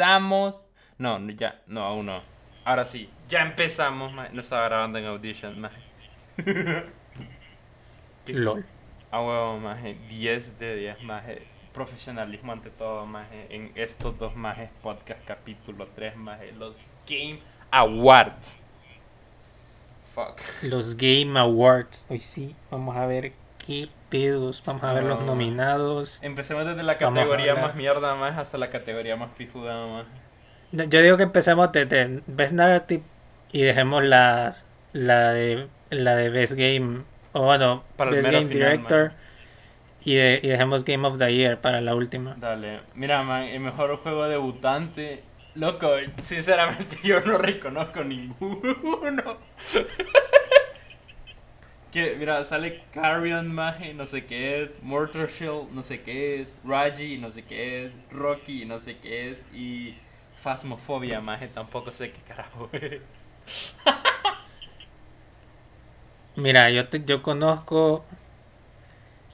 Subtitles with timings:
[0.00, 0.64] empezamos.
[0.98, 2.22] No, ya, no, aún no.
[2.64, 4.12] Ahora sí, ya empezamos.
[4.12, 5.68] No estaba grabando en Audition.
[8.24, 8.64] Qué- LOL.
[9.10, 9.96] A huevo, maje.
[10.08, 11.46] 10 de 10, maje.
[11.74, 13.46] Profesionalismo ante todo, maje.
[13.50, 16.52] En estos dos, majes, podcast capítulo 3, maje.
[16.52, 17.40] Los Game
[17.70, 18.58] Awards.
[20.14, 20.40] Fuck.
[20.62, 22.06] Los Game Awards.
[22.08, 23.32] Hoy sí, vamos a ver
[23.66, 23.88] qué
[24.66, 25.26] Vamos a ver los No.
[25.26, 26.18] nominados.
[26.22, 30.06] Empecemos desde la categoría más mierda, más hasta la categoría más pijuda, más.
[30.88, 33.02] Yo digo que empecemos desde Best Narrative
[33.52, 34.54] y dejemos la,
[34.92, 37.02] la, de, la de Best Game.
[37.32, 39.12] O bueno, Para Best Game final, Director.
[40.04, 42.34] Y, de- y dejemos Game of the Year para la última.
[42.38, 42.80] Dale.
[42.94, 45.22] Mira, man, el mejor juego debutante.
[45.56, 45.90] Loco,
[46.22, 49.38] sinceramente yo no reconozco ninguno.
[51.90, 54.82] que, mira, sale Carrion, maje, no sé qué es.
[54.82, 56.54] Mortar Shell, no sé qué es.
[56.64, 57.92] Raji, no sé qué es.
[58.10, 59.42] Rocky, no sé qué es.
[59.52, 59.96] Y
[60.42, 63.02] Phasmophobia, maje, tampoco sé qué carajo es.
[66.36, 68.04] Mira, yo, te- yo conozco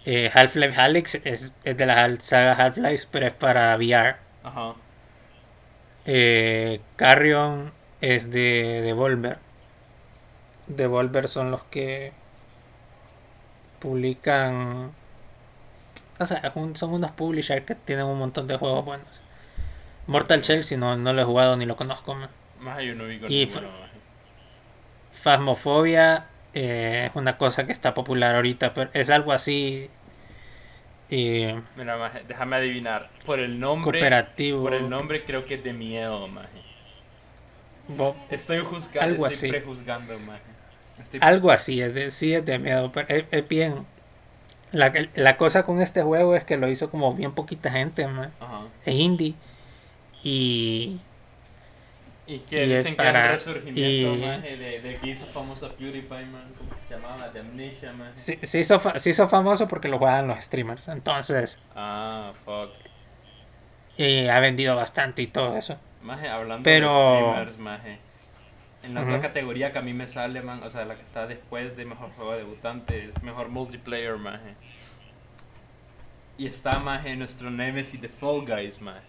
[0.04, 4.16] eh, Half-Life Alyx, es, es de la saga Half-Life, pero es para VR.
[4.42, 4.76] Ajá.
[6.06, 9.38] Eh, Carrion es de Devolver.
[10.68, 12.12] Devolver son los que
[13.78, 14.90] publican.
[16.18, 19.06] O sea, son unos publishers que tienen un montón de juegos buenos.
[20.06, 22.14] Mortal Shell, si no, no lo he jugado ni lo conozco.
[22.14, 22.30] man.
[22.60, 23.68] Más yo no vi con Y ninguno.
[25.12, 29.90] Phasmophobia eh, es una cosa que está popular ahorita, pero es algo así.
[31.08, 33.10] Mira, maje, déjame adivinar.
[33.24, 33.98] Por el nombre.
[34.00, 34.62] cooperativo.
[34.62, 36.62] Por el nombre creo que es de miedo, maje.
[37.88, 39.48] bo- Estoy juzgando, Algo estoy así.
[39.50, 40.40] prejuzgando, maje.
[41.02, 43.86] Estoy- Algo así, es de, sí es de miedo, pero es, es bien.
[44.72, 48.32] La, la cosa con este juego es que lo hizo como bien poquita gente, man.
[48.40, 48.62] Ajá.
[48.84, 49.34] Es indie.
[50.22, 51.00] Y
[52.26, 53.80] Y que Y es dicen que para- un resurgimiento,
[54.50, 56.52] y- que hizo famoso PewDiePie, man.
[56.58, 57.28] ¿Cómo se llamaba?
[57.28, 58.16] De Amnesia, maje.
[58.16, 60.88] se, se hizo, se hizo famoso porque lo juegan los streamers.
[60.88, 62.70] Entonces, Ah, fuck.
[63.96, 65.78] y ha vendido bastante y todo eso.
[66.02, 67.98] Maje, hablando Pero- de streamers, maje.
[68.86, 71.26] En la otra categoría que a mí me sale, man, o sea, la que está
[71.26, 74.54] después de mejor juego debutante, es mejor multiplayer, maje.
[76.38, 79.00] Y está, maje, nuestro Nemesis de Fall Guys, maje.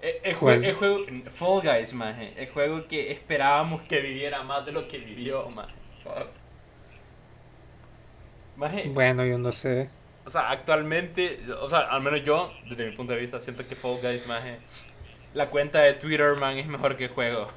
[0.00, 0.64] El, el jue- ¿Cuál?
[0.64, 0.98] el juego,
[1.32, 2.32] Fall Guys, maje.
[2.36, 5.74] El juego que esperábamos que viviera más de lo que vivió, maje.
[8.56, 9.88] Maje, Bueno, yo no sé.
[10.24, 13.76] o sea, actualmente, o sea, al menos yo, desde mi punto de vista, siento que
[13.76, 14.58] Fall Guys, maje,
[15.34, 17.50] la cuenta de Twitter, man, es mejor que el juego.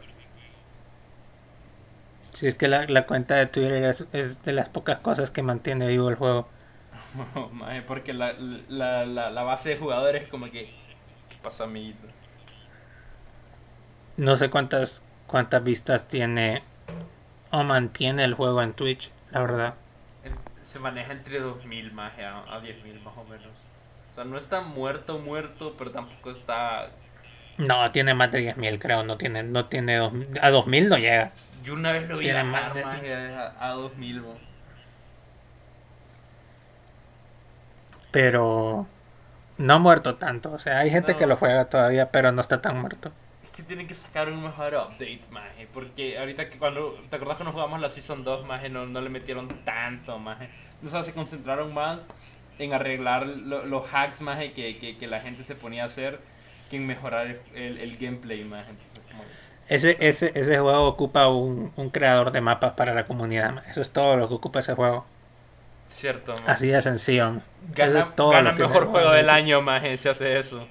[2.34, 5.44] Si es que la, la cuenta de Twitter es, es de las pocas cosas que
[5.44, 6.47] mantiene vivo el juego.
[7.88, 10.74] Porque la, la, la, la base de jugadores es como que,
[11.30, 12.08] ¿qué pasó, amiguito?
[14.18, 16.64] No sé cuántas cuántas vistas tiene
[17.52, 19.74] o mantiene el juego en Twitch, la verdad.
[20.62, 23.68] Se maneja entre 2000 más a, a 10.000 más o menos.
[24.09, 26.91] O sea, no está muerto, muerto, pero tampoco está...
[27.68, 31.32] No, tiene más de 10.000 creo, no tiene, no tiene dos, a 2.000 no llega.
[31.64, 34.36] Yo una vez lo vi Tiene bajar más de- a, a 2000, mo.
[38.12, 38.88] Pero
[39.58, 41.18] no ha muerto tanto, o sea, hay gente No.
[41.20, 43.12] que lo juega todavía, pero no está tan muerto.
[43.44, 45.68] Es que tienen que sacar un mejor update, maje.
[45.74, 47.00] Porque ahorita que cuando.
[47.10, 48.70] ¿Te acordás cuando jugamos la Season 2, maje?
[48.70, 50.50] No, no le metieron tanto, maje.
[50.86, 52.00] O sea, se concentraron más
[52.60, 56.20] en arreglar lo- los hacks, maje, que, que, que la gente se ponía a hacer
[56.72, 58.72] que en mejorar el, el, el gameplay, maje.
[58.72, 59.24] Entonces, como.
[59.70, 63.64] Ese, ese, ese juego ocupa un, un creador de mapas para la comunidad, man.
[63.70, 65.06] eso es todo lo que ocupa ese juego.
[65.88, 66.34] Cierto.
[66.48, 67.42] Así de sencillo.
[67.76, 70.66] Gana, eso es todo gana lo que mejor juego del año, maje, si hace eso.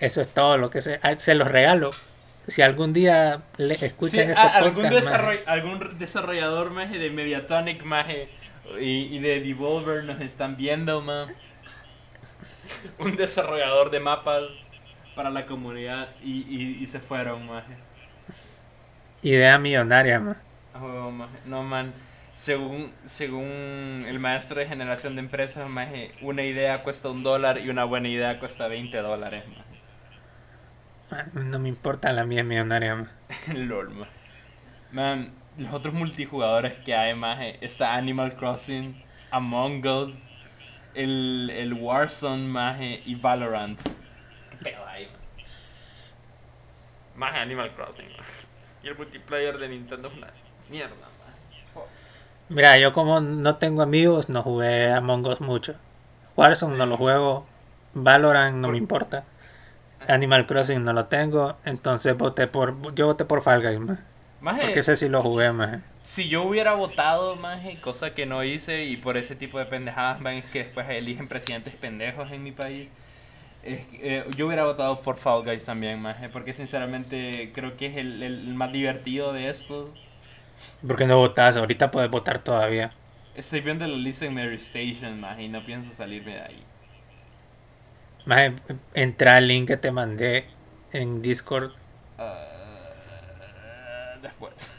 [0.00, 1.90] Eso es todo lo que se, ah, se los regalo.
[2.48, 6.98] Si algún día le escuchan Sí, este a- algún, podcast, man, desarroll- algún desarrollador maje,
[6.98, 8.28] de Mediatonic maje,
[8.80, 11.28] y, y de Devolver nos están viendo, man.
[12.98, 14.44] Un desarrollador de mapas
[15.14, 17.78] para la comunidad y, y, y se fueron, maje.
[19.22, 20.36] idea millonaria, man.
[21.12, 21.40] Maje.
[21.44, 21.94] No, man.
[22.32, 27.68] Según, según el maestro de generación de empresas, maje, una idea cuesta un dólar y
[27.70, 29.80] una buena idea cuesta 20 dólares, maje.
[31.10, 33.10] Man, No me importa la mía millonaria, man.
[33.46, 34.08] LOL, man.
[34.90, 40.12] Man, los otros multijugadores que hay, maje, está Animal Crossing, Among Us,
[40.94, 43.80] el, el Warzone, maje, y Valorant.
[44.50, 44.80] ¿Qué pedo?
[47.16, 48.08] Maje, Animal Crossing.
[48.82, 50.28] Y el multiplayer de Nintendo es una
[50.70, 50.94] mierda.
[52.48, 55.74] Mira, yo como no tengo amigos, no jugué Among Us mucho.
[56.36, 57.46] Warzone no lo juego.
[57.94, 59.24] Valorant no Por- me importa.
[60.06, 63.98] Animal Crossing no lo tengo, entonces voté por yo voté por Fall Guys.
[64.42, 65.80] Maje, Porque ese sí lo jugué, maje.
[66.04, 70.20] Si yo hubiera votado, maje, cosa que no hice y por ese tipo de pendejadas,
[70.20, 72.90] man, es que después eligen presidentes pendejos en mi país.
[73.62, 77.86] es que, eh, yo hubiera votado por Fall Guys también, maje, porque sinceramente creo que
[77.86, 79.94] es el, el más divertido de esto.
[80.86, 81.56] ¿Por qué no votas?
[81.56, 82.92] Ahorita puedes votar todavía.
[83.34, 86.62] Estoy viendo la lista en Mary Station, maje, y no pienso salirme de ahí.
[88.26, 88.52] Maje,
[88.92, 90.44] entra al link que te mandé
[90.92, 91.72] en Discord.
[92.18, 92.44] Ah,
[94.20, 94.70] después.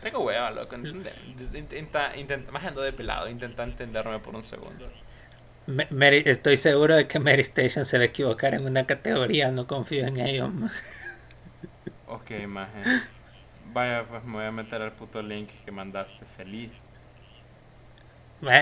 [0.00, 0.74] Tengo hueva, loco.
[0.76, 4.92] Intenta, intenta, más ando de pelado, intenta entenderme por un segundo.
[5.90, 9.66] Mary- estoy seguro de que Mary Station se va a equivocar en una categoría, no
[9.66, 10.52] confío en ellos.
[10.52, 10.74] maje.
[12.04, 12.92] Ok, maje.
[13.64, 16.26] Vaya, pues me voy a meter al puto link que mandaste.
[16.26, 16.82] Feliz.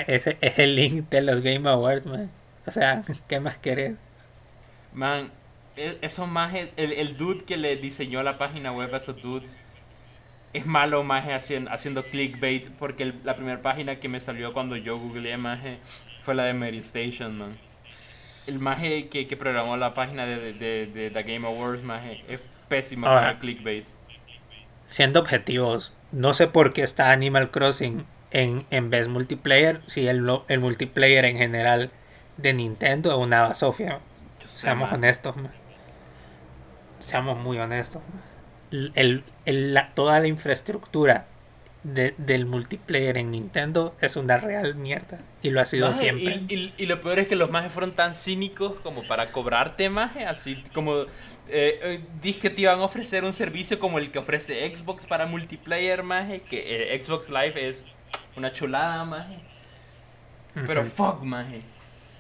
[0.07, 2.29] Ese es el link de los Game Awards, maje.
[2.67, 3.97] O sea, ¿qué más querés?
[4.91, 5.33] Man,
[5.77, 9.57] e- eso maje, el, el dude que le diseñó la página web a esos dudes
[10.53, 14.77] es malo maje haciendo, haciendo clickbait porque el- la primera página que me salió cuando
[14.77, 15.79] yo googleé maje
[16.23, 17.57] fue la de Mary Station, man.
[18.47, 22.41] El maje que, que programó la página de, de, de The Game Awards, maje, es
[22.69, 23.21] pésimo Ahora.
[23.21, 23.85] para el clickbait.
[24.89, 30.27] Siendo objetivos, no sé por qué está Animal Crossing en, en Best Multiplayer, si el,
[30.49, 31.91] el multiplayer en general
[32.39, 34.01] de Nintendo es una basofia.
[34.47, 35.01] Seamos man.
[35.01, 35.53] honestos, man.
[36.99, 38.03] Seamos muy honestos.
[38.13, 38.23] man.
[38.71, 41.27] El, la- toda la infraestructura
[41.85, 45.21] de- del multiplayer en Nintendo es una real mierda.
[45.43, 46.43] Y lo ha sido Maje, siempre.
[46.49, 49.89] Y, y- y lo peor es que los majes fueron tan cínicos como para cobrarte,
[49.91, 51.05] maje, así como...
[51.51, 55.25] Eh, eh, que te iban a ofrecer un servicio como el que ofrece Xbox para
[55.25, 57.87] multiplayer, maje, que eh, Xbox Live es
[58.37, 59.39] una chulada, maje.
[60.67, 60.91] Pero Ujú.
[60.91, 61.63] fuck, maje.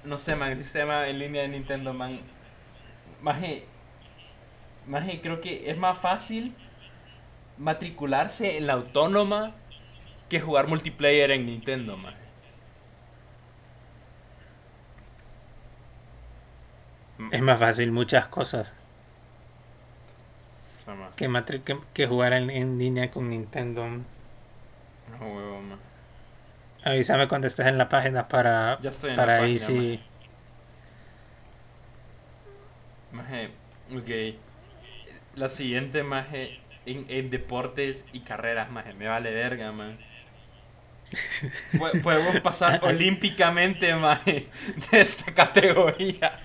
[0.04, 2.20] No sé, man, el sistema en línea de Nintendo, man.
[3.20, 3.64] Maje,
[4.88, 6.54] maje, creo que es más fácil
[7.58, 9.52] matricularse en la autónoma
[10.28, 12.16] que jugar multiplayer en Nintendo, maje.
[17.30, 18.74] Es más fácil muchas cosas
[21.16, 23.86] que, matri- que, que jugar en, en línea con Nintendo.
[25.10, 25.78] no huevo, ma.
[26.84, 30.00] Avísame cuando estés en la página para, Ya estoy en para la ahí página, sí.
[33.12, 33.50] Maje,
[33.92, 34.10] ok.
[35.38, 39.96] La siguiente, maje, en, en deportes y carreras, maje, me vale verga, man.
[42.02, 44.48] Podemos pasar olímpicamente, maje,
[44.90, 46.40] de esta categoría.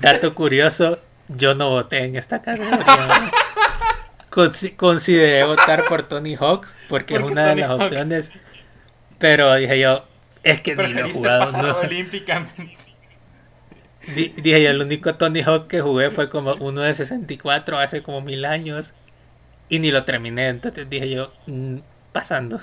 [0.00, 3.32] Dato curioso, yo no voté en esta categoría.
[4.76, 7.82] consideré votar por Tony Hawk porque es ¿Por qué una de las Hawk?
[7.82, 8.30] opciones,
[9.18, 10.06] pero dije yo,
[10.44, 11.50] es que ni lo jugado.
[11.60, 11.76] no.
[11.78, 12.85] olímpicamente.
[14.06, 18.02] Di- Dije yo, el único Tony Hawk que jugué fue como uno de 64 hace
[18.02, 18.94] como mil años
[19.68, 21.78] y ni lo terminé, entonces dije yo, mm,
[22.12, 22.60] pasando.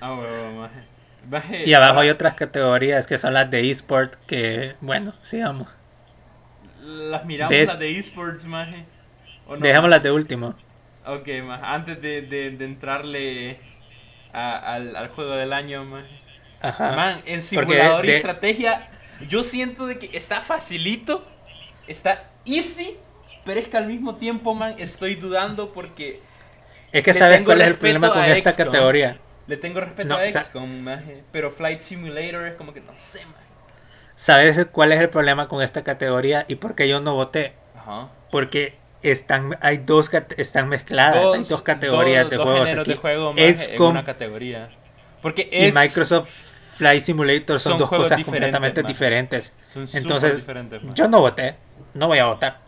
[0.00, 0.80] Ah, huevo, maje.
[1.28, 5.76] Maje, Y abajo hay otras categorías que son las de eSport que, bueno, sigamos.
[6.82, 8.86] Las miramos Best- las de esports, maje.
[9.46, 9.62] ¿O no?
[9.64, 10.54] Dejémoslas de último.
[11.04, 13.60] Ok, maje, antes de, de, de entrarle
[14.32, 16.20] a- al, al juego del año, maje.
[16.60, 16.90] Ajá.
[16.96, 18.90] Man, en simulador y estrategia,
[19.28, 21.26] yo siento de que está facilito,
[21.86, 22.96] está easy,
[23.44, 26.20] pero es que al mismo tiempo, man, estoy dudando porque
[26.92, 28.66] Es que sabes cuál es el problema con esta XCOM.
[28.66, 29.18] categoría.
[29.46, 32.80] le tengo respeto No, a o sea- XCOM, maje, pero Flight Simulator es como que
[32.80, 33.34] no sé, man.
[34.14, 37.54] ¿Sabes cuál es el problema con esta categoría y por qué yo no voté?
[37.76, 38.08] Ajá.
[38.30, 42.90] Porque están hay dos están mezcladas, hay dos categorías dos- de dos juegos aquí.
[42.90, 44.68] de juego, maje, en XCOM una categoría.
[45.22, 46.49] Porque y Microsoft
[46.80, 49.52] Flight Simulator son, son dos cosas diferentes, completamente diferentes.
[49.72, 51.56] son Entonces, diferentes, yo no voté,
[51.94, 52.58] no voy a votar.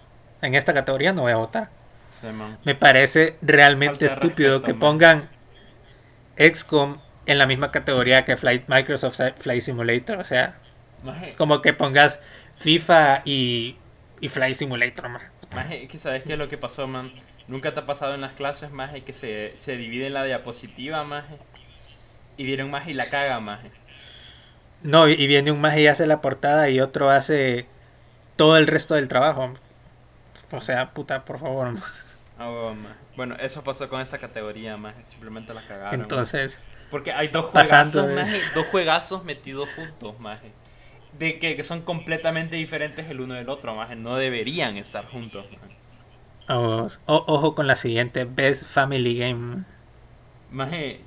[0.42, 1.71] En esta categoría no voy a votar.
[2.21, 2.26] Sí.
[2.64, 4.81] Me parece realmente Falta estúpido respeto, que man.
[4.81, 5.31] pongan
[6.37, 10.19] XCOM en la misma categoría que Flight, Microsoft Flight Simulator.
[10.19, 10.57] O sea,
[11.02, 12.21] Maje, como que pongas
[12.57, 13.76] FIFA y,
[14.21, 15.09] y Flight Simulator.
[15.09, 15.23] man.
[15.54, 17.12] Maje, que sabes qué es lo que pasó, man.
[17.49, 21.02] Nunca te ha pasado en las clases, maje, que se, se divide en la diapositiva,
[21.04, 21.37] maje.
[22.37, 23.71] Y vieron maje y la caga, maje.
[24.83, 27.67] No, y, y viene un más y hace la portada y otro hace
[28.37, 29.53] todo el resto del trabajo.
[30.51, 31.75] O sea, puta, por favor.
[32.39, 32.75] Ah.
[33.17, 35.05] Bueno, eso pasó con esta categoría, maje.
[35.05, 36.01] Simplemente la cagaron.
[36.01, 36.59] Entonces.
[36.91, 38.41] Porque hay dos juegazos, de- maje.
[38.55, 40.51] Dos juegazos metidos juntos, maje.
[41.19, 43.97] De que, que son completamente diferentes el uno del otro, maje.
[43.97, 45.47] No deberían estar juntos.
[46.49, 49.65] O- ojo con la siguiente, Best Family Game.
[50.51, 51.01] Maje.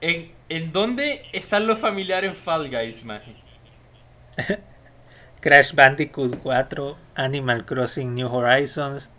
[0.00, 3.34] ¿En, ¿En dónde están los familiares Fall Guys, maje?
[5.40, 9.10] Crash Bandicoot 4, Animal Crossing New Horizons,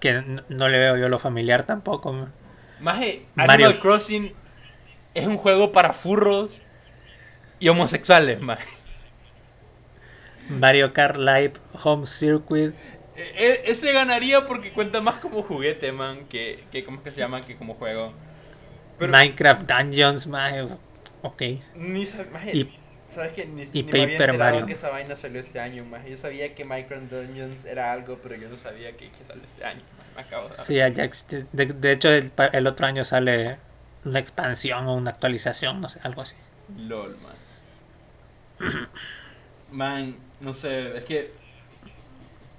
[0.00, 2.12] que no le veo yo lo familiar tampoco.
[2.12, 2.32] ma.
[2.80, 4.32] Maje, Mario- Animal Crossing
[5.14, 6.62] es un juego para furros
[7.58, 8.68] y homosexuales, maje.
[10.48, 11.52] Mario Kart Live
[11.84, 12.74] Home Circuit,
[13.16, 17.12] E- e- ese ganaría porque cuenta más como juguete, man, que, que ¿cómo es que
[17.12, 17.40] se llama?
[17.40, 18.12] Que como juego.
[19.00, 20.68] Pero Minecraft Dungeons, maje,
[21.22, 21.42] ok.
[21.74, 22.78] ni maje, Y
[23.08, 23.44] ¿Sabes qué?
[23.44, 24.66] Ni, y ni me había Mario.
[24.66, 26.10] que esa vaina salió este año, maje.
[26.10, 29.64] Yo sabía que Minecraft Dungeons era algo, pero yo no sabía que, que salió este
[29.64, 29.80] año.
[29.98, 30.10] maje.
[30.14, 30.74] Me acabo de sí.
[31.52, 33.58] De, de hecho, el, otro año sale
[34.04, 36.36] una expansión o una actualización, no sé, algo así.
[36.76, 37.34] LOL, man.
[39.72, 41.32] Man, no sé, es que.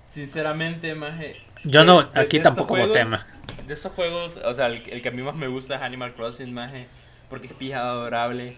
[0.08, 1.38] Sinceramente, maje.
[1.64, 3.26] Yo no, aquí tampoco juegos- tema.
[3.68, 6.14] De esos juegos, o sea, el, el que a mí más me gusta es Animal
[6.14, 6.88] Crossing, maje.
[7.30, 8.58] Porque es pija adorable.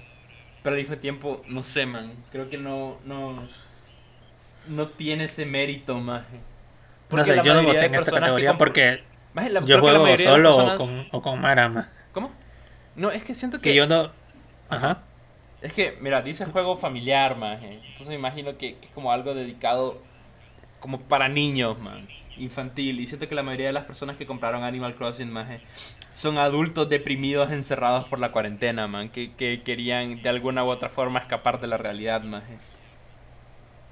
[0.63, 2.13] Pero al mismo tiempo, no sé, man.
[2.31, 2.97] Creo que no.
[3.05, 3.47] No,
[4.67, 6.39] no tiene ese mérito, maje.
[7.09, 10.55] No sé, yo no voté en esta categoría porque Maje, la- yo la juego solo
[10.57, 11.89] o con, o con Mara, ma.
[12.11, 12.31] ¿Cómo?
[12.95, 13.69] No, es que siento que.
[13.69, 14.11] Que yo no.
[14.69, 15.01] Ajá.
[15.61, 17.79] Es que, mira, dice juego familiar, maje.
[17.83, 20.01] Entonces me imagino que, que es como algo dedicado
[20.79, 22.07] como para niños, man.
[22.37, 22.99] Infantil.
[22.99, 25.61] Y siento que la mayoría de las personas que compraron Animal Crossing, maje,
[26.13, 29.09] son adultos deprimidos encerrados por la cuarentena, man.
[29.09, 32.57] Que, que querían de alguna u otra forma escapar de la realidad, maje.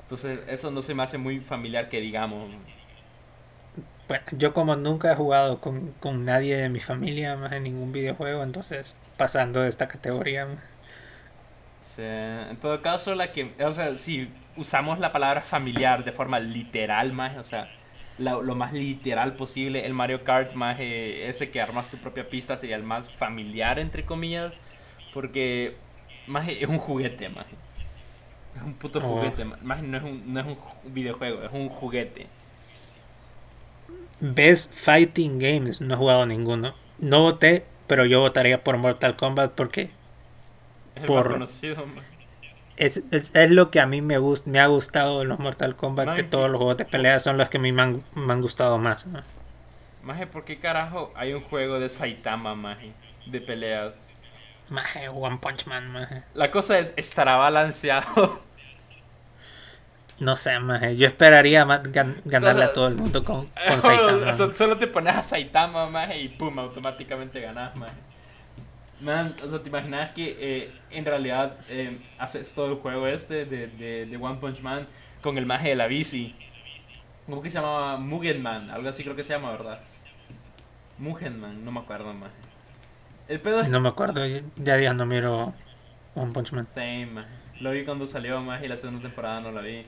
[0.04, 2.52] Entonces eso no se me hace muy familiar que digamos.
[4.10, 7.94] Bueno, yo como nunca he jugado con, con nadie de mi familia más en ningún
[7.94, 10.48] videojuego, entonces pasando de esta categoría.
[11.98, 17.14] en todo caso, la que, o sea, si usamos la palabra familiar de forma literal,
[17.14, 17.70] más, o sea,
[18.18, 22.58] la- lo más literal posible, el Mario Kart, más, ese que armas tu propia pista
[22.58, 24.60] sería el más familiar, entre comillas,
[25.14, 25.78] porque,
[26.28, 27.46] más, es un juguete, más.
[28.56, 29.02] Es un puto Oh.
[29.02, 32.28] juguete, más, no es un, no es un ju- videojuego, es un juguete.
[34.20, 36.76] Best Fighting Games, no he jugado ninguno.
[37.00, 39.90] No voté, pero yo votaría por Mortal Kombat porque
[40.96, 41.86] Es el Por- más conocido.
[42.86, 45.76] Es, es, es lo que a mí me, gust, me ha gustado de los Mortal
[45.76, 48.34] Kombat, que todos los juegos de pelea son los que a mí me han, me
[48.34, 49.06] han gustado más.
[49.06, 49.22] ¿no?
[50.04, 52.92] Maje, ¿por qué carajo hay un juego de Saitama, maje?
[53.28, 53.94] De peleas.
[54.70, 56.24] Maje, One Punch Man, maje.
[56.34, 58.42] La cosa es, ¿estará balanceado?
[60.20, 60.96] No sé, maje.
[60.98, 64.30] Yo esperaría gan- ganarle sea, a todo el mundo con, con Saitama.
[64.30, 67.94] O sea, solo te pones a Saitama, maje, y pum, automáticamente ganas, maje.
[69.02, 73.46] Man, o sea, ¿te imaginas que eh, en realidad eh, haces todo el juego este
[73.46, 74.88] de, de, de One Punch Man
[75.22, 76.36] con el maje de la bici?
[77.26, 77.98] ¿Cómo que se llamaba?
[77.98, 79.80] Mugen Man, algo así creo que se llama, ¿verdad?
[80.98, 82.34] Mugen Man, no me acuerdo, maje.
[83.28, 84.42] El pedo es No me acuerdo, ya-
[84.78, 85.54] días no miro
[86.16, 86.68] One Punch Man.
[86.68, 87.26] Same.
[87.60, 89.86] Lo vi cuando salió más y la segunda temporada no la vi.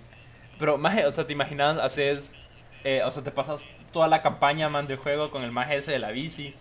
[0.59, 2.35] Pero maje, o sea, te imaginas, haces,
[2.83, 5.91] eh, o sea, te pasas toda la campaña, man, del juego con el maje ese
[5.91, 6.55] de la bici.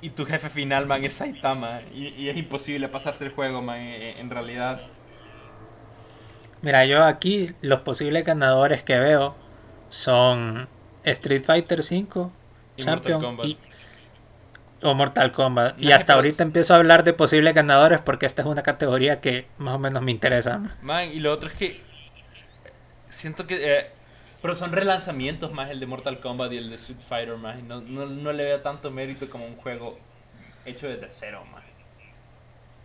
[0.00, 1.82] Y tu jefe final, man, es Saitama.
[1.92, 4.80] Y, y es imposible pasarse el juego, man, en, en realidad.
[6.62, 9.36] Mira, yo aquí los posibles ganadores que veo
[9.88, 10.68] son
[11.04, 12.30] Street Fighter V,
[12.76, 13.58] Y Champion Mortal y-
[14.82, 15.78] o Mortal Kombat.
[15.78, 19.20] Y hasta ahorita es- empiezo a hablar de posibles ganadores porque esta es una categoría
[19.20, 20.60] que más o menos me interesa.
[20.80, 21.80] Man, y lo otro es que
[23.08, 23.78] siento que...
[23.78, 23.90] eh,
[24.42, 27.62] pero son relanzamientos más el de Mortal Kombat y el de Street Fighter, más.
[27.62, 29.98] No, no, no le veo tanto mérito como un juego
[30.64, 31.64] hecho desde cero, más.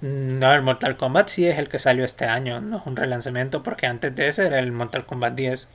[0.02, 3.64] No, el Mortal Kombat sí es el que salió este año, no es un relanzamiento
[3.64, 5.70] porque antes de ese era el Mortal Kombat 10.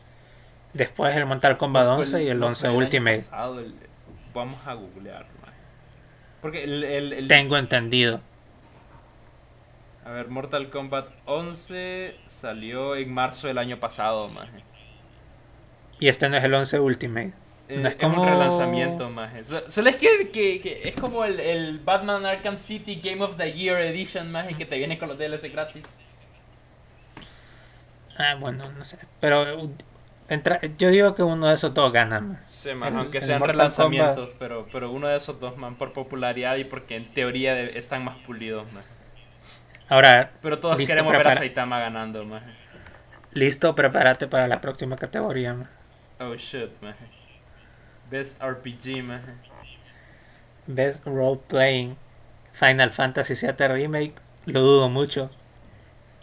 [0.75, 3.19] Después el Mortal Kombat No fue 11 y el no 11 fue año Ultimate.
[3.23, 3.75] pasado, el-
[4.35, 5.57] vamos a googlear, maje.
[6.43, 8.21] Porque el, el, el- Tengo entendido.
[10.05, 14.63] A ver, Mortal Kombat 11 salió en marzo del año pasado, maje.
[16.00, 17.33] Y este no es el 11 Ultimate.
[17.69, 19.11] Eh, No es es como- un relanzamiento.
[19.45, 23.37] So- Solo es que, que, que es como el, el Batman Arkham City Game of
[23.37, 25.83] the Year Edition, maje, que te viene con los DLC gratis.
[28.17, 28.99] Ah, bueno, no sé.
[29.21, 29.71] Pero
[30.28, 32.21] entra- yo digo que uno de esos dos gana.
[32.21, 32.40] man.
[32.47, 36.57] Sí, man, El- aunque sean relanzamientos, pero, pero uno de esos dos, man, por popularidad
[36.57, 38.87] y porque en teoría de- están más pulidos, maje.
[39.90, 42.50] Ahora, Pero todos Listo, queremos ver a Saitama ganando, maje.
[43.33, 45.55] listo, prepárate para la próxima categoría.
[45.55, 45.69] man.
[46.21, 47.07] Oh shit, maje.
[48.11, 49.35] Best RPG, maje.
[50.67, 51.97] Best Role Playing.
[52.53, 54.15] Final Fantasy VII Remake.
[54.47, 55.31] Lo dudo mucho.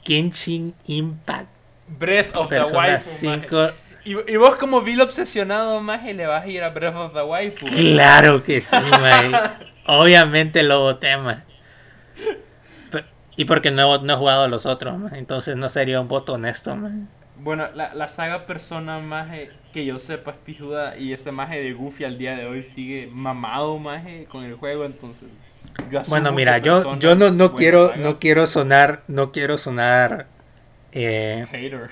[0.04, 1.48] Genshin Impact.
[1.88, 3.56] Breath of the Persona Waifu, 5.
[3.56, 3.74] maje.
[4.06, 7.24] Y, y vos como vil obsesionado, maje, le vas a ir a Breath of the
[7.24, 7.66] Waifu.
[7.66, 9.34] Claro que sí, man.
[9.88, 11.44] Obviamente lo voté, man.
[13.38, 15.16] Y porque no, no he jugado a los otros, man.
[15.16, 16.76] entonces no sería un voto honesto.
[16.76, 17.10] man.
[17.38, 21.74] Bueno, la, la saga Persona maje que yo sepa es pijuda y este maje de
[21.74, 25.30] Goofy al día de hoy sigue mamado maje con el juego, entonces
[25.92, 30.28] yo Bueno, mira, yo yo no no quiero no quiero sonar no quiero sonar
[30.94, 31.90] eh, hater.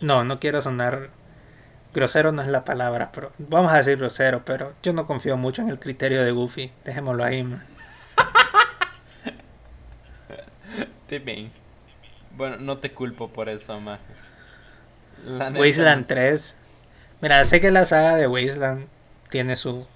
[0.00, 1.10] No, no quiero sonar
[1.92, 5.62] grosero no es la palabra, pero vamos a decir grosero, pero yo no confío mucho
[5.62, 7.42] en el criterio de Goofy, dejémoslo ahí.
[7.42, 7.62] Man.
[11.24, 11.50] bien.
[12.40, 14.00] Bueno, no te culpo por eso, más.
[15.58, 16.56] Wasteland 3.
[17.20, 18.86] Mira, sé que la saga de Wasteland
[19.28, 19.86] tiene su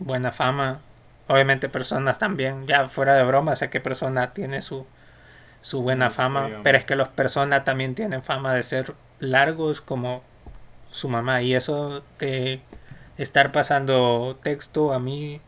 [0.00, 0.80] buena fama.
[1.28, 4.84] Obviamente personas también, ya fuera de broma, sé que persona tiene su,
[5.60, 10.24] su buena fama, pero es que los personas también tienen fama de ser largos como
[10.90, 12.62] su mamá y eso de
[13.16, 15.40] estar pasando texto a mí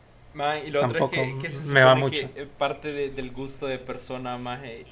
[0.65, 2.29] y lo tampoco otro es que, me va mucho.
[2.59, 4.85] parte del gusto de persona más eh,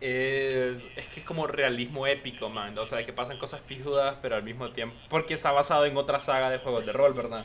[0.00, 2.76] es, es que es como realismo épico, man.
[2.78, 4.96] O sea, que pasan cosas pijudas, pero al mismo tiempo.
[5.08, 7.44] Porque está basado en otra saga de juegos de rol, ¿verdad?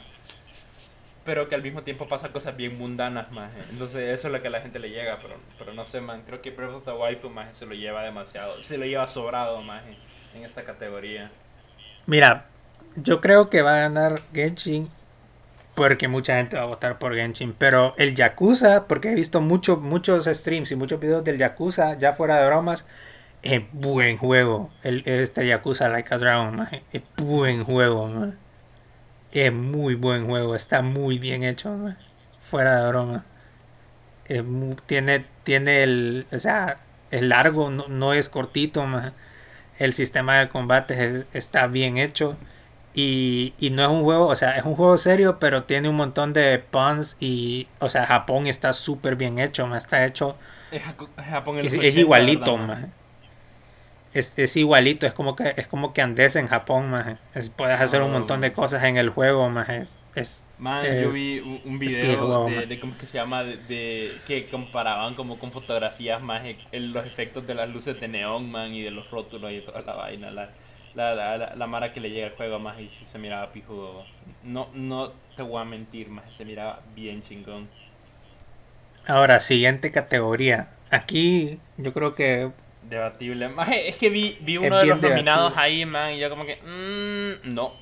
[1.24, 3.53] Pero que al mismo tiempo pasan cosas bien mundanas, más.
[3.70, 6.24] Entonces, eso es lo que a la gente le llega, pero, pero no sé, man.
[6.25, 8.62] Creo que Breath of the Waifu, más, se lo lleva demasiado.
[8.63, 9.84] Se lo lleva sobrado, más,
[10.36, 11.31] en esta categoría.
[12.08, 12.48] Mira,
[12.96, 14.89] yo creo que va a ganar Genshin
[15.75, 17.54] porque mucha gente va a votar por Genshin.
[17.58, 22.13] Pero el Yakuza, porque he visto mucho, muchos streams y muchos videos del Yakuza, ya
[22.13, 22.86] fuera de bromas,
[23.44, 24.70] es buen juego.
[24.84, 28.34] El, este Yakuza Like a Dragon, es buen juego.
[29.32, 31.96] Es muy buen juego, está muy bien hecho,
[32.42, 33.25] fuera de broma.
[34.86, 36.78] tiene, tiene el, o sea,
[37.12, 38.86] es largo, no, es cortito.
[39.80, 42.38] El sistema de combate está bien hecho.
[42.93, 45.95] Y, y, no es un juego, o sea, es un juego serio, pero tiene un
[45.95, 50.36] montón de puns y, o sea, Japón está súper bien hecho, más está hecho...
[50.71, 50.81] Es,
[51.29, 52.86] Japón es, igualito, más.
[54.13, 57.17] Es, es, igualito, es como que es como que andes en Japón, más.
[57.55, 59.69] puedes hacer un montón de cosas en el juego, más.
[59.69, 65.16] Es, es, Man, yo vi un, video de, cómo que se llama, de, que comparaban
[65.16, 69.09] como con fotografías más los efectos de las luces de neón, man, y de los
[69.09, 70.29] rótulos y toda la vaina.
[70.29, 70.51] La,
[70.96, 74.06] la, la, la, mara que le llega al juego más y si se miraba pijudo.
[74.44, 77.70] No, no te voy a mentir, más se miraba bien chingón.
[79.08, 80.70] Ahora, siguiente categoría.
[80.90, 82.51] Aquí yo creo que...
[82.84, 83.50] Debatible.
[83.86, 86.58] es que vi, vi uno de los nominados ahí, man, y yo como que...
[86.58, 87.74] Mmm, no.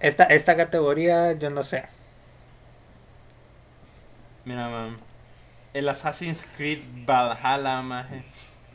[0.00, 1.84] Esta, esta categoría, yo no sé.
[4.44, 4.96] Mira, man.
[5.72, 8.24] El Assassin's Creed Valhalla, maje.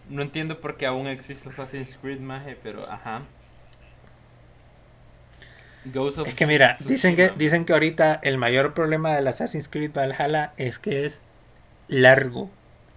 [0.09, 3.23] No entiendo por qué aún existe Assassin's Creed Maje, pero ajá.
[6.25, 10.53] es que mira, dicen que, dicen que ahorita el mayor problema del Assassin's Creed Valhalla
[10.57, 11.21] es que es
[11.87, 12.49] largo.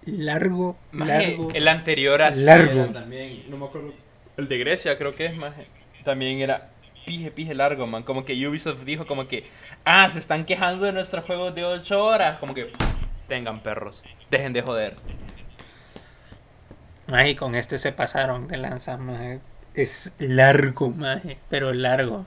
[0.05, 1.49] Largo, largo.
[1.53, 2.85] El anterior a largo.
[2.87, 3.93] también, no me acuerdo.
[4.37, 5.53] El de Grecia creo que es más.
[6.03, 6.71] También era
[7.05, 8.03] pije, pije largo, man.
[8.03, 9.45] Como que Ubisoft dijo como que,
[9.85, 12.39] ah, se están quejando de nuestros juegos de 8 horas.
[12.39, 12.71] Como que,
[13.27, 14.95] tengan perros, dejen de joder.
[17.11, 18.97] Ay, con este se pasaron de lanza,
[19.73, 22.25] Es largo, maje, pero largo.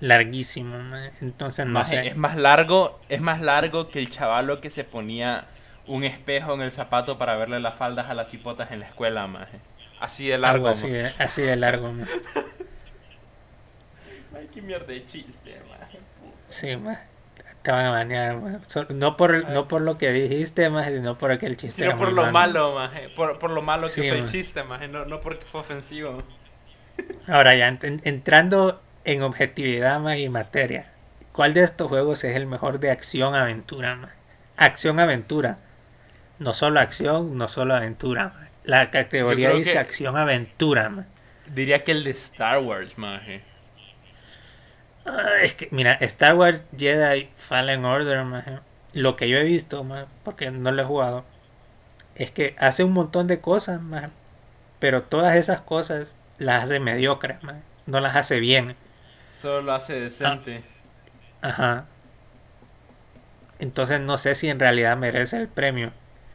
[0.00, 0.76] Larguísimo,
[1.20, 2.08] Entonces no sé.
[2.08, 5.46] Es más largo, es más largo que el chavalo que se ponía
[5.86, 9.26] un espejo en el zapato para verle las faldas a las hipotas en la escuela,
[9.26, 9.58] maje.
[10.00, 10.68] Así de largo.
[10.68, 11.88] así, de, así de largo,
[14.36, 16.00] Ay, qué mierda de chiste, maje.
[16.48, 17.11] Sí, maje
[17.62, 21.56] te van a banear, no por no por lo que dijiste, más sino por aquel
[21.56, 21.82] chiste.
[21.82, 25.04] Sino por lo malo, más por, por, lo malo que fue el chiste, más no,
[25.04, 26.22] no porque fue ofensivo.
[27.26, 30.92] Ahora ya entrando en objetividad más y materia,
[31.32, 34.10] ¿cuál de estos juegos es el mejor de acción aventura?
[34.56, 35.58] Acción aventura.
[36.38, 38.50] No solo acción, no solo aventura.
[38.64, 41.06] La categoría dice acción aventura.
[41.46, 43.42] Diría que el de Star Wars, maje.
[45.04, 48.24] Ah, es que, mira, Star Wars Jedi Fallen Order,
[48.92, 49.86] lo que yo he visto,
[50.22, 51.24] porque no lo he jugado,
[52.14, 53.80] es que hace un montón de cosas,
[54.78, 57.38] pero todas esas cosas las hace mediocres,
[57.86, 58.76] no las hace bien.
[59.34, 60.62] Solo lo hace decente.
[61.40, 61.86] Ah, ajá.
[63.58, 65.92] Entonces no sé si en realidad merece el premio.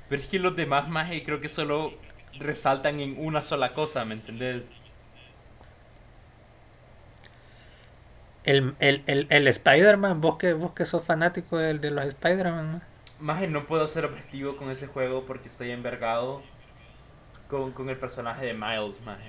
[0.09, 1.93] Pero es que los demás más creo que solo
[2.39, 4.63] resaltan en una sola cosa, ¿me entendés?
[8.47, 12.81] El, el, el, el Spider-Man, vos que, vos que sos fanático de, de los Spider-Man.
[13.19, 16.41] Más no puedo ser objetivo con ese juego porque estoy envergado
[17.47, 19.19] con, con el personaje de Miles, más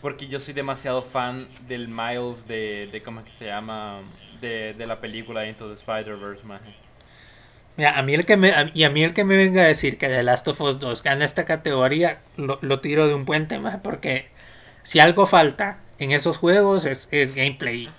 [0.00, 4.02] Porque yo soy demasiado fan del Miles de, de ¿cómo es que se llama?
[4.40, 6.62] De, de la película Into the Spider-Verse, más
[7.76, 9.66] Mira, a mí el que me, a- y a mí el que me venga a
[9.66, 13.24] decir que The Last of Us 2 gana esta categoría, lo, lo tiro de un
[13.24, 14.28] puente más, porque
[14.82, 17.94] si algo falta en esos juegos es, es gameplay.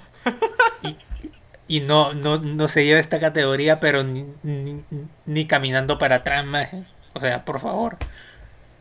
[1.71, 4.84] Y, no, no, no se lleva esta categoría, pero ni, ni,
[5.25, 6.69] ni caminando para atrás, más.
[7.13, 7.97] O sea, por favor,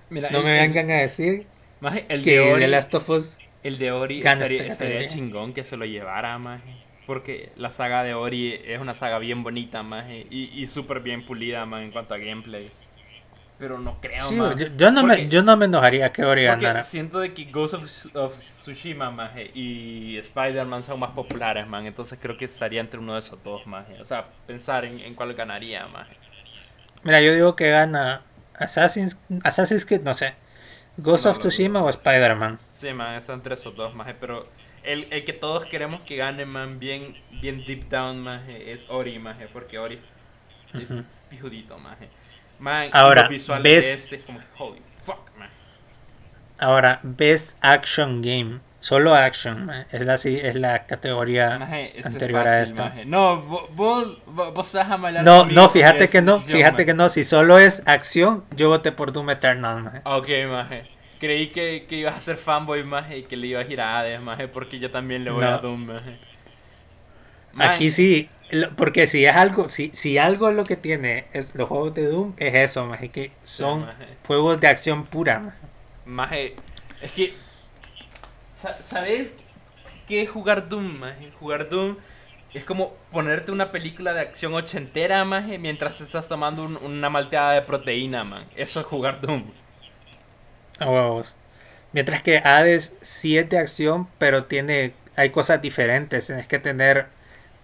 [0.08, 1.46] Mira, no el- me vengan a decir
[1.80, 5.64] maje, el que de Ori, The Last of Us el de Ori estaría, chingón que
[5.64, 6.74] se lo llevara, maje.
[7.06, 10.26] Porque la saga de Ori es una saga bien bonita, maje.
[10.30, 12.70] Y, y súper bien pulida, man, en cuanto a gameplay.
[13.60, 16.82] Pero no creo, Sí, yo, yo no me, yo no me enojaría que Ori ganara.
[16.82, 21.86] siento de que Ghost of, of Tsushima, maje, y Spider-Man son más populares, man.
[21.86, 24.00] Entonces creo que estaría entre uno de esos dos, maje.
[24.00, 26.16] O sea, pensar en, en cuál ganaría, maje.
[27.04, 28.22] Mira, yo digo que gana
[28.54, 30.34] Assassin's, Assassin's Creed, no sé.
[30.98, 32.58] Ghost No, of Tsushima o Spider-Man.
[32.70, 34.14] Sí, man, está entre esos dos, maje.
[34.14, 34.48] Pero
[34.82, 39.18] el, el que todos queremos que gane, man, bien, bien deep down, maje, es Ori,
[39.18, 39.48] maje.
[39.48, 40.00] Porque Ori
[40.76, 41.04] es Ujú.
[41.28, 42.10] pijudito, maje.
[42.60, 45.48] Man, Ahora, de este es como holy fuck, man.
[46.58, 48.60] Ahora, Best Action Game.
[48.80, 49.70] Solo Action.
[49.92, 52.84] Es la, es la categoría Maje, este es anterior fácil, a esta.
[52.84, 53.04] maje.
[53.04, 57.08] No, vo- vos, vos, estás a No, no, fíjate que no, fíjate que no.
[57.10, 59.82] Si solo es acción, yo voté por Doom Eternal.
[59.82, 60.00] maje.
[60.04, 60.88] Ok, maje.
[61.18, 63.98] Creí que, que ibas a ser fanboy, maje, y que le ibas a ir a
[63.98, 65.48] Hades, maje, porque yo también le voy No.
[65.54, 66.18] a Doom, maje.
[67.58, 68.30] Aquí sí,
[68.76, 72.06] porque si es algo, si, si algo es lo que tiene es los juegos de
[72.06, 73.88] Doom, es eso, maje, que son
[74.26, 75.56] juegos de acción pura.
[76.04, 76.56] Maje,
[77.00, 77.42] es que...
[78.52, 79.34] sa- ¿Sabes
[80.06, 81.32] qué es jugar Doom, maje?
[81.32, 81.98] Jugar Doom
[82.52, 87.52] es como ponerte una película de acción ochentera, maje, mientras estás tomando un- una malteada
[87.54, 88.48] de proteína, man.
[88.56, 89.52] Eso es jugar Doom.
[90.78, 91.34] A huevos.
[91.92, 96.26] Mientras que Hades sí es de acción, pero tiene, hay cosas diferentes.
[96.26, 97.08] Tienes que tener,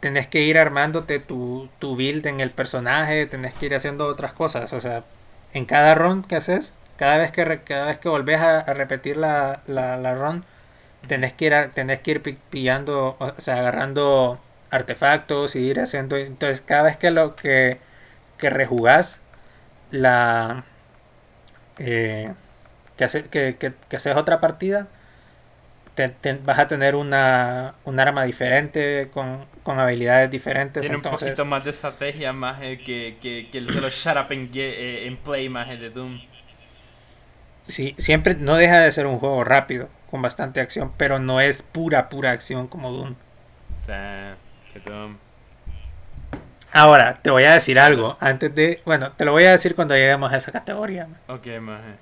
[0.06, 4.32] tenés que ir armándote tu, tu build en el personaje, tenés que ir haciendo otras
[4.32, 4.72] cosas.
[4.72, 5.04] O sea,
[5.52, 9.62] en cada run que haces, cada vez que, cada vez que volvés a, repetir la,
[9.66, 10.44] la, la run,
[11.08, 11.70] tenés que ir, a-
[12.02, 14.40] que ir pi- pillando, o sea, agarrando
[14.70, 16.16] artefactos y ir haciendo.
[16.16, 17.78] Entonces, cada vez que lo que,
[18.38, 19.20] que rejugás
[19.90, 20.64] la.
[21.78, 22.32] eh,
[22.96, 24.88] que, hace- que, que- haces otra partida,
[26.10, 30.80] te- vas a tener una, un arma diferente, con, con habilidades diferentes.
[30.80, 34.52] Tiene un poquito más de estrategia, maje, que, que, que el solo shut up and
[34.52, 36.20] get, eh, and play, maje, de Doom.
[37.66, 41.62] sí, siempre no deja de ser un juego rápido, con bastante acción, pero no es
[41.62, 43.16] pura, pura acción como Doom.
[46.72, 49.96] Ahora, te voy a decir algo, antes de, bueno, te lo voy a decir cuando
[49.96, 51.96] lleguemos a esa categoría, Ok, maje.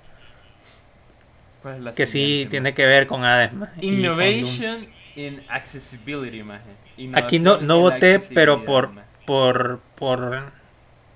[1.62, 3.52] ¿Cuál es la que sí tiene que ver con Hades.
[3.80, 6.70] Innovation in accessibility, maje.
[7.14, 9.08] Aquí no, no en voté, pero por, maje.
[9.26, 10.52] por, por,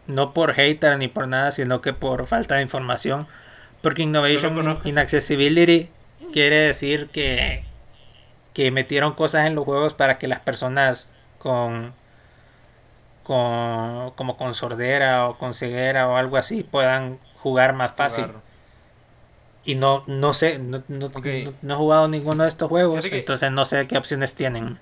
[0.07, 3.27] no por hater ni por nada, sino que por falta de información.
[3.83, 5.91] Porque Innovation in Accessibility
[6.33, 7.65] quiere decir que,
[8.53, 11.95] que metieron cosas en los juegos para que las personas con,
[13.23, 18.27] con como con sordera o con ceguera o algo así puedan jugar más fácil.
[18.27, 18.48] Jugar.
[19.69, 21.11] Y no, no sé, no, no,
[21.45, 24.79] no- no he jugado ninguno de estos juegos, que- entonces no sé qué opciones tienen.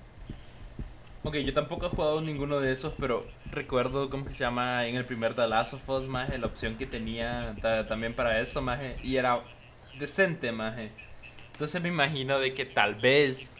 [1.23, 3.19] Ok, yo tampoco he jugado ninguno de esos, pero
[3.51, 6.85] recuerdo cómo se llama en el primer The Last of Us, maje, la opción que
[6.85, 9.41] tenía ta- también para eso, maje, y era
[9.99, 10.89] decente, maje.
[11.51, 13.53] Entonces me imagino de que tal vez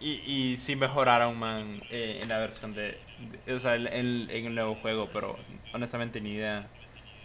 [0.00, 0.10] y,
[0.52, 2.98] y sí mejoraron, man, eh, en la versión de,
[3.46, 3.86] de- o sea, en-
[4.30, 5.36] en el nuevo juego, pero
[5.72, 6.66] honestamente ni idea,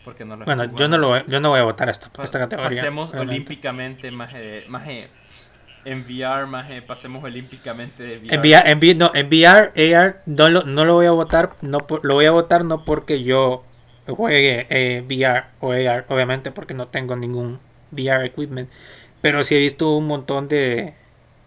[0.03, 2.09] porque no lo he Bueno, yo no, lo, voy- yo no voy a votar esta,
[2.09, 2.79] Pa- esta categoría.
[2.81, 5.09] Pasemos olímpicamente, maje, maje,
[5.85, 8.33] en VR, maje, pasemos olímpicamente de VR.
[8.35, 11.79] En VR, en, no, en VR, AR, no lo, no lo voy a votar, no
[12.03, 13.63] lo voy a votar no porque yo
[14.07, 17.59] juegue eh, VR o AR, obviamente porque no tengo ningún
[17.91, 18.69] VR equipment,
[19.21, 20.95] pero sí he visto un montón de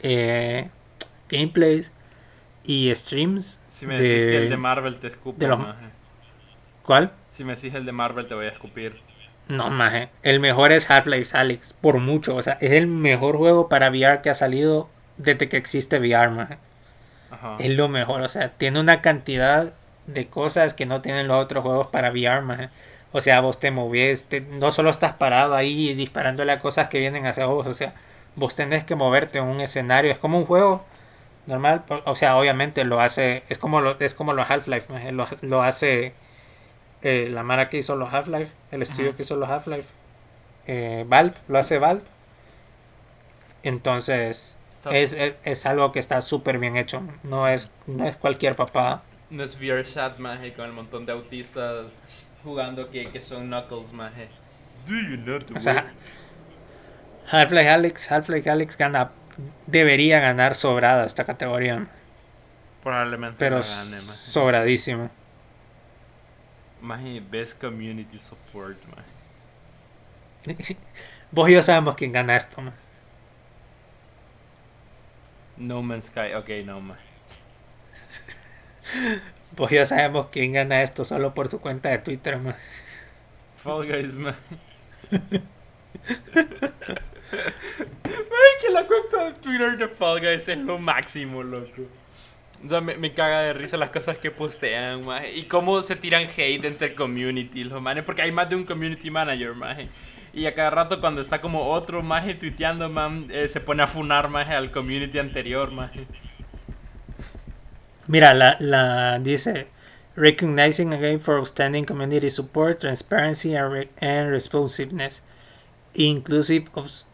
[0.00, 0.68] eh,
[1.28, 1.90] gameplays
[2.64, 5.58] y streams Si me decís que de, el de Marvel te escupo, de los-.
[6.82, 7.12] ¿Cuál?
[7.33, 9.01] Si me decís el de Marvel te voy a escupir.
[9.49, 10.09] No, maje.
[10.23, 12.37] El mejor es Half-Life Alyx, por mucho.
[12.37, 16.31] O sea, es el mejor juego para VR que ha salido desde que existe VR,
[16.31, 16.59] maje.
[17.31, 17.57] Ajá.
[17.59, 19.73] Es lo mejor, o sea, tiene una cantidad
[20.07, 22.68] de cosas que no tienen los otros juegos para VR, maje.
[23.12, 26.99] O sea, vos te moves, te- no solo estás parado ahí disparándole a cosas que
[26.99, 27.95] vienen hacia vos, o sea,
[28.37, 30.85] vos tenés que moverte en un escenario, es como un juego
[31.47, 35.62] normal, o- sea, obviamente lo hace, es como lo, es como los Half-Life, lo, lo
[35.62, 36.14] hace
[37.02, 39.16] eh, la mara que hizo los Half-Life, el estudio Ajá.
[39.16, 39.88] que hizo los Half-Life,
[40.66, 42.02] eh, Valve, lo hace Valve.
[43.62, 44.58] Entonces,
[44.90, 47.02] es, es, es algo que está súper bien hecho.
[47.22, 49.02] No es, no es cualquier papada.
[49.30, 51.86] no es VRChat, maje, con el montón de autistas
[52.44, 54.28] jugando que, que son Knuckles, maje.
[54.86, 55.92] Do you know the O sea,
[57.30, 59.12] Half-Life Alex, Half-Life Alex gana,
[59.66, 61.86] debería ganar sobrada esta categoría,
[62.82, 64.18] Probablemente pero lo gane, maje.
[64.18, 65.08] sobradísimo.
[66.83, 68.77] Maje, Best Community Support,
[70.45, 70.77] maje.
[71.31, 72.75] Vos y yo sabemos quién gana esto, man.
[75.57, 77.01] No Man's Sky, ok, no, maje.
[79.57, 82.57] Vos y yo sabemos quién gana esto solo por su cuenta de Twitter, man.
[83.59, 84.38] Fall Guys, maje.
[88.05, 92.01] Ay, que la cuenta de Twitter de Fall Guys es lo máximo, loco.
[92.64, 95.37] O sea, me, me caga de risa las cosas que postean, maje.
[95.37, 98.05] Y cómo se tiran hate entre community, los manes.
[98.05, 99.88] Porque hay más de un community manager, maje.
[100.33, 103.87] Y a cada rato cuando está como otro maje tuiteando, man, eh, se pone a
[103.87, 106.07] funar, maje, al community anterior, maje.
[108.07, 109.68] Mira, la, la dice
[110.14, 115.20] recognizing a game for outstanding community support, transparency and, re- and responsiveness,
[115.94, 117.05] inclusive of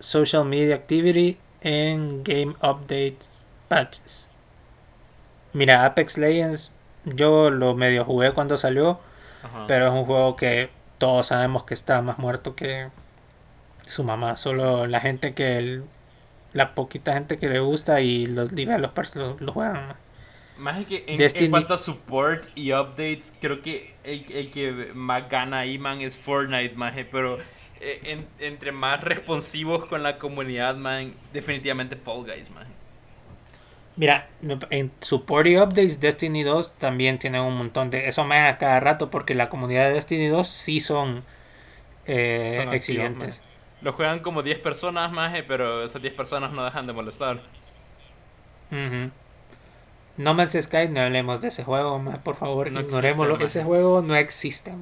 [0.00, 4.26] social media activity and game updates patches.
[5.56, 6.70] Mira, Apex Legends,
[7.04, 9.00] yo lo medio jugué cuando salió,
[9.42, 9.64] Ajá.
[9.66, 12.88] pero es un juego que todos sabemos que está más muerto que
[13.86, 14.36] su mamá.
[14.36, 15.84] Solo la gente que el-
[16.52, 19.94] la poquita gente que le gusta y los developers lo, lo juegan.
[20.58, 25.60] Más que en, cuanto a support y updates, creo que el, el que más gana
[25.60, 27.04] ahí, man, es Fortnite, maje.
[27.04, 27.38] Pero
[27.80, 32.75] eh, en- entre más responsivos con la comunidad, man, definitivamente Fall Guys, maje.
[33.96, 34.28] Mira,
[34.70, 38.08] en support y updates Destiny 2 también tiene un montón de...
[38.08, 41.24] Eso me a cada rato porque la comunidad de Destiny 2 sí son,
[42.06, 43.40] eh, Son activos, exigentes.
[43.80, 47.40] Lo juegan como 10 personas, maje, pero esas 10 personas no dejan de molestar.
[48.70, 49.10] Ujú.
[50.18, 53.34] No Man's Sky, no hablemos de ese juego, ma, por favor, No ignorémoslo.
[53.34, 54.72] existe, ese juego no existe.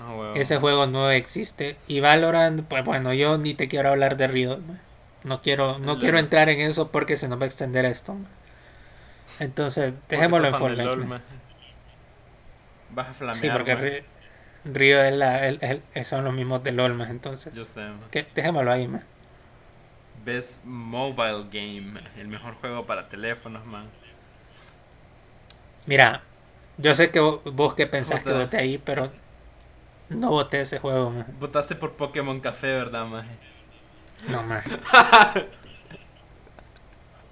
[0.00, 0.32] Ah.
[0.34, 1.76] Ese juego no existe.
[1.86, 4.58] Y Valorant, pues bueno, yo ni te quiero hablar de Riot.
[4.58, 4.80] ma.
[5.24, 8.16] No quiero, no quiero entrar en eso porque se nos va a extender esto.
[9.40, 11.22] Entonces, dejémoslo en maje.
[12.94, 14.04] Vas a flamear, Sí, porque
[14.64, 15.58] Río es la, el-
[15.94, 17.52] el- son los mismos de LOL, más entonces.
[17.54, 19.02] Yo sé, que- dejémoslo ahí, man.
[20.24, 23.86] Best Mobile Game, el mejor juego para teléfonos, man.
[25.86, 26.22] Mira,
[26.78, 29.10] yo sé que vo- vos que pensás que voté ahí, pero
[30.10, 31.26] no voté ese juego, man.
[31.40, 33.36] Votaste por Pokémon Café, ¿verdad, maje?
[34.28, 34.62] No, man.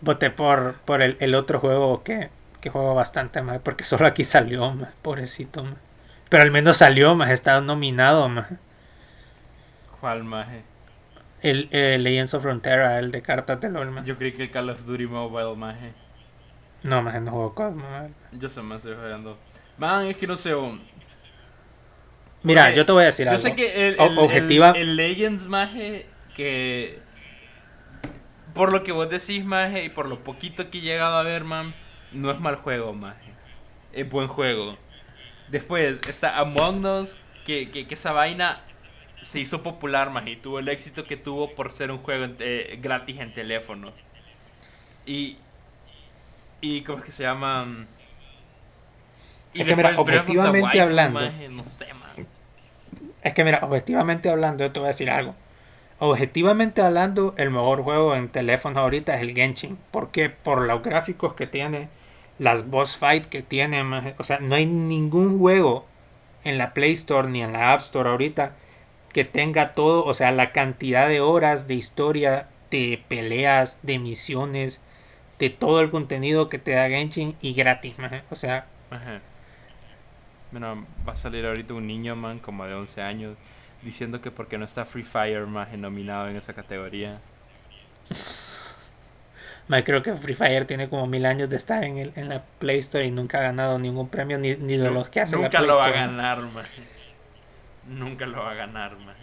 [0.00, 4.24] voté por, por el, el otro juego que, que juego bastante, más porque solo aquí
[4.24, 4.90] salió, man.
[5.02, 5.76] Pobrecito, man.
[6.28, 8.58] Pero al menos salió, más estaba nominado, man.
[10.00, 10.62] ¿Cuál, maje?
[11.42, 14.04] El, el Legends of Frontera, el de cartas de LOL, man.
[14.04, 15.92] Yo creí que el Call of Duty Mobile, maje.
[16.82, 18.14] No, man, no juego COD, man.
[18.32, 19.38] Yo se me estoy jugando.
[19.76, 20.54] Man, es que no sé.
[20.54, 20.80] um,
[22.42, 23.42] Mira, yo te voy a decir Yo algo.
[23.42, 26.06] sé que el, el- objetiva- el- el Legends, maje,
[26.40, 26.98] que.
[28.54, 31.44] Por lo que vos decís, maje, y por lo poquito que he llegado a ver,
[31.44, 31.72] man,
[32.12, 33.30] no es mal juego, maje.
[33.92, 34.76] Es buen juego.
[35.48, 38.60] Después está Among Us, que, que, que esa vaina
[39.22, 42.36] se hizo popular, maje, y tuvo el éxito que tuvo por ser un juego en-
[42.40, 43.92] eh, gratis en teléfono.
[45.06, 45.36] Y.
[46.62, 47.86] Y, ¿cómo es que se llama?
[49.54, 51.20] Y Es que mira, objetivamente hablando.
[51.20, 52.10] maje, no sé, man.
[53.22, 55.34] Es que mira, objetivamente hablando, yo te voy a decir algo.
[56.00, 59.78] Objetivamente hablando, el mejor juego en teléfono ahorita es el Genshin.
[59.90, 60.30] ¿Por qué?
[60.30, 61.88] Por los gráficos que tiene,
[62.38, 63.82] las boss fight que tiene.
[64.18, 65.84] O sea, no hay ningún juego
[66.42, 68.54] en la Play Store ni en la App Store ahorita
[69.12, 74.80] que tenga todo, o sea, la cantidad de horas de historia, de peleas, de misiones,
[75.38, 77.94] de todo el contenido que te da Genshin y gratis.
[78.30, 78.66] O sea.
[80.50, 83.36] Bueno, va a salir ahorita un niño, man, como de 11 años,
[83.82, 87.20] diciendo que porque no está Free Fire, más nominado en esa categoría.
[89.68, 92.44] Ma, creo que Free Fire tiene como mil años de estar en, el, en la
[92.58, 95.48] Play Store y nunca ha ganado ningún premio ni, ni de los que hace la
[95.48, 96.00] Nunca Play lo va a Store.
[96.06, 96.66] ganar, man.
[97.84, 99.16] Nunca lo va a ganar, man.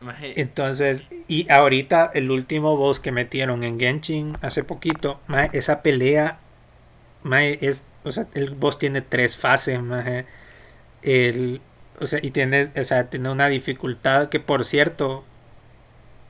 [0.00, 5.82] Maje, Entonces, y ahorita el último boss que metieron en Genshin hace poquito, ma, esa
[5.82, 6.38] pelea,
[7.22, 10.04] ma, es, o sea, el boss tiene tres fases, ma,
[11.02, 11.60] el,
[12.00, 15.24] o sea, y tiene, o sea, tiene una dificultad que por cierto,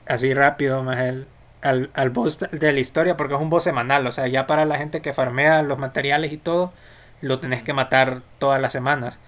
[0.05, 1.27] así rápido, ma, el,
[1.61, 4.65] al, al boss de la historia, porque es un boss semanal, o sea, ya para
[4.65, 6.73] la gente que farmea los materiales y todo,
[7.21, 9.19] lo tenés que matar todas las semanas.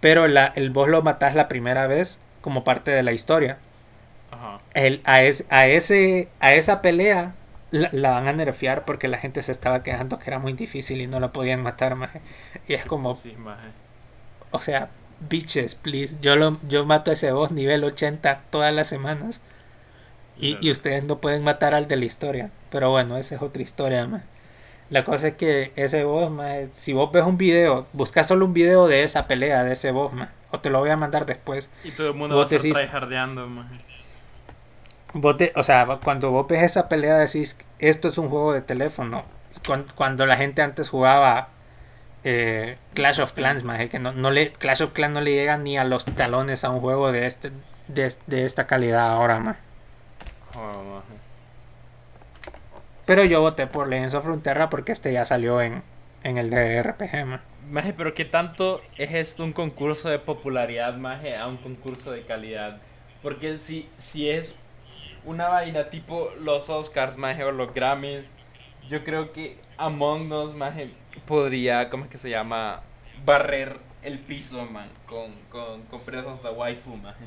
[0.00, 3.58] Pero la, el boss lo matas la primera vez como parte de la historia.
[4.30, 4.62] Ajá.
[4.74, 7.34] El, a, es- a, ese, a esa pelea
[7.70, 11.00] la, la van a nerfear porque la gente se estaba quejando que era muy difícil
[11.00, 12.20] y no la podían matar, maje.
[12.66, 13.36] Y es como, Sí,
[14.50, 14.90] o sea,
[15.28, 16.16] bitches, please.
[16.20, 19.40] Yo, lo, yo mato a ese boss nivel 80 todas las semanas.
[20.38, 22.50] Y, y ustedes no pueden matar al de la historia.
[22.70, 24.22] Pero bueno, esa es otra historia, más.
[24.90, 26.30] La cosa es que ese boss,
[26.72, 30.12] si vos ves un video, busca solo un video de esa pelea de ese boss,
[30.12, 31.70] maje, o te lo voy a mandar después.
[31.84, 33.48] Y todo el mundo Vos va a estar tryhardeando.
[35.14, 38.62] Vos te- o sea, cuando vos ves esa pelea decís, esto es un juego de
[38.62, 39.24] teléfono.
[39.66, 41.48] Cuan- Cuando, la gente antes jugaba
[42.24, 45.58] eh, Clash of Clans, maje, que no, no le, Clash of Clans no le llega
[45.58, 47.52] ni a los talones a un juego de este
[47.88, 49.60] de, de esta calidad ahora, maje.
[50.54, 51.14] Joder, maje.
[53.04, 55.82] Pero yo voté por Legends of Frontera porque este ya salió en,
[56.22, 57.44] en el de RPG, maje.
[57.70, 62.22] Maje, pero ¿qué tanto es esto un concurso de popularidad, maje, a un concurso de
[62.22, 62.80] calidad?
[63.22, 64.54] Porque si, si es
[65.24, 68.26] una vaina tipo los Oscars, maje, o los Grammys,
[68.88, 72.82] yo creo que Among Us, maje, podría, ¿cómo es que se llama?
[73.24, 76.00] Barrer el piso, man, con, con, con
[76.56, 77.26] Waifu, maje.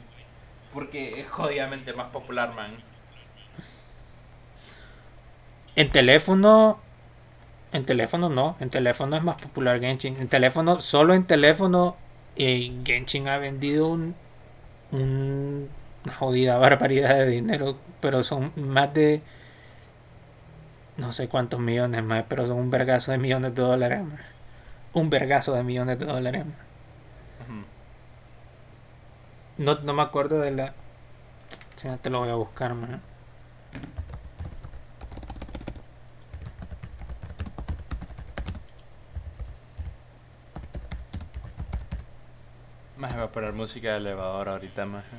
[0.74, 2.78] Porque es jodidamente más popular, man.
[5.76, 6.80] En teléfono.
[7.74, 8.58] En teléfono no.
[8.60, 10.18] En teléfono es más popular Genshin.
[10.20, 11.98] En teléfono, solo en teléfono.
[12.38, 14.16] eh, Genshin ha vendido un,
[14.92, 15.70] un-
[16.06, 17.78] una jodida barbaridad de dinero.
[18.02, 19.22] Pero son más de.
[20.98, 22.26] No sé cuántos millones más.
[22.28, 24.22] Pero son un vergazo de millones de dólares más.
[24.94, 26.56] Un vergazo de millones de dólares más.
[27.48, 27.66] Ujú.
[29.58, 30.74] No, no me acuerdo de la.
[31.76, 33.02] Si no te lo voy a buscar, man.
[42.98, 45.18] Maje, va a poner música de elevador ahorita, maje.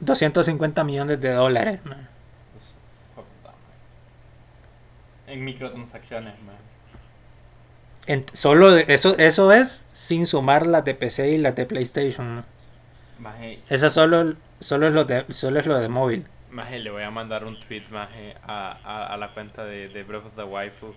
[0.00, 2.08] 250 millones de dólares, man.
[2.52, 2.74] Pues,
[3.14, 3.56] joder, maje.
[5.30, 6.58] En microtransacciones, maje.
[8.06, 12.36] En- solo eso, eso es sin sumar las de PC y las de PlayStation.
[12.36, 12.44] ¿no?
[13.18, 16.26] Maje, Eso solo, solo, es lo de, solo es lo de móvil.
[16.50, 20.02] Maje, le voy a mandar un tweet, maje, a, a, a la cuenta de, de
[20.02, 20.94] Breath of the Waifu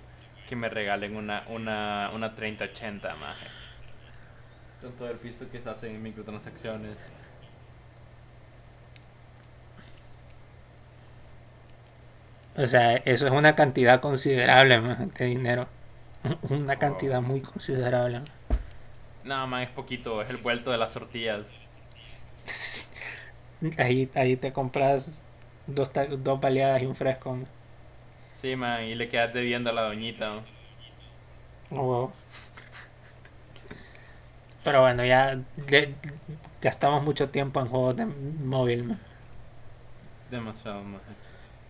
[0.48, 3.48] que me regalen una, una, una 3080, maje.
[4.82, 6.98] Con todo el piso que se hacen en microtransacciones.
[12.58, 15.68] O sea, eso es una cantidad considerable man, de dinero.
[16.50, 18.20] Una cantidad muy considerable.
[18.22, 18.30] man.
[19.24, 21.52] No, man, es poquito, es el vuelto de las tortillas.
[23.78, 25.24] Ahí, ahí te compras
[25.68, 27.34] dos, ta- dos baleadas y un fresco.
[27.34, 27.48] man.
[28.32, 30.44] Sí, man, y le quedas debiendo a la doñita.
[31.72, 32.14] Oh, wow.
[34.64, 35.38] Pero bueno, ya
[36.62, 38.86] gastamos mucho tiempo en juegos de móvil.
[38.86, 39.00] man.
[40.30, 41.16] Demasiado, maje.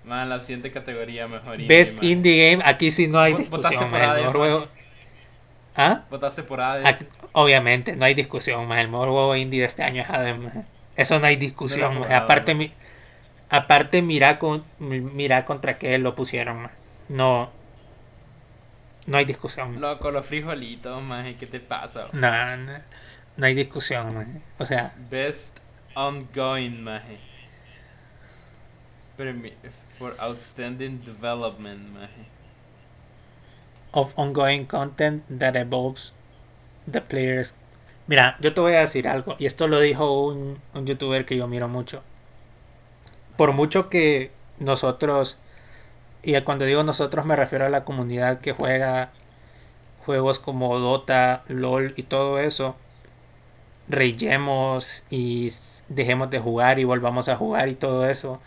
[0.05, 2.03] Man, la siguiente categoría mejor indie, Best.
[2.03, 3.89] Indie Game, aquí sí no hay discusión.
[3.89, 4.31] man, El mejor man.
[4.33, 4.67] juego.
[5.75, 6.03] ¿Ah?
[6.09, 6.85] Votaste por Hades.
[6.85, 10.35] Aquí- obviamente, no hay discusión, más el mejor juego indie de este año es Hades.
[10.95, 12.71] Eso no hay discusión, No Aparte, mi,
[13.49, 16.69] aparte mira, con, mira contra qué lo pusieron.
[17.09, 17.49] No,
[19.07, 19.81] no hay discusión.
[19.81, 22.07] Loco, los frijolitos, maje, ¿qué te pasa?
[22.11, 22.73] No, no,
[23.37, 24.41] no hay discusión, maje.
[24.59, 25.57] O sea, Best
[25.95, 27.17] Ongoing, maje.
[29.17, 29.53] Premi-
[30.03, 32.27] for Outstanding Development, maje.
[33.93, 36.11] of ongoing content that evolves
[36.85, 37.55] the players.
[38.07, 41.37] Mira, yo te voy a decir algo, y esto lo dijo un, un youtuber que
[41.37, 42.03] yo miro mucho.
[43.37, 45.37] Por mucho que nosotros,
[46.21, 49.11] y cuando digo nosotros me refiero a la comunidad que juega
[50.05, 52.75] juegos como Dota, LOL y todo eso,
[53.87, 55.47] reyemos y
[55.87, 58.41] dejemos de jugar y volvamos a jugar y todo eso.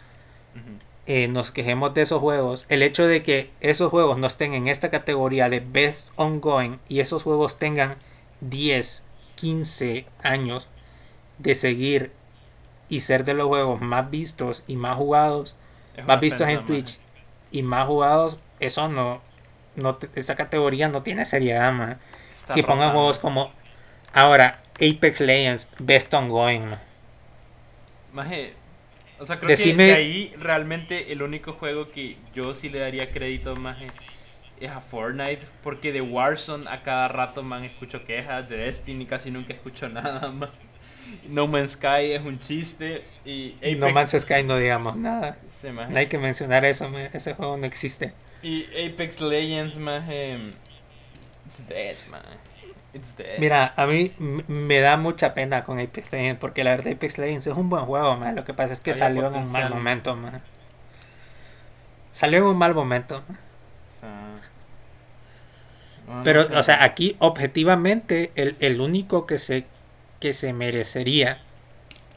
[1.06, 4.66] Eh, nos quejemos de esos juegos, el hecho de que esos juegos no estén en
[4.66, 7.96] esta categoría de Best Ongoing y esos juegos tengan
[8.40, 9.04] 10,
[9.36, 10.68] 15 años
[11.38, 12.12] de seguir
[12.88, 15.54] y ser de los juegos más vistos y más jugados,
[15.96, 16.98] Es más vistos en Twitch
[17.50, 19.20] y más jugados, eso no,
[19.76, 21.98] no esta categoría no tiene seriedad, man.
[22.34, 22.98] Está Que pongan rotando.
[22.98, 23.52] juegos como
[24.12, 26.80] ahora Apex Legends Best Ongoing, man.
[28.12, 28.54] Maje,
[29.18, 32.78] o sea, creo Decime- que de ahí realmente el único juego que yo sí le
[32.80, 33.86] daría crédito, maje,
[34.60, 35.40] es a Fortnite.
[35.62, 38.48] Porque de Warzone a cada rato, man, escucho quejas.
[38.48, 40.50] De Destiny casi nunca escucho nada, man.
[41.28, 43.04] No Man's Sky es un chiste.
[43.24, 45.38] Y Apex, No Man's Sky no digamos nada.
[45.48, 45.68] Sí.
[45.70, 47.08] No hay que mencionar eso, man.
[47.12, 48.12] ese juego no existe.
[48.42, 50.36] Y Apex Legends, maje,
[51.46, 52.22] it's dead, man.
[52.96, 53.38] It's dead.
[53.38, 54.12] Mira, a mí
[54.48, 57.84] me da mucha pena con Apex Legends porque la verdad Apex Legends es un buen
[57.84, 58.34] juego, man.
[58.34, 60.42] Lo que pasa es que Había salió en un mal momento, man.
[62.12, 63.18] Salió en un mal momento.
[63.18, 64.40] O sea,
[66.06, 66.56] no, no Pero, sé.
[66.56, 69.66] o sea, aquí objetivamente el, el único que se,
[70.20, 71.40] que se merecería,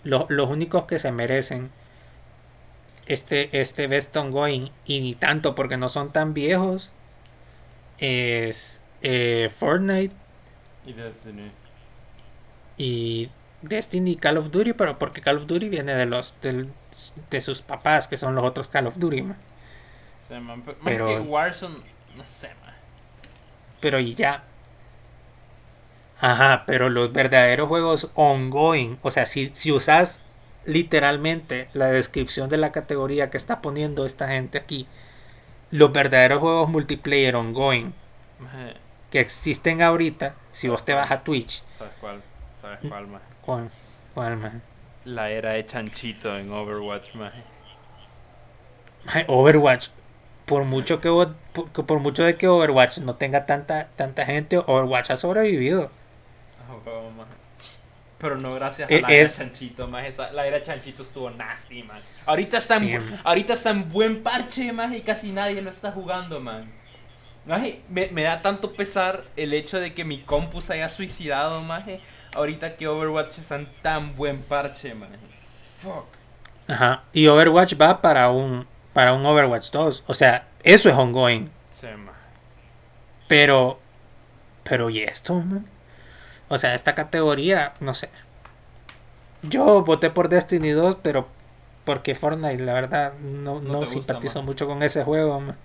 [0.03, 1.71] lo- los únicos que se merecen
[3.07, 6.91] este, este Best Ongoing, y ni tanto porque no son tan viejos,
[7.97, 10.15] es eh, Fortnite
[10.89, 11.51] Y Destiny.
[12.77, 13.29] y
[13.61, 17.61] Destiny y Call of Duty, pero porque Call of Duty viene de los de sus
[17.61, 19.37] papás, que son los otros Call of Duty, man.
[20.41, 21.75] Man, Pero- que Warzone,
[22.15, 22.73] no sé, man.
[23.79, 24.43] pero y ya.
[26.21, 30.21] Ajá, pero los verdaderos juegos ongoing, o sea, si, si usas
[30.65, 34.85] literalmente la descripción de la categoría que está poniendo esta gente aquí,
[35.71, 37.93] los verdaderos juegos multiplayer ongoing
[39.11, 42.21] que existen ahorita, si vos te vas a Twitch, ¿Sabes cuál?
[42.61, 43.21] ¿Sabes cuál, man?
[43.45, 43.69] ¿cuál,
[44.13, 44.61] cuál, man?
[45.05, 47.07] La era de Chanchito en Overwatch.
[49.07, 49.89] Ay, Overwatch,
[50.45, 54.25] por mucho que vos- por, que por mucho de que Overwatch no tenga tanta tanta
[54.25, 55.89] gente, Overwatch ha sobrevivido.
[58.17, 60.03] Pero no gracias a Eh, la era es- Chanchito, man.
[60.05, 62.01] Esa, la era Chanchito estuvo nasty, man.
[62.25, 65.91] Ahorita está, en, Sí, ahorita está en buen parche, man, y casi nadie lo está
[65.91, 66.69] jugando, man.
[67.49, 71.61] Maje, me, me da tanto pesar el hecho de que mi compu se haya suicidado,
[71.63, 71.99] maje.
[72.35, 75.17] Ahorita que Overwatch está en tan buen parche, maje.
[75.79, 76.05] Fuck.
[76.67, 77.05] Ajá.
[77.11, 81.49] Y Overwatch va para un para un Overwatch 2, o sea, eso es ongoing.
[81.69, 82.19] Sí, maje.
[83.27, 83.79] Pero,
[84.63, 85.33] pero ¿y esto?
[85.33, 85.65] man?
[86.49, 88.11] O sea, esta categoría, no sé.
[89.41, 91.27] Yo voté por Destiny 2, pero
[91.83, 95.39] porque Fortnite, la verdad, no, No no te gusta, simpatizo mucho con ese juego.
[95.39, 95.57] man.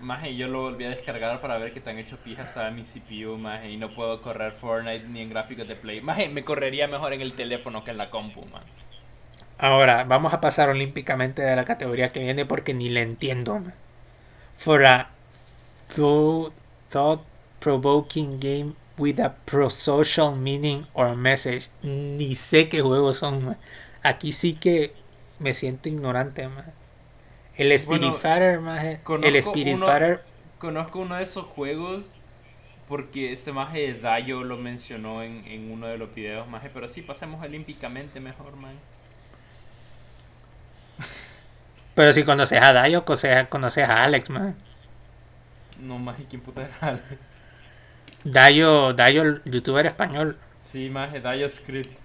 [0.00, 3.36] Maje, yo lo volví a descargar para ver que tan hecho pija estaba mi CPU,
[3.36, 6.00] maje, y no puedo correr Fortnite ni en gráficos de Play.
[6.00, 8.62] Maje, me correría mejor en el teléfono que en la compu, man.
[9.58, 13.60] Ahora, vamos a pasar olímpicamente de la categoría que viene porque ni le entiendo.
[13.60, 13.74] man.
[14.56, 15.10] For a
[15.88, 17.22] thought,
[17.60, 21.68] provoking game with a pro-social meaning or message.
[21.82, 23.44] Ni sé qué juegos son.
[23.44, 23.58] man.
[24.02, 24.94] Aquí sí que
[25.38, 26.48] me siento ignorante.
[26.48, 26.79] man.
[27.56, 30.24] El Spiritfarer, maje, el conozco Spiritfarer,
[30.58, 32.12] Conozco uno de esos juegos
[32.88, 36.88] porque este maje de Dayo lo mencionó en, en uno de los videos, maje, pero
[36.88, 38.80] sí, pasemos olímpicamente mejor, man.
[41.94, 44.56] pero si conoces a Dayo, conoces, a Alex, man.
[45.76, 47.00] No, maje, ¿quién puta era?
[48.24, 50.38] Dayo, Dayo, el youtuber español.
[50.62, 51.98] Sí, maje, Dayo Script.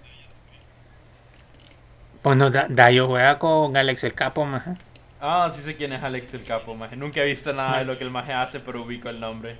[2.22, 4.74] Bueno, Da- Dayo juega con Alex el Capo, maje.
[5.20, 6.96] Ah, sí sé quién es Alex el Capo, maje.
[6.96, 9.58] Nunca he visto nada de lo que el maje hace, pero ubico el nombre.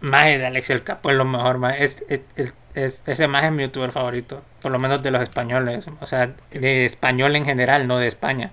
[0.00, 1.84] Maje de Alex el Capo es lo mejor, maje.
[1.84, 4.42] Es, es, es- es- ese maje es mi youtuber favorito.
[4.60, 5.86] Por lo menos de los españoles.
[6.00, 8.52] O sea, de español en general, no de España.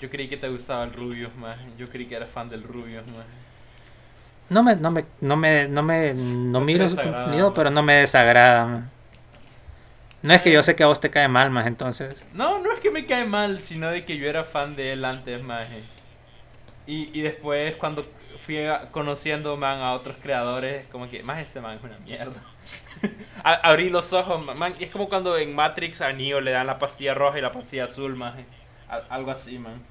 [0.00, 1.72] Yo creí que te gustaba el Rubius, maje.
[1.76, 3.28] Yo creí que eras fan del Rubius, maje.
[4.48, 7.94] No me, no me, no me, no me, no miro su contenido, pero no me
[7.94, 8.84] desagrada, maje.
[10.22, 12.26] No es que yo sé que a vos te cae mal, más entonces.
[12.34, 15.04] No, no es que me cae mal, sino de que yo era fan de él
[15.04, 15.82] antes, maje.
[16.86, 18.06] Y, y después cuando
[18.44, 22.42] fui a- conociendo, man, a otros creadores, como que, más este man es una mierda.
[23.44, 26.66] A- abrí los ojos, ma- man, es como cuando en Matrix a Neo le dan
[26.66, 28.20] la pastilla roja y la pastilla azul.
[28.22, 29.82] Al- algo así, man.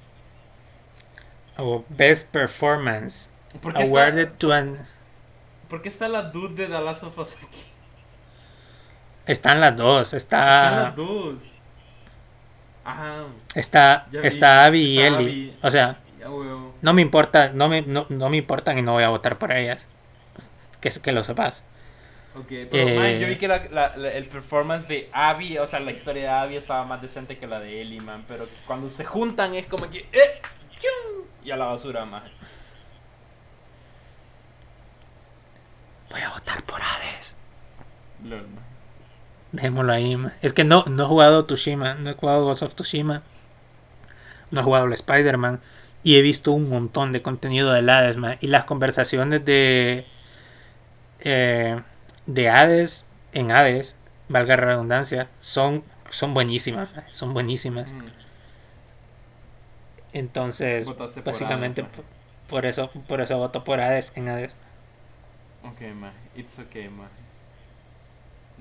[1.56, 3.30] O Best Performance.
[3.60, 4.86] ¿Por qué, Awarded está, to an...
[5.68, 7.64] por qué está la dude de The Last of Us aquí?
[9.26, 10.12] Están las dos.
[10.14, 11.34] Están Está, las dos.
[12.84, 14.18] Ajá, está, vi.
[14.22, 15.16] está Abby y Ellie.
[15.16, 15.58] Abby.
[15.62, 15.98] O sea,
[16.82, 19.52] no me importa, no me, no, no me importan y no voy a votar por
[19.52, 19.86] ellas.
[20.80, 21.62] Que, que lo sepas.
[22.34, 25.66] Ok, pero Eh, man, yo vi que la, la- la- el performance de Abby, o
[25.66, 28.24] sea, la historia de Abby estaba más decente que la de Ellie, man.
[28.26, 30.08] Pero cuando se juntan es como que.
[30.12, 30.40] ¡Eh!
[31.44, 32.22] Y a la basura, man.
[36.10, 37.36] Voy a votar por Hades.
[38.22, 38.46] Man.
[39.52, 40.16] Dejémoslo ahí.
[40.42, 43.22] Es que no, no he jugado Tsushima, no he jugado Ghost of Tsushima,
[44.50, 45.60] no he jugado el Spider-Man
[46.02, 48.36] y he visto un montón de contenido de Hades, ma.
[48.40, 50.06] Y las conversaciones de
[51.20, 51.80] eh,
[52.26, 53.96] de Hades en Hades,
[54.28, 57.04] valga la redundancia, son, son buenísimas, ma.
[57.10, 57.92] son buenísimas.
[57.92, 58.00] Mm.
[60.12, 62.04] Entonces, Votaste por básicamente Hades, por,
[62.48, 64.56] por eso, por eso voto por Hades en Hades.
[65.62, 66.12] Ok, man.
[66.34, 67.08] It's okay, man.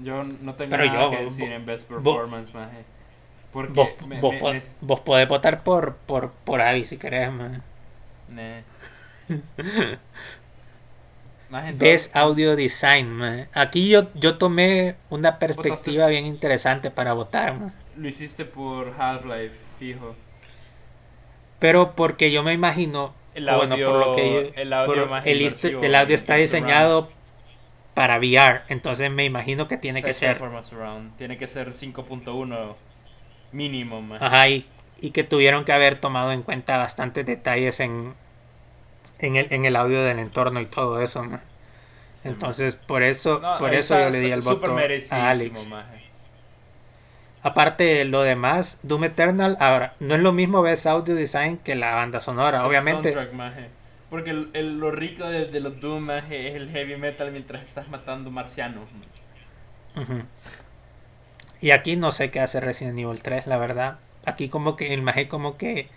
[0.03, 2.69] Yo no tengo Pero nada yo, que decir en Best Performance, man.
[3.51, 6.97] Porque Vos, me, vos, me- po- me- vos podés votar por, por, por Abby si
[6.97, 7.29] querés.
[11.49, 13.47] Maje, Best todo- Audio Design, man.
[13.53, 17.73] Aquí yo, yo tomé una perspectiva bien interesante para votar, man.
[17.97, 20.15] Lo hiciste por Half-Life, fijo.
[21.59, 25.25] Pero porque yo me imagino El O bueno, audio, por lo que el audio, más
[25.25, 27.09] el, audio está diseñado
[27.99, 30.41] para VR, entonces me imagino que tiene que ser.
[31.17, 32.75] Tiene que ser 5.1
[33.51, 34.15] mínimo.
[34.21, 34.65] Ajá, y,
[35.01, 38.13] y que tuvieron que haber tomado en cuenta bastantes detalles en,
[39.19, 41.25] en, el, en el audio del entorno y todo eso.
[41.25, 41.41] ma.
[42.09, 44.73] Sí, Entonces, por eso, No, por eso está- yo le di el voto
[45.09, 45.67] a Alex.
[47.43, 51.75] Aparte de lo demás, Doom Eternal, ahora, no es lo mismo ves audio design que
[51.75, 53.13] la banda sonora, El obviamente.
[54.09, 56.23] Porque el, el- lo rico de, los Doom es
[56.55, 58.89] el heavy metal mientras estás matando marcianos.
[61.61, 63.99] Y aquí no sé qué hace Resident Evil 3, la verdad.
[64.25, 65.89] Aquí como que el maje como que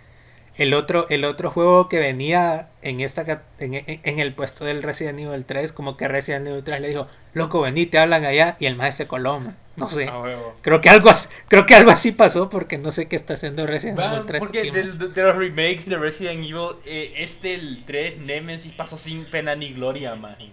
[0.55, 4.83] el otro el otro juego que venía en esta en, en- en el puesto del
[4.83, 8.55] Resident Evil 3, como que Resident Evil 3 le dijo, "Loco, vení, te hablan allá"
[8.59, 9.39] y el maje se coló.
[9.39, 9.55] ma.
[9.75, 10.07] No sé.
[10.07, 10.55] A huevo.
[10.61, 13.65] Creo que algo así, creo que algo así pasó porque no sé qué está haciendo
[13.65, 14.39] Resident Evil 3.
[14.39, 14.83] porque de,
[15.23, 20.13] los remakes de Resident Evil, eh, este, el 3, Nemesis, pasó sin pena ni gloria,
[20.15, 20.51] maje.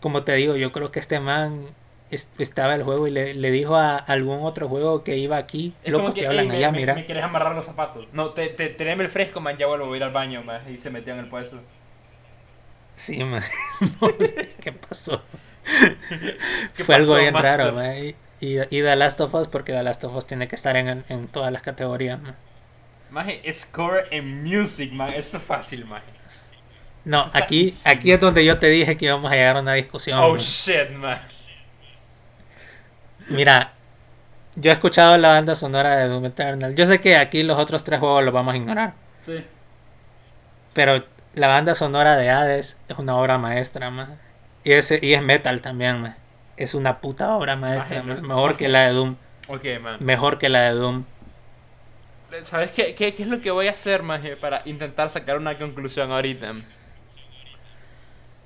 [0.00, 1.66] Como te digo, yo creo que este man
[2.12, 5.74] es- estaba el juego y le, le dijo a algún otro juego que iba aquí,
[5.82, 6.94] Es loco, que, te hablan "Ey, me, allá, me- mira.
[6.94, 8.06] me querés amarrar los zapatos.
[8.12, 10.62] No, te, te, teneme el fresco, man, ya vuelvo a ir al baño, man.
[10.72, 11.60] Y se metió en el puesto.
[12.94, 13.42] Sí, man.
[14.00, 15.22] No sé qué pasó.
[16.76, 17.58] ¿Qué Fue algo bien Master?
[17.58, 17.96] raro, man.
[17.96, 20.76] Y, y, y The Last of Us, porque The Last of Us tiene que estar
[20.76, 22.36] en, en todas las categorías, man.
[23.10, 25.12] Maje, score en music, man.
[25.12, 26.06] Esto es fácil, maje.
[27.04, 30.18] No, aquí, aquí es donde yo te dije que íbamos a llegar a una discusión.
[30.18, 30.38] Oh man.
[30.38, 31.20] shit, man.
[33.32, 33.72] Mira,
[34.56, 36.74] yo he escuchado la banda sonora de Doom Eternal.
[36.74, 38.94] Yo sé que aquí los otros tres juegos los vamos a ignorar.
[39.24, 39.44] Sí.
[40.74, 41.04] Pero
[41.34, 44.18] la banda sonora de Hades es una obra maestra, man.
[44.64, 46.16] Y, ese, y es metal también, man.
[46.56, 48.22] Es una puta obra maestra, man.
[48.22, 49.16] Mejor que la de Doom.
[49.48, 49.96] Ok, man.
[50.00, 51.04] Mejor que la de Doom.
[52.42, 54.36] ¿Sabes qué, qué, qué es lo que voy a hacer, maje?
[54.36, 56.52] Para intentar sacar una conclusión ahorita.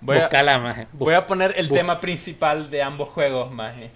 [0.01, 3.91] Voy a, Buscala, voy a poner el tema principal de ambos juegos, maje.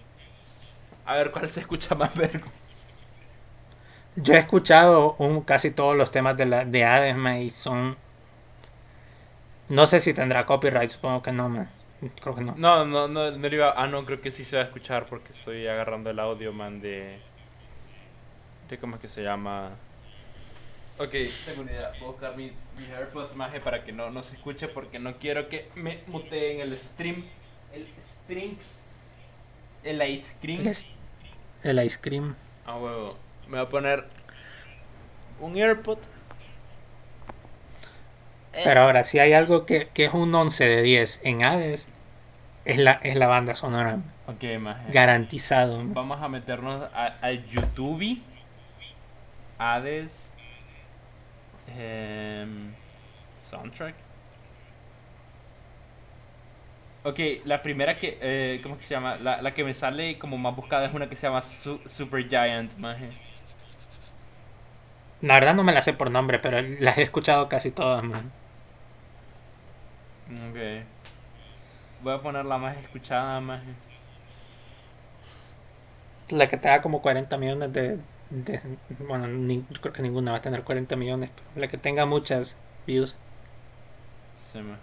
[1.10, 2.46] A ver cuál se escucha más vergo.
[4.14, 7.96] Yo he escuchado un, casi todos los temas de, la, de Hades, man, y son...
[9.68, 11.68] No sé si tendrá copyright, supongo que no, man.
[12.22, 12.54] Creo que no.
[12.56, 13.74] No, no, no, no le iba.
[13.76, 16.80] Ah, no, creo que sí se va a escuchar porque estoy agarrando el audio, man,
[16.80, 17.18] de.
[18.68, 19.70] de ¿Cómo es que se llama?
[20.96, 21.10] Ok,
[21.44, 21.90] tengo una idea.
[21.98, 25.16] Voy a buscar mis, mis AirPods, maje, para que no, no se escuche porque no
[25.16, 27.24] quiero que me muteen el stream.
[27.72, 28.84] El strings.
[29.82, 30.66] El ice cream.
[30.66, 30.76] El,
[31.62, 32.34] el ice cream.
[32.66, 33.16] Ah, huevo.
[33.48, 34.04] Me voy a poner
[35.40, 35.98] un AirPod.
[38.52, 41.88] Eh, Pero ahora, si hay algo que, que es un 11 de 10 en Hades,
[42.64, 43.98] es la, es la banda sonora.
[44.26, 44.92] Ok, maje.
[44.92, 45.80] Garantizado.
[45.84, 48.20] Vamos a meternos a, a YouTube.
[49.58, 50.32] Hades.
[51.78, 52.72] em,
[53.44, 53.94] soundtrack.
[57.02, 58.18] Ok, la primera que.
[58.20, 59.16] Eh, ¿Cómo es que se llama?
[59.16, 62.28] La, la que me sale como más buscada es una que se llama Su- Super
[62.28, 63.10] Giant, maje.
[65.22, 68.32] La verdad no me las sé por nombre, pero las he escuchado casi todas, man.
[70.30, 70.86] Ok.
[72.00, 73.76] Voy a poner la más escuchada, maje.
[76.30, 77.98] La que te da como 40 millones de...
[78.30, 82.06] de- bueno, ni- creo que ninguna va a tener 40 millones, pero la que tenga
[82.06, 83.16] muchas views.
[84.34, 84.76] Se me.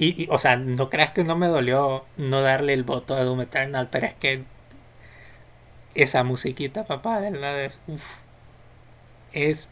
[0.00, 3.22] Y, y, o sea, no creas que no me dolió no darle el voto a
[3.22, 4.44] Doom Eternal, pero es que
[5.94, 7.70] esa musiquita, papá, de la de...
[7.86, 8.16] uf,
[9.32, 9.68] es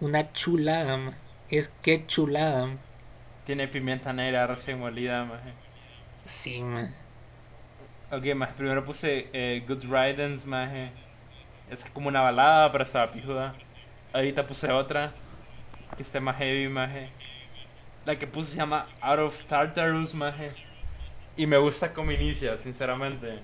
[0.00, 1.14] una chulada, man.
[1.50, 2.78] Es que chulada, man.
[3.44, 5.52] Tiene pimienta negra recién molida, maje.
[6.24, 6.94] Sí, man.
[8.10, 10.90] Ok, más primero puse eh, Good Riddance, maje.
[11.70, 13.54] Esa es como una balada, pero estaba pijuda.
[14.12, 15.12] Ahorita puse otra
[15.96, 17.10] que esté más heavy, maje.
[18.04, 20.52] La que puse se llama Out of Tartarus, maje.
[21.36, 23.40] Y me gusta como inicia, sinceramente.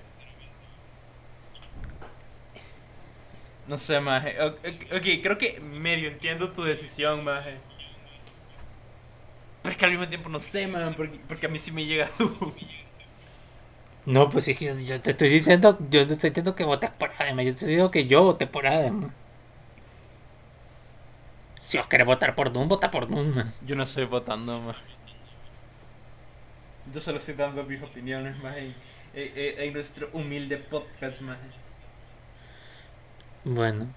[3.67, 4.35] No sé, maje.
[4.41, 7.57] Ok, creo que medio entiendo tu decisión, maje.
[9.61, 11.85] Pero es que al mismo tiempo no sé, man, porque, porque a mí sí me
[11.85, 12.09] llega
[14.05, 17.11] No, pues sí, yo, yo te estoy diciendo, yo te estoy diciendo que votes por
[17.19, 19.11] Adem, yo te estoy diciendo que yo voté por Adem.
[21.69, 23.27] Si os querés votar por Doom, vota por Doom.
[23.35, 23.53] man.
[23.67, 24.77] Yo no estoy votando más.
[26.91, 28.75] Yo solo estoy dando mis opiniones más en,
[29.13, 31.37] en- nuestro humilde podcast más.
[33.43, 33.93] Bueno,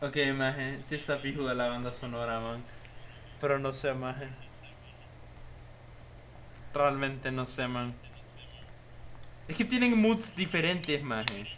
[0.00, 2.62] Ok, maje, sí está pijuda la banda sonora, man.
[3.40, 4.28] Pero no sé, maje.
[6.72, 7.94] Realmente no sé, man.
[9.48, 11.48] Es que tienen moods diferentes, maje.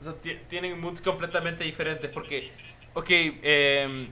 [0.00, 2.52] O sea, ti- tienen moods completamente diferentes porque,
[2.96, 4.08] ok, eh,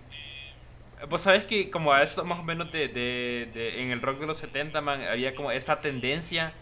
[1.10, 4.20] pues sabes que como a eso más o menos de, de, de- en el rock
[4.20, 6.54] de los 70, man, había como esta tendencia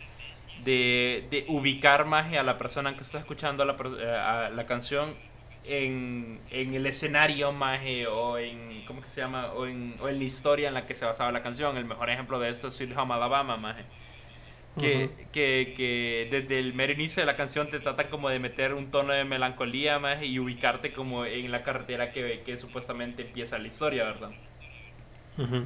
[0.65, 5.17] de, de ubicar más a la persona que está escuchando la, eh, a la canción
[5.65, 9.53] en, en el escenario más o en, ¿cómo que se llama?
[9.55, 11.77] O en, o en la historia en la que se basaba la canción.
[11.77, 13.77] El mejor ejemplo de esto es Sweet Home Alabama, más
[14.79, 18.75] que, que, que desde el mero inicio de la canción te trata como de meter
[18.75, 23.59] un tono de melancolía más y ubicarte como en la carretera que, que supuestamente empieza
[23.59, 24.35] la historia, ¿verdad?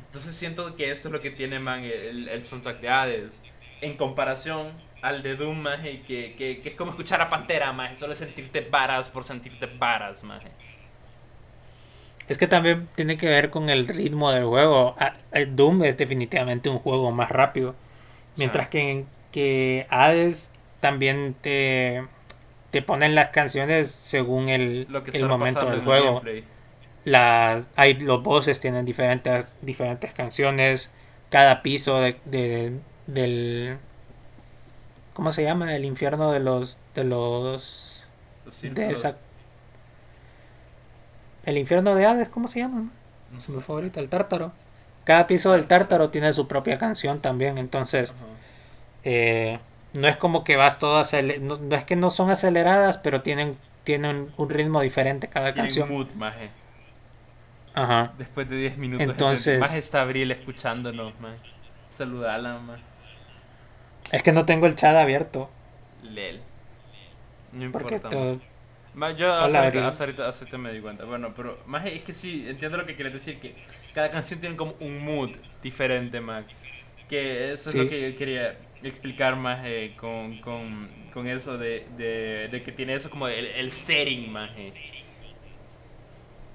[0.09, 3.45] Entonces siento que esto es lo que tiene man el, el soundtrack de Hades
[3.81, 6.03] en comparación al de Doom más que,
[6.37, 10.43] que, que es como escuchar a Pantera más solo sentirte varas por sentirte varas más
[12.29, 14.97] Es que también tiene que ver con el ritmo del juego.
[14.99, 15.13] Ah,
[15.49, 17.77] Doom es definitivamente un juego más rápido.
[18.37, 18.71] Mientras Sí.
[18.71, 22.05] que, en- que Hades también te,
[22.71, 26.23] te ponen las canciones según el, lo que el momento del juego.
[27.05, 30.91] La, hay, los bosses tienen diferentes, diferentes canciones.
[31.31, 33.79] Cada piso de, de- del...
[35.15, 35.75] ¿Cómo se llama?
[35.75, 36.79] El infierno de los...
[36.95, 38.07] De los
[38.45, 39.17] Los de esa...
[41.45, 42.91] El infierno de Hades, ¿cómo se llama?
[43.31, 43.63] no Es mi sé.
[43.63, 44.53] favorito, el tártaro.
[45.07, 48.13] Cada piso del tártaro tiene su propia canción también, entonces
[49.05, 49.59] eh,
[49.95, 53.23] no es como que vas todo acele- no, no es que no son aceleradas, pero
[53.23, 55.89] tienen, tienen un ritmo diferente cada canción.
[55.91, 56.51] mood, maje.
[57.73, 58.13] Ajá.
[58.19, 59.07] Después de 10 minutos.
[59.07, 61.37] Entonces- Más está Abril escuchándonos, man.
[61.89, 62.81] Saludala, man.
[64.11, 65.49] Es que no tengo el chat abierto,
[66.03, 66.41] Lel.
[67.53, 68.11] No importa.
[68.95, 69.17] man.
[69.17, 71.05] yo Hola, hasta ahorita, hasta ahorita- hasta ahorita me di cuenta.
[71.05, 73.55] Bueno, pero más es que sí, entiendo lo que quieres decir, que
[73.97, 75.31] cada canción tiene como un mood
[75.63, 76.47] diferente, man.
[77.09, 77.79] Que eso Sí.
[77.79, 82.63] es lo que yo quería explicar más eh, con, con, con eso de, de, de
[82.63, 84.51] que tiene eso como el, el setting, más.
[84.57, 84.73] eh.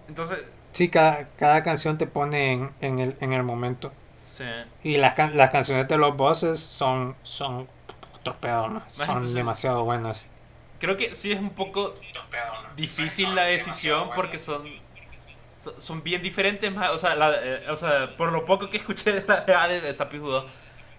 [0.08, 0.40] Entonces,
[0.74, 3.92] sí, cada, cada canción te pone en, en el, en el momento.
[4.22, 4.44] sí.
[4.84, 7.68] Y las, can- las canciones de los bosses son, son
[8.16, 8.84] otro pedo, ¿no?
[8.88, 10.26] Son entonces- demasiado buenas.
[10.80, 11.96] Creo que sí es un poco
[12.76, 14.70] difícil la decisión porque son so-
[15.78, 19.12] son bien diferentes más o sea, la- eh, o sea por lo poco que escuché
[19.14, 20.48] de la de Hades, pijudo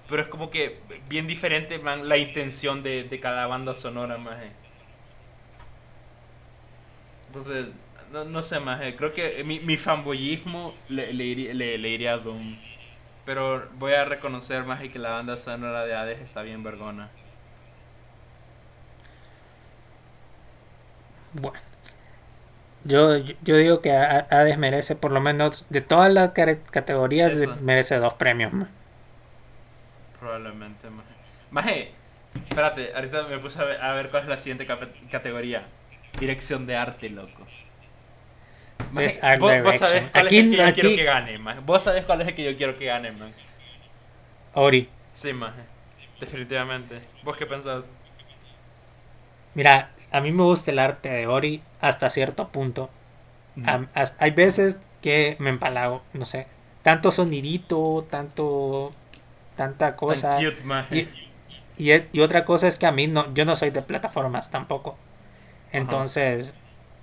[0.08, 4.38] pero es como que bien diferente man la intención de, de cada banda sonora más
[7.26, 7.66] entonces
[8.12, 12.14] no, no sé más creo que mi, mi fanboyismo le, le, iría, le, le iría
[12.14, 12.56] a Doom
[13.24, 17.10] pero voy a reconocer más que la banda sonora de Hades está bien vergona
[21.34, 21.71] Bueno.
[22.84, 27.56] Yo, yo digo que Hades merece, por lo menos, de todas las categorías, Eso.
[27.60, 28.68] merece dos premios más.
[30.18, 30.88] Probablemente.
[31.50, 31.92] Maje,
[32.48, 34.66] espérate, ahorita me puse a ver, a ver cuál es la siguiente
[35.10, 35.64] categoría.
[36.18, 37.46] Dirección de arte, loco.
[38.92, 41.38] Maje, Art vos, vos sabés cuál Aquí- es el que yo aquí- quiero que gane,
[41.38, 41.60] maje.
[41.64, 43.32] Vos sabés cuál es el que yo quiero que gane, man.
[44.54, 45.60] Ori, Sí, maje.
[46.20, 47.00] Definitivamente.
[47.22, 47.84] ¿Vos qué pensás?
[49.54, 52.90] mira, a mí me gusta el arte de Ori hasta cierto punto.
[53.94, 56.46] As- hay veces que me empalago, no sé,
[56.82, 58.92] tanto sonidito, tanto,
[59.56, 60.30] tanta cosa.
[60.36, 60.62] Tan cute.
[60.90, 64.50] Y, y, y otra cosa es que a mí no, yo no soy de plataformas
[64.50, 64.96] tampoco.
[65.72, 66.54] Entonces,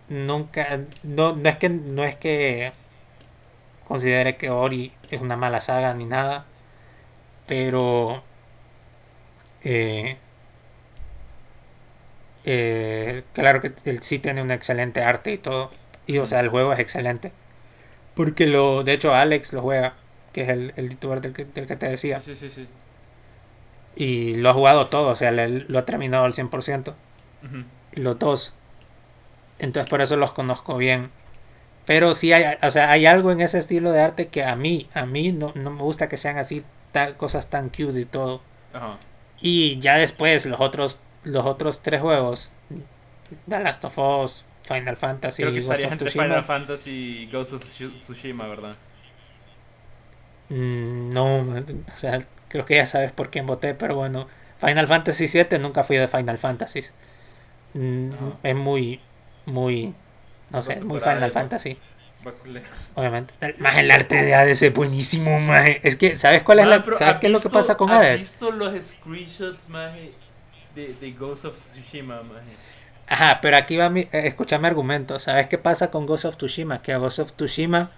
[0.10, 2.74] nunca, no, no es que no es que
[3.88, 6.46] considere que Ori es una mala saga ni nada,
[7.48, 8.24] pero
[9.64, 10.18] eh,
[12.52, 15.70] eh, claro que él sí tiene un excelente arte y todo,
[16.08, 17.32] y o sea el juego es excelente,
[18.16, 19.94] porque lo, de hecho Alex lo juega,
[20.34, 22.68] que es el, el youtuber del que, del que te decía Sí, sí, sí.
[23.96, 26.96] y lo ha jugado todo, o sea, le- lo ha terminado al 100%,
[27.44, 27.64] Ujú.
[27.94, 28.54] y los dos.
[29.60, 31.10] Entonces por eso los conozco bien.
[31.86, 34.88] Pero sí hay, o sea, hay algo en ese estilo de arte que a mí,
[34.94, 38.42] a mí no, no me gusta que sean así ta- cosas tan cute y todo.
[39.42, 42.54] Y ya después los otros, los otros tres juegos,
[43.48, 47.54] The Last of Us, Final Fantasy Creo que Ghost of Tsushima, Final Fantasy y Ghost
[47.54, 48.76] of Tsu- Tsushima, ¿verdad?
[50.50, 54.28] mm, no, o sea, creo que ya sabes por quién voté, pero bueno,
[54.60, 56.82] Final Fantasy VII nunca fui de Final Fantasy.
[57.74, 58.40] Mm, No.
[58.44, 59.00] Es muy,
[59.46, 59.94] muy,
[60.50, 61.32] no sé, muy Final.
[61.32, 61.78] Fantasy.
[62.96, 63.34] Obviamente.
[63.60, 65.80] Más el arte de Hades es buenísimo, maje.
[65.88, 67.78] Es que, ¿sabes cuál es Ah, la, ¿sabes ¿has qué es lo que visto- pasa
[67.78, 68.22] con ¿has Hades?
[68.22, 70.12] visto los screenshots, maje,
[70.88, 72.22] de, de Ghost of Tsushima?
[73.08, 75.20] Ajá, pero aquí va mi, eh, escucha mi argumento.
[75.20, 76.82] ¿Sabes qué pasa con Ghost of Tsushima?
[76.82, 77.92] Que a Ghost of Tsushima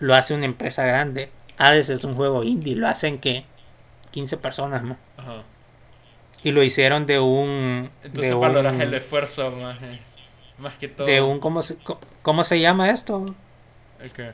[0.00, 1.30] lo hace una empresa grande.
[1.58, 3.44] Hades es un juego indie, lo hacen que
[4.10, 4.82] 15 personas.
[5.16, 5.42] Ajá.
[6.42, 9.44] Y lo hicieron de un Entonces de valoras un- el esfuerzo.
[10.58, 11.06] Más que todo.
[11.06, 11.76] de un cómo se,
[12.22, 13.26] cómo se llama esto
[13.98, 14.32] ¿El qué?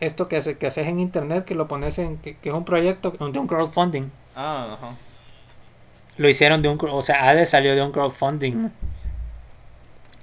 [0.00, 2.64] esto que, hace- que haces en internet que lo pones en que, que es un
[2.64, 4.96] proyecto de un crowdfunding Ah, ajá.
[6.16, 8.70] Lo hicieron de un o sea Hades salió de un crowdfunding.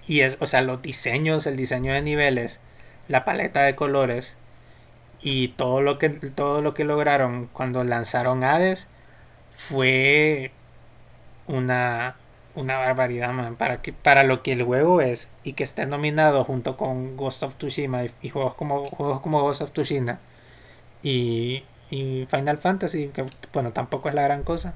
[0.06, 2.60] Y es o sea los diseños el diseño de niveles
[3.08, 4.38] la paleta de colores
[5.22, 8.88] y todo lo que todo lo que lograron cuando lanzaron Hades
[9.52, 10.52] fue
[11.48, 12.16] una
[12.56, 16.44] una barbaridad man, para que para lo que el juego es y que esté nominado
[16.44, 20.20] junto con Ghost of Tsushima y, y juegos como juegos como Ghost of Tsushima
[21.04, 24.74] y, y Final Fantasy que bueno tampoco es la gran cosa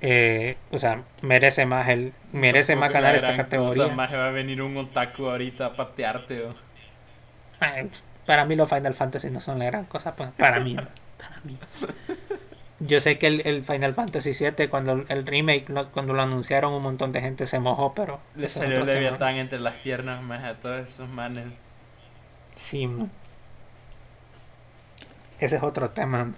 [0.00, 4.30] eh, o sea merece más el merece más ganar esta categoría cosa, más va a
[4.30, 6.44] venir un otaku ahorita a patearte.
[7.60, 7.90] Ay,
[8.26, 10.14] Para mí los Final Fantasy no son la gran cosa.
[10.14, 10.76] pues, Para mí.
[11.18, 11.58] Para mí.
[12.80, 16.72] Yo sé que el, el Final Fantasy VII, cuando el remake, lo- cuando lo anunciaron,
[16.72, 18.20] un montón de gente se mojó, pero...
[18.36, 18.84] Le salió.
[18.84, 21.46] Leviatán entre las piernas, más a todos esos manes.
[22.54, 23.10] Sí, man.
[25.40, 26.24] Ese es otro tema.
[26.24, 26.36] man.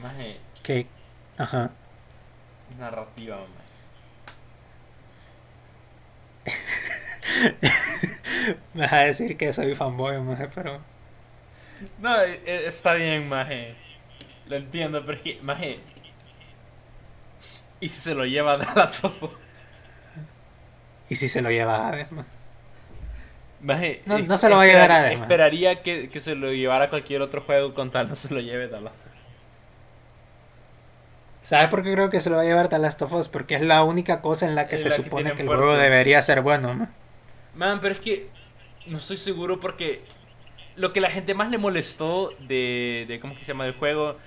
[0.00, 0.38] Maje.
[0.62, 0.86] Que...
[1.38, 1.70] Ajá.
[2.78, 3.66] narrativa, maje.
[8.74, 10.80] Me vas a decir que soy fanboy, maje, pero...
[11.98, 13.74] No, e- e- está bien, maje.
[14.46, 15.80] Lo entiendo, pero es que, maje.
[17.80, 19.02] ¿Y si se lo lleva a Dallas?
[21.08, 22.08] ¿Y si se lo lleva a Hades?
[23.60, 25.22] Maje, No- no se lo va a llevar a esperaría- Hades, maje.
[25.24, 28.40] Esperaría que, que se lo llevara a cualquier otro juego con tal no se lo
[28.40, 29.06] lleve Dallas.
[31.46, 33.28] ¿Sabes por qué creo que se lo va a llevar The Last of Us?
[33.28, 35.54] Porque es la única cosa en la que se la supone que el fuerte.
[35.54, 36.94] juego debería ser bueno, man.
[37.54, 38.30] Man, pero es que
[38.86, 40.04] no estoy seguro porque
[40.76, 43.64] lo que la gente más le molestó de, de ¿cómo que se llama?
[43.64, 44.18] del juego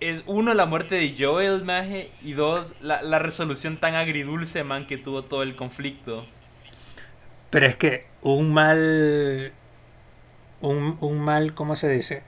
[0.00, 4.86] es uno la muerte de Joel, maje, y dos la, la resolución tan agridulce, man,
[4.86, 6.26] que tuvo todo el conflicto.
[7.50, 9.52] Pero es que un mal.
[10.60, 12.22] Un, un mal, ¿cómo se dice?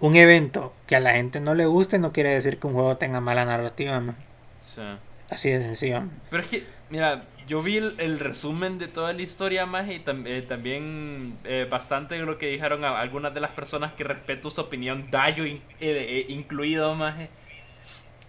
[0.00, 2.96] Un evento que a la gente no le guste no quiere decir que un juego
[2.96, 4.16] tenga mala narrativa, man.
[4.60, 4.98] Sea,
[5.30, 6.02] Así de sencillo.
[6.28, 10.00] pero es que, mira, yo vi el, el resumen de toda la historia, maje, y
[10.04, 14.50] tam- eh, también eh, bastante lo que dijeron a algunas de las personas que respeto
[14.50, 17.30] su opinión, Dayo in- eh, eh, incluido, maje.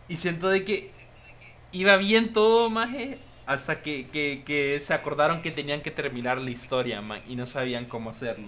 [0.07, 0.91] Y siento de que
[1.71, 6.51] iba bien todo, maje, hasta que, que, que se acordaron que tenían que terminar la
[6.51, 8.47] historia, man, y no sabían cómo hacerlo.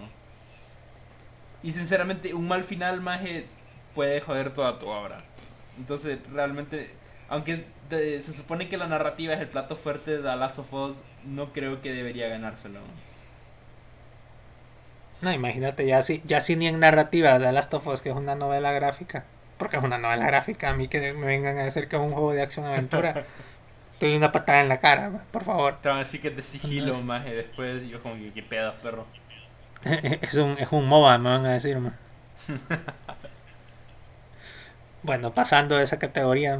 [1.63, 3.45] Y sinceramente, un mal final, maje,
[3.93, 5.23] puede joder toda tu obra.
[5.77, 6.97] Entonces, realmente,
[7.29, 10.73] aunque te- se supone que la narrativa es el plato fuerte de The Last of
[10.73, 12.79] Us, no creo que debería ganárselo.
[15.21, 18.15] No, imagínate, ya si, ya si ni en narrativa The Last of Us, que es
[18.15, 19.25] una novela gráfica.
[19.57, 22.11] Porque es una novela gráfica, a mí que me vengan a decir que es un
[22.11, 23.19] juego de acción-aventura.
[23.93, 25.79] Estoy una patada en la cara, por favor.
[25.81, 28.73] Te van a decir que es de sigilo, maje, después yo como que qué pedo,
[28.81, 29.05] perro.
[30.21, 31.95] es un, es un MOBA, me van a decir, man.
[35.03, 36.59] bueno, pasando de esa categoría,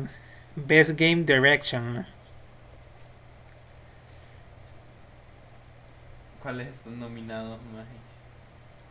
[0.55, 1.93] Best Game Direction.
[1.93, 2.07] man.
[6.41, 7.59] ¿Cuáles están nominados?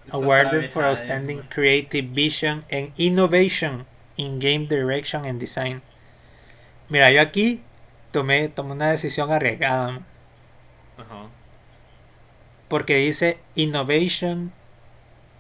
[0.05, 1.43] Está Awarded for Adams, Outstanding.
[1.51, 5.83] Creative Vision and Innovation in Game Direction and Design.
[6.89, 7.63] Mira, yo aquí
[8.13, 10.01] tomé, tomé una decisión arriesgada.
[10.97, 11.29] Ajá.
[12.71, 14.53] Porque dice Innovation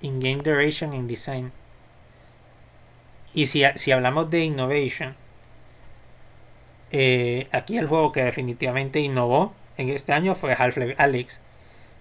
[0.00, 1.52] in Game Direction and Design.
[3.32, 5.14] Y si, si hablamos de Innovation,
[6.90, 11.40] eh, aquí el juego que definitivamente innovó en este año fue Half-Life Alyx.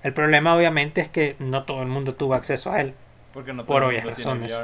[0.02, 2.96] El problema obviamente es que no todo el mundo tuvo acceso a él.
[3.32, 4.58] Porque no Por obvias razones.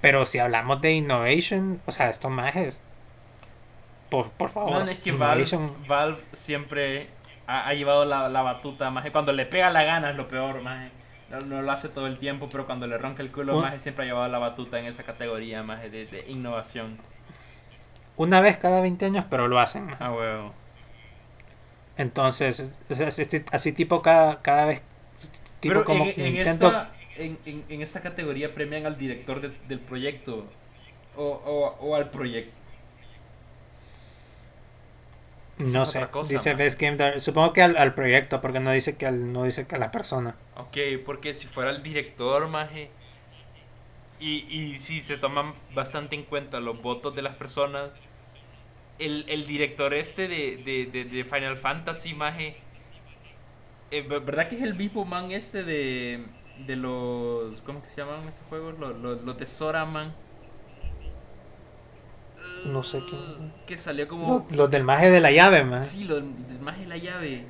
[0.00, 2.84] Pero si hablamos de Innovation, o sea, estos majes,
[4.08, 5.46] por, por favor, Man, es que Valve,
[5.88, 7.08] Valve siempre
[7.46, 9.12] ha, ha llevado la, la batuta, maje.
[9.12, 10.90] Cuando le pega la gana es lo peor, maje.
[11.30, 14.04] No, no lo hace todo el tiempo, pero cuando le ronca el culo, maje, siempre
[14.04, 16.98] ha llevado la batuta en esa categoría, maje, de, de innovación.
[18.16, 19.86] una vez cada 20 años, pero lo hacen.
[19.86, 19.96] maje.
[20.00, 20.54] Ah, huevo.
[21.96, 23.22] Entonces, o sea, así,
[23.52, 24.82] así tipo cada, cada vez,
[25.60, 29.80] tipo Pero como en, esta, en, en, en esta categoría premian al director de- del
[29.80, 30.46] proyecto
[31.16, 32.55] o, o, o al proyecto.
[35.58, 36.62] No sé, cosa, dice man.
[36.62, 39.66] Best Game Dir- Supongo que al, al proyecto, porque no dice que al, no dice
[39.66, 40.36] que a la persona.
[40.54, 42.90] Ok, porque si fuera el director, maje,
[44.18, 47.92] y, y si se toman bastante en cuenta los votos de las personas,
[48.98, 52.56] el, el director este de, de, de, de Final Fantasy, maje,
[53.90, 56.26] eh, ver- ¿verdad que es el mismo man este de,
[56.56, 57.60] de los...
[57.62, 58.78] ¿Cómo que se llaman esos juegos?
[58.78, 60.14] Los, los, los de Sora, man.
[62.66, 63.52] No sé quién.
[63.66, 64.44] Que salió como.
[64.48, 65.84] Los, los del maje de la llave, man.
[65.84, 67.46] Sí, los del más de la llave.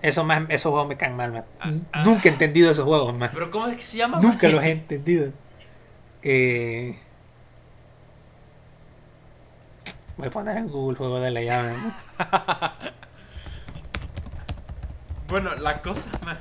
[0.00, 1.44] Eso más, esos juegos me caen mal, man.
[1.60, 2.04] Ah, ah.
[2.04, 3.30] Nunca he entendido esos juegos, man.
[3.32, 4.20] Pero ¿cómo es que se llama?
[4.20, 4.52] Nunca maje?
[4.52, 5.32] los he entendido.
[6.22, 6.98] Eh,
[10.16, 11.76] voy a poner en Google juego de la llave.
[11.76, 11.94] man.
[15.28, 16.38] Bueno, la cosa más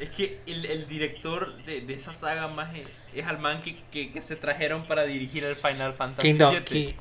[0.00, 3.76] es que el, el director de, de esa saga más es, es al man que,
[3.90, 6.64] que, que se trajeron para dirigir el Final Fantasy Kingdom, VII.
[6.64, 6.96] Ki-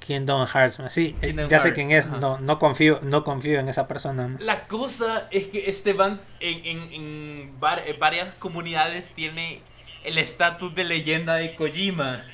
[0.00, 0.78] Kingdom Hearts.
[0.90, 2.08] Sí, eh, Kingdom ya sé quién es.
[2.08, 2.18] ajá.
[2.18, 4.38] No, no confío, no confío en esa persona.
[4.38, 9.62] La cosa es que este van en, en, en var- en varias comunidades tiene
[10.04, 12.24] el estatus de leyenda de Kojima.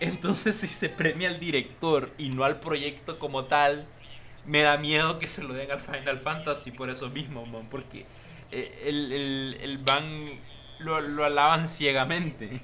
[0.00, 3.86] Entonces si se premia al director y no al proyecto como tal,
[4.44, 8.00] me da miedo que se lo den al Final Fantasy por eso mismo, man, porque
[8.00, 8.06] eh,
[8.50, 10.40] el, el, el van
[10.78, 12.60] lo, lo alaban ciegamente.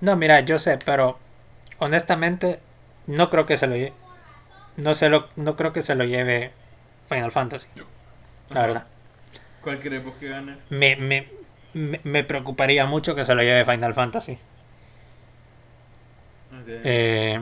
[0.00, 1.18] No, mira, yo sé, pero
[1.78, 2.60] honestamente
[3.06, 3.92] no creo que se lo lleve.
[4.76, 6.52] No, se lo, no creo que se lo lleve
[7.08, 7.68] Final Fantasy,
[8.50, 8.86] la verdad.
[9.62, 10.56] ¿Cuál queremos que gane?
[10.70, 11.28] Me, me,
[11.74, 14.38] me, me preocuparía mucho que se lo lleve Final Fantasy.
[16.84, 17.40] Eh,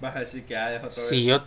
[0.00, 1.44] Vas a decir que Hades otra si yo.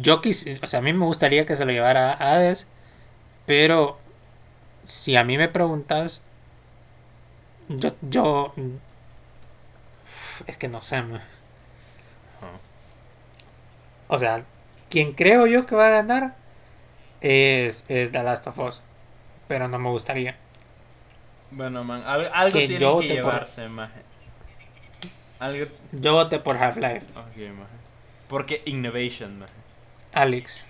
[0.00, 0.58] Yo quise.
[0.62, 2.66] O sea, a mí me gustaría que se lo llevara a Hades.
[3.46, 3.98] Pero.
[4.84, 6.22] Si a mí me preguntas.
[7.68, 7.94] Yo.
[8.02, 8.54] yo
[10.46, 11.22] es que no sé, man.
[14.08, 14.44] O sea,
[14.90, 16.36] quien creo yo que va a ganar
[17.20, 18.82] es, es The Last of Us.
[19.48, 20.36] Pero no me gustaría.
[21.50, 23.68] Bueno, man, al- algo Que tienen yo que por- llevarse.
[25.38, 25.66] Algo...
[25.92, 27.06] Yo voté por Half-Life.
[28.28, 29.44] Porque Innovation.
[30.16, 30.64] Alex.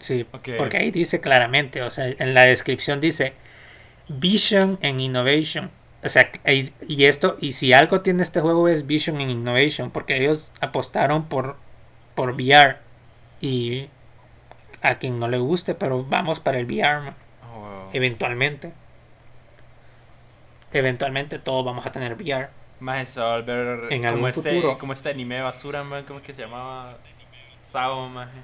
[0.00, 0.24] Sí,
[0.58, 3.32] porque ahí dice claramente, o sea, en la descripción dice
[4.08, 5.70] Vision and Innovation.
[6.04, 10.16] O sea, y esto, y si algo tiene este juego es Vision and Innovation, porque
[10.16, 11.56] ellos apostaron por,
[12.14, 12.76] por VR.
[13.40, 13.88] Y
[14.82, 17.90] a quien no le guste, pero vamos para el VR, man, Oh, wow.
[17.92, 18.72] eventualmente.
[20.72, 22.48] Eventualmente todos vamos a tener VR.
[22.80, 24.78] Maje, se va a volver En como algún este, futuro.
[24.78, 26.04] como este anime basura, man.
[26.06, 26.98] ¿Cómo es que se llamaba?
[27.70, 28.42] Sao, maje.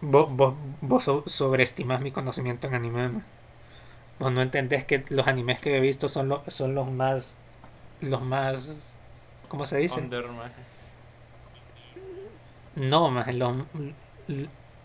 [0.00, 3.08] Vos, vos, vos so- sobreestimas mi conocimiento en anime.
[3.08, 3.24] man.
[4.18, 7.36] Vos no entendés que los animes que he visto son, los son los más.
[8.00, 8.96] Los más.
[9.48, 10.00] ¿Cómo se dice?
[10.00, 10.62] Under, maje.
[12.76, 13.56] No, más los,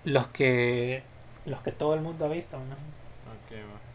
[0.03, 1.03] los que.
[1.45, 2.57] Los que todo el mundo ha visto.
[2.57, 2.73] ¿no?
[2.73, 3.91] Ok, maje.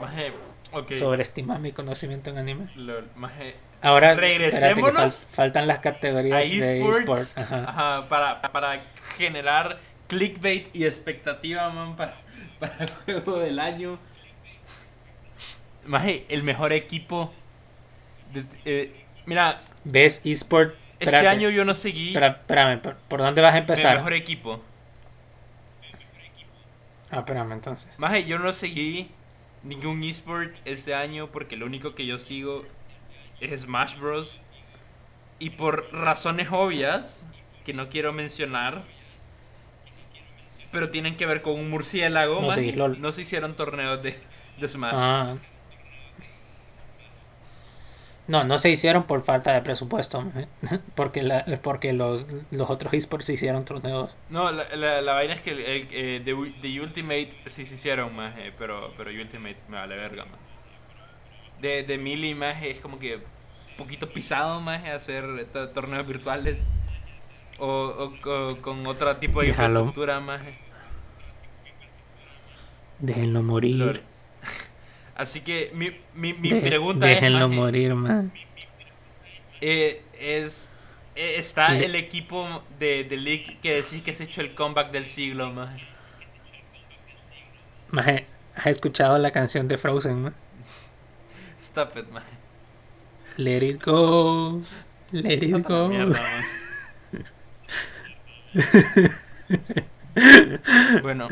[0.00, 0.32] Maje,
[0.72, 0.92] ok.
[0.98, 2.68] Sobreestimas mi conocimiento en anime.
[2.76, 3.56] Lol, maje.
[3.80, 4.96] Ahora, Regresémonos
[5.28, 7.38] fal- faltan las A categorías de esports.
[7.38, 7.64] Ajá.
[7.68, 8.82] Ajá, para, para
[9.16, 12.16] generar clickbait y expectativa, man, para,
[12.58, 13.98] para el juego del año.
[15.84, 17.32] Maje, el mejor equipo.
[18.32, 20.74] de- eh, mira, ¿Ves esports?
[20.94, 23.96] este Espérate, año yo no seguí espérame, ¿por, por dónde vas a el empezar?
[23.98, 24.60] mejor equipo.
[27.10, 27.96] Ah, espérame entonces.
[27.98, 29.08] Maje, yo no seguí
[29.62, 32.66] ningún esport este año porque lo único que yo sigo
[33.40, 34.40] es Smash Bros.
[35.38, 37.22] Y por razones obvias
[37.64, 38.82] que no quiero mencionar,
[40.72, 43.00] pero tienen que ver con un murciélago, No seguís LOL.
[43.00, 44.18] no se hicieron torneos de,
[44.58, 44.94] de Smash.
[44.96, 45.36] Ah.
[48.26, 50.22] No, no se hicieron por falta de presupuesto,
[50.94, 54.18] porque la, porque los, los otros esports se hicieron torneos.
[54.28, 57.74] No, la, la, la vaina es que el, el, eh, Ul- de Ultimate sí se
[57.74, 60.34] hicieron más, pero, pero Ultimate me vale verga, man.
[61.60, 63.22] De, de Melee más es como que un
[63.76, 66.58] poquito pisado más hacer to- torneos virtuales
[67.58, 69.68] o, o co- con otro tipo de Déjalo.
[69.80, 70.42] infraestructura más.
[73.00, 74.02] Déjenlo morir.
[75.16, 78.32] Así que mi, mi, mi De- pregunta déjenlo es, morir, man.
[79.60, 80.72] eh, es
[81.16, 84.54] eh, está Le- el equipo de, de League que decís que se ha hecho el
[84.54, 85.80] comeback del siglo, más.
[88.54, 90.34] ¿Has escuchado la canción de Frozen, man?
[91.78, 92.24] Stop it, man.
[93.36, 94.62] Let it go.
[95.12, 95.88] Let it go.
[95.88, 96.18] Mierda,
[101.02, 101.28] bueno,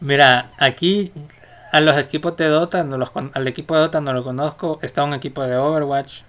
[0.00, 1.12] Mira, aquí
[1.72, 4.78] a los equipos de Dota, no los con- al equipo de Dota no lo conozco.
[4.82, 6.20] Está un equipo de Overwatch.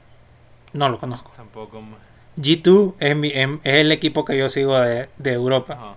[0.71, 1.33] No lo conozco.
[1.35, 1.99] tampoco más.
[2.37, 5.73] G2 es, mi- em- es el equipo que yo sigo de, de Europa.
[5.73, 5.95] Ajá.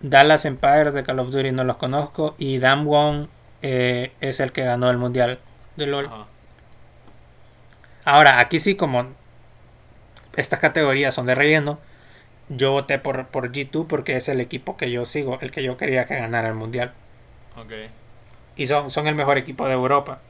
[0.00, 2.36] Dallas Empires de Call of Duty no los conozco.
[2.38, 3.28] Y Damwon
[3.62, 5.40] eh, es el que ganó el mundial
[5.76, 6.06] de LOL.
[6.06, 6.26] Ajá.
[8.04, 9.06] Ahora, aquí sí, como
[10.36, 11.78] estas categorías son de relleno,
[12.48, 15.76] yo voté por, por G2 porque es el equipo que yo sigo, el que yo
[15.76, 16.94] quería que ganara el mundial.
[17.56, 17.72] Ok.
[18.56, 20.20] Y son, son el mejor equipo de Europa.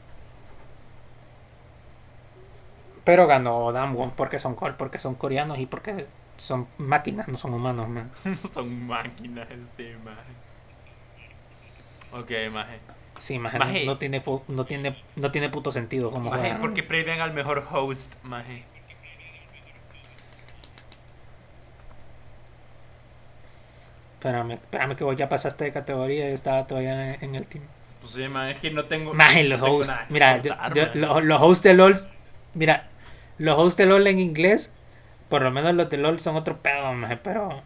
[3.04, 6.06] Pero ganó Damwon porque son, porque son coreanos y porque
[6.36, 8.10] son máquinas, no son humanos, man.
[8.24, 10.34] No son máquinas este maje.
[12.12, 12.80] Ok, maje.
[13.18, 13.84] Sí, maje, Maje.
[13.84, 17.66] No, no tiene, no, tiene, no tiene puto sentido como Maje, porque premian al mejor
[17.70, 18.64] host, maje.
[24.18, 27.64] Espérame, espérame que vos ya pasaste de categoría y estaba todavía en, en el team.
[28.00, 29.14] Pues sí, maje, es que no tengo.
[29.14, 29.92] Maje, los no hosts.
[30.08, 30.98] Mira, yo- contar, yo- maje.
[30.98, 31.94] lo- los hosts de LOL.
[32.54, 32.88] Mira,
[33.38, 34.72] los hosts de LOL en inglés,
[35.28, 37.62] por lo menos los de LOL son otro pedo, maje, pero.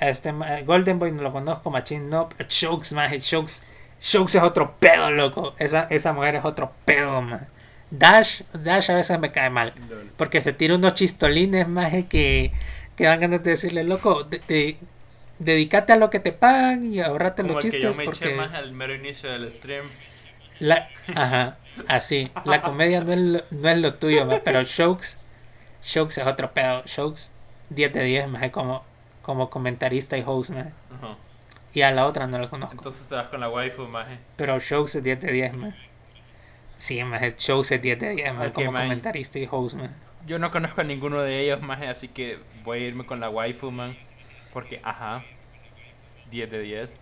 [0.00, 0.32] Este
[0.64, 2.28] Golden Boy no lo conozco, Machine no.
[2.28, 3.64] pero Shokes, maje, Shokes.
[4.00, 5.54] Shokes es otro pedo, loco.
[5.58, 7.46] Esa, esa mujer es otro pedo, maje.
[7.90, 9.72] Dash, Dash a veces me cae mal.
[10.16, 12.52] Porque se tira unos chistolines, maje, que,
[12.96, 14.76] que dan ganas de decirle, loco, de, de-
[15.38, 17.96] dedícate a lo que te pagan y ahorrate Como los el que yo chistes.
[17.98, 18.24] me porque...
[18.26, 19.86] eché más al mero inicio del stream.
[20.60, 22.30] La, ajá, así.
[22.44, 25.16] La comedia no es lo, no es lo tuyo, pero Shokes,
[25.82, 26.82] Shokes es otro pedo.
[26.84, 27.30] Shokes
[27.70, 28.84] 10 de 10, más como,
[29.22, 30.60] como comentarista y host, ma.
[30.96, 31.16] Ajá.
[31.78, 32.74] Y a la otra no lo conozco.
[32.74, 34.18] Entonces te vas con la waifu, maje.
[34.34, 35.72] Pero Shokes es 10 de 10, ma.
[36.76, 38.82] Sí, ma, Shokes es 10 de 10, ma, Ok, como man.
[38.88, 39.90] comentarista y host, ma.
[40.26, 43.30] Yo no conozco a ninguno de ellos, maje, así que voy a irme con la
[43.30, 43.96] waifu, man.
[44.52, 45.22] Porque, ajá,
[46.32, 46.96] 10 de 10.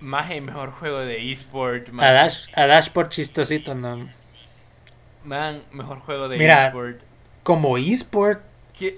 [0.00, 2.14] Maje, mejor juego de eSport, A man.
[2.14, 4.10] Dash, a Dash por chistosito, no.
[5.24, 7.00] Man, mejor juego de Mira, eSport.
[7.42, 8.42] Como eSport.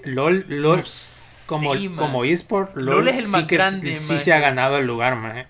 [0.03, 3.97] LOL, LOL, sé, como, como eSport, LOL, LOL es el sí más que grande, sí
[3.97, 4.19] maje.
[4.19, 5.47] se ha ganado el lugar, ma.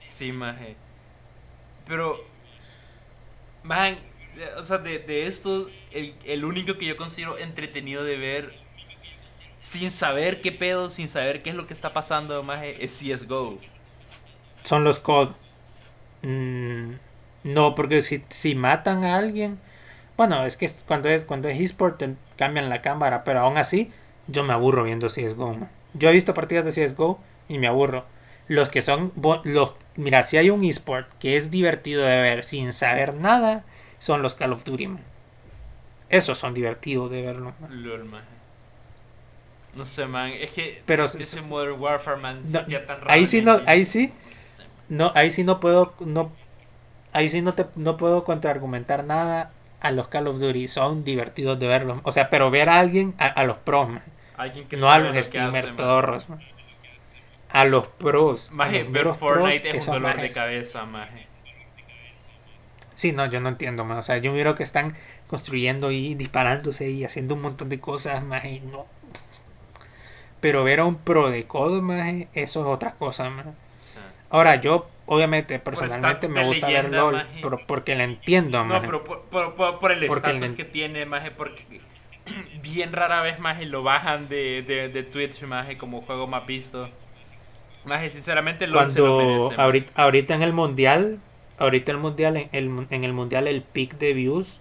[0.00, 0.76] Sí, maje.
[1.86, 2.28] Pero,
[3.62, 3.98] man,
[4.58, 8.54] o sea, de, de estos, el, el único que yo considero entretenido de ver,
[9.60, 13.60] sin saber qué pedo, sin saber qué es lo que está pasando, maje, es CSGO.
[14.64, 15.34] son los COD.
[16.22, 16.94] Mm,
[17.44, 19.60] no, porque si, si matan a alguien,
[20.16, 23.92] bueno, es que cuando es cuando es eSport te cambian la cámara, pero aún así
[24.28, 25.54] yo me aburro viendo CS:GO.
[25.54, 25.70] man.
[25.94, 27.18] Yo he visto partidas de CS:GO
[27.48, 28.04] y me aburro.
[28.46, 29.12] Los que son
[29.44, 33.64] los mira, si hay un eSport que es divertido de ver sin saber nada,
[33.98, 34.86] son los Call of Duty.
[34.88, 35.02] man.
[36.08, 37.52] Esos son divertidos de verlos.
[37.60, 37.82] man.
[37.82, 38.08] LOL.
[39.74, 43.42] No sé, man, es que Pero ese Modern Warfare, man, no, tan raro ahí sí
[43.42, 44.12] no, ahí sí.
[44.88, 46.32] No, ahí sí no puedo, no,
[47.12, 51.60] ahí sí no te, no puedo contraargumentar nada a los Call of Duty, son divertidos
[51.60, 54.02] de verlos, o sea, pero ver a alguien, a, a los pros, man,
[54.38, 56.40] Alguien que no a los streamers pedorros, man.
[57.50, 61.26] a los pros, Maje, los ver Fortnite pros es un dolor de cabeza, maje.
[62.94, 64.96] Sí, no, yo no entiendo, man, o sea, yo miro que están
[65.28, 68.86] construyendo y disparándose y haciendo un montón de cosas, más y no.
[70.40, 73.44] Pero ver a un pro de codo, maje, eso es otra cosa, sea,
[74.30, 77.38] Ahora, yo, obviamente, personalmente me gusta ver leyenda, LOL, maje.
[77.42, 78.86] pero porque la entiendo, No, maje.
[78.86, 81.80] pero por, por, por- por el estatus el- que tiene, maje, porque
[82.62, 86.88] bien rara vez, maje, lo bajan de, de, de Twitch, maje, como juego más visto.
[87.84, 89.56] Maje, sinceramente, se lo cuando merece.
[89.56, 89.62] maje.
[89.62, 91.20] ahorita, ahorita en el mundial
[91.58, 94.60] ahorita el mundial en el, en el mundial el pick de views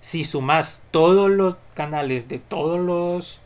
[0.00, 3.40] si sumas todos los canales de todos los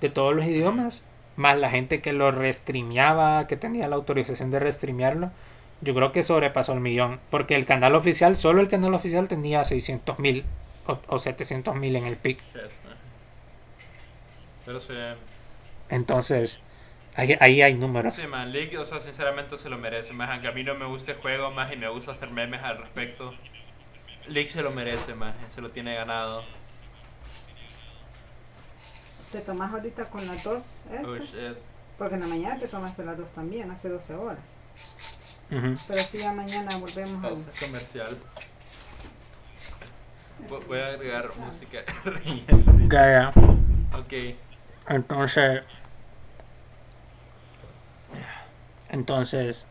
[0.00, 1.04] de todos los idiomas
[1.36, 5.30] más la gente que lo restreameaba que tenía la autorización de restreamearlo
[5.80, 9.64] yo creo que sobrepasó el millón porque el canal oficial solo el canal oficial tenía
[9.64, 10.44] 600 mil
[10.86, 12.38] o, o 700 mil en el maje.
[14.64, 14.94] Pero sí,
[15.88, 16.60] entonces
[17.14, 20.32] ahí, ahí hay números sí, man, League, o sea, sinceramente se lo merece, maje.
[20.32, 22.78] Aunque a mí no me gusta el juego, maje, y me gusta hacer memes al
[22.78, 23.32] respecto.
[24.28, 26.44] League se lo merece, maje, se lo tiene ganado.
[29.30, 30.80] ¿Te tomas ahorita con las dos?
[30.90, 31.08] esta?
[31.08, 31.58] Oh, shit.
[31.98, 34.38] Porque en la mañana te tomaste las dos también, hace 12 horas.
[35.50, 35.74] Ujú.
[35.86, 37.28] Pero sí, ya mañana volvemos a...
[37.28, 38.18] Pausa comercial.
[40.48, 41.78] Vo- Voy a agregar música.
[42.88, 43.32] Ya, ya.
[43.98, 44.12] Ok.
[44.88, 45.62] Entonces.
[48.90, 49.66] Entonces.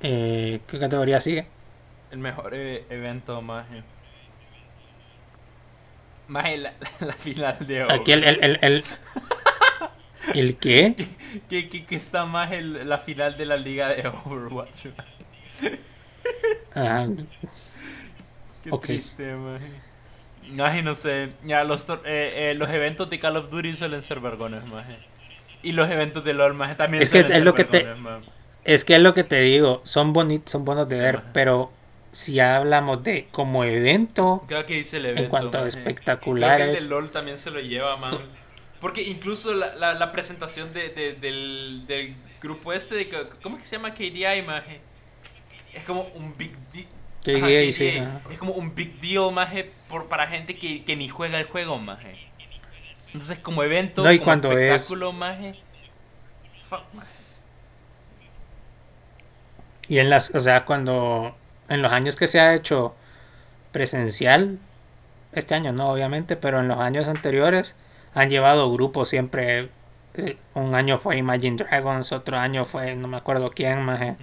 [0.00, 1.46] Eh, ¿Qué categoría sigue?
[2.10, 3.82] El mejor e- evento, maje.
[6.26, 7.90] Maje, la, la final de hoy.
[7.92, 8.24] Aquí el.
[8.24, 8.84] ¿El, el, el,
[10.34, 10.94] ¿el qué?
[11.48, 14.86] Que, que, que está más el, la final de la liga de Overwatch.
[16.74, 17.06] Ajá.
[18.68, 18.84] Qué Ok.
[18.84, 19.70] triste, maje.
[20.52, 21.30] Maje, no sé.
[21.44, 24.96] Ya, los, eh, eh, los eventos de Call of Duty suelen ser vergones, maje.
[25.62, 27.82] Y los eventos de LoL, maje, también Es que suelen es ser lo que te-
[27.84, 28.24] vergones, maje.
[28.64, 29.80] Es que es lo que te digo.
[29.84, 31.28] Son bonitos, son buenos de Sí, ver, maje.
[31.32, 31.72] pero
[32.12, 35.22] si hablamos de como evento, Creo que dice el evento.
[35.24, 35.70] en cuanto a maje.
[35.72, 38.18] Creo que el espectaculares, de LOL también se lo lleva, man.
[38.80, 43.08] Porque incluso la, la, la presentación de, de- del, del grupo este, de,
[43.42, 44.80] ¿cómo es que se llama KDI, maje?
[45.74, 46.52] Es como un big
[47.72, 48.02] sí.
[48.30, 51.78] Es como un big deal, maje, por, para gente que, que ni juega el juego,
[51.78, 52.16] maje.
[53.08, 55.58] Entonces, como evento, No, y como cuando es- espectáculo, maje.
[56.68, 57.08] Fuck, maje.
[59.88, 61.34] y en las, o sea, cuando
[61.68, 62.94] en los años que se ha hecho
[63.72, 64.58] presencial,
[65.32, 67.74] este año no, obviamente, pero en los años anteriores
[68.14, 69.70] han llevado grupos siempre.
[70.14, 73.88] eh, Un año fue Imagine Dragons, otro año fue no me acuerdo quién.
[73.88, 74.16] Ujú.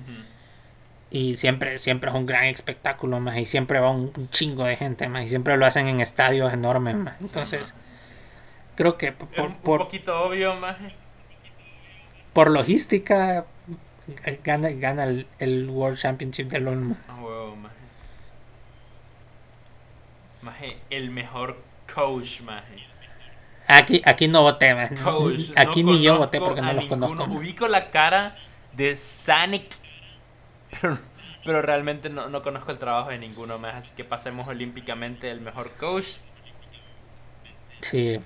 [1.12, 3.38] Y siempre, siempre es un gran espectáculo más.
[3.38, 5.26] Y siempre va un, un chingo de gente más.
[5.26, 7.22] Y siempre lo hacen en estadios enormes más.
[7.22, 7.74] Entonces, maje.
[8.76, 10.94] creo que por, un, un por, poquito obvio, maje.
[12.34, 13.46] por logística
[14.44, 16.78] gana, gana el, el World Championship de LOL.
[16.78, 16.98] más.
[17.08, 17.76] Ah, huevo, maje.
[20.42, 21.62] Maje, el mejor
[21.94, 22.84] coach, maje.
[23.68, 24.92] Aquí, aquí no voté, más.
[25.02, 25.52] Coach.
[25.56, 27.08] Aquí no ni yo voté porque no los ninguno.
[27.08, 27.28] conozco.
[27.28, 27.36] más.
[27.38, 28.36] Ubico la cara
[28.74, 29.76] de Sonic,
[30.82, 30.98] pero,
[31.44, 33.76] pero realmente no, no conozco el trabajo de ninguno más.
[33.76, 36.08] Así que pasemos olímpicamente el mejor coach.
[37.82, 38.20] Sí,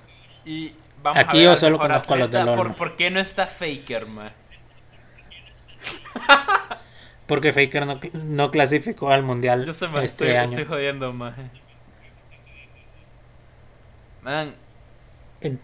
[0.44, 0.72] Y
[1.02, 2.56] vamos Aquí a ver yo solo conozco a los de atleta.
[2.56, 4.32] LOL, ¿Por, qué no está Faker, man?
[7.26, 10.50] porque Faker no, no clasificó al mundial Yo sé, man, este estoy, año.
[10.50, 11.50] estoy jodiendo, man.
[14.22, 14.54] Man,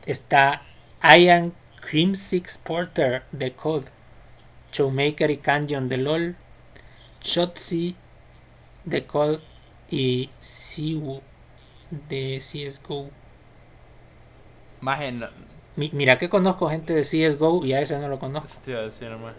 [0.06, 0.62] Está
[1.02, 3.84] Ian Crimsix Porter de COD,
[4.72, 6.36] Showmaker y Canyon de LOL,
[7.26, 7.96] Shotzi
[8.84, 9.40] de COD
[9.90, 11.20] y Siwu
[12.08, 13.10] de CSGO.
[14.80, 15.28] maje, no,
[15.76, 18.48] Mi- mira que conozco gente de CSGO y a ese no lo conozco.
[18.48, 19.34] Eso te iba a decir, man.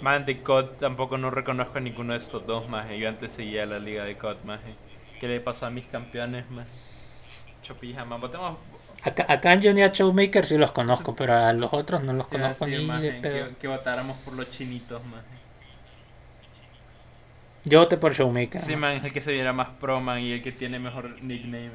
[0.00, 2.98] Man, de COD tampoco no reconozco a ninguno de estos dos, maje.
[2.98, 4.74] Yo antes seguía la liga de COD, maje.
[5.20, 6.68] ¿Qué le pasó a mis campeones, maje?
[7.62, 8.20] Chopija, man.
[8.20, 8.58] Votemos...
[9.02, 12.12] A, Ca- a Canyon y a Showmaker sí los conozco, pero a los otros no
[12.12, 13.48] los conozco decir, ni maje, de pedo.
[13.50, 15.33] que, que votáramos por los chinitos, maje.
[17.64, 18.60] Yo voté por Showmaker.
[18.60, 21.22] Sí, man, es el que se viera más pro, man, y el que tiene mejor
[21.22, 21.72] nickname.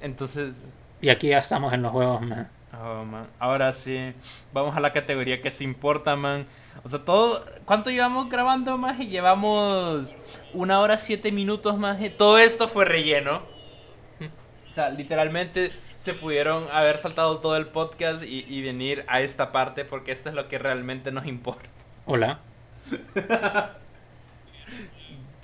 [0.00, 0.62] Entonces,
[1.00, 2.48] Y aquí ya estamos en los juegos, man.
[2.72, 3.26] Oh, man.
[3.38, 4.12] Ahora sí,
[4.52, 6.46] vamos a la categoría que se importa, man.
[6.84, 7.44] O sea, todo.
[7.64, 8.98] ¿Cuánto llevamos grabando, más?
[8.98, 10.14] Llevamos
[10.54, 11.98] una hora siete minutos, más.
[12.16, 13.42] Todo esto fue relleno.
[14.70, 19.50] O sea, literalmente se pudieron haber saltado todo el podcast y, y venir a esta
[19.50, 21.68] parte porque esto es lo que realmente nos importa.
[22.06, 22.40] Hola.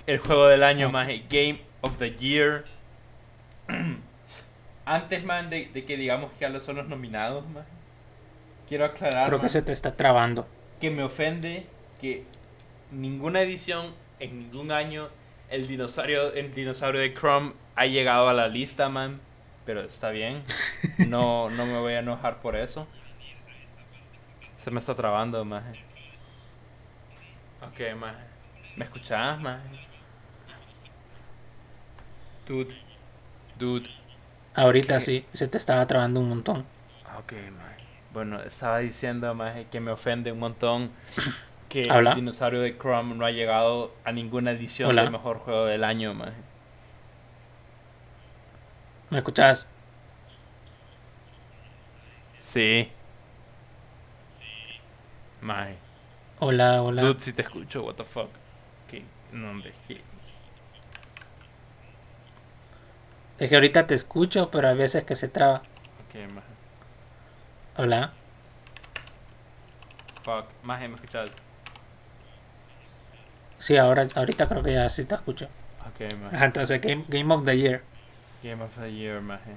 [0.07, 1.07] El juego del año, más.
[1.29, 2.65] Game of the Year.
[4.85, 7.65] Antes, man, de, de que digamos que son los nominados, man.
[8.67, 9.27] Quiero aclarar.
[9.27, 10.47] Creo que man, se te está trabando.
[10.79, 11.65] que me ofende
[11.99, 12.23] que
[12.91, 15.09] ninguna edición en ningún año
[15.49, 19.19] el dinosaurio el dinosaurio de Chrome ha llegado a la lista, man.
[19.65, 20.43] Pero está bien.
[21.09, 22.87] No, no me voy a enojar por eso.
[24.57, 25.86] Se me está trabando, maje.
[27.61, 28.23] Ok, maje.
[28.75, 29.63] ¿Me escuchás, maje?
[32.47, 32.75] Dude.
[33.57, 33.89] Dude.
[34.55, 34.99] Ahorita ¿Qué?
[35.01, 36.65] sí, se te estaba trabando un montón.
[37.17, 37.83] Ok, maje.
[38.13, 40.91] Bueno, estaba diciendo, maje, que me ofende un montón
[41.69, 42.11] que Habla.
[42.11, 45.03] el dinosaurio de Chrome no ha llegado a ninguna edición Hola.
[45.03, 46.33] del mejor juego del año, maje.
[49.09, 49.67] ¿Me escuchas?
[52.33, 52.91] Sí.
[55.41, 55.77] Maje.
[56.39, 57.01] Hola, hola.
[57.01, 58.29] Dude, si te escucho, what the fuck.
[58.87, 59.03] ¿Qué?
[59.31, 60.01] No, hombre, es que...
[63.39, 65.57] Es que ahorita te escucho, pero a veces que se traba.
[66.07, 66.47] Ok, maje.
[67.77, 68.13] Hola.
[70.23, 70.45] Fuck.
[70.63, 71.31] Maje, ¿me escuchas?
[73.57, 75.45] Sí, ahora, ahorita creo que ya sí te escucho.
[75.87, 76.35] Ok, maje.
[76.35, 77.83] Ajá, entonces, Game, Game of the Year.
[78.43, 79.55] Game of the Year, maje.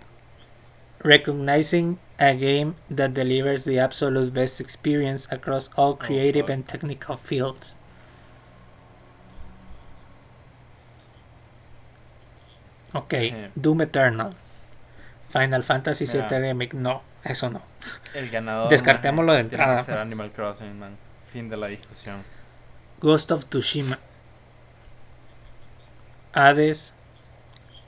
[1.03, 6.55] Recognizing a game that delivers the absolute best experience across all creative fuck.
[6.55, 7.75] and technical fields.
[12.93, 13.15] Ok.
[13.55, 14.35] Doom Eternal.
[15.31, 16.39] Final Fantasy VII.
[16.39, 16.75] Remake.
[16.75, 17.63] No, eso no.
[18.15, 18.69] El ganador.
[18.69, 19.97] Descartémoslo de entrada, ser.
[19.99, 20.97] Animal Crossing, man.
[21.33, 22.25] Fin de la discusión.
[23.01, 23.99] Ghost of Tsushima.
[26.35, 26.93] Hades.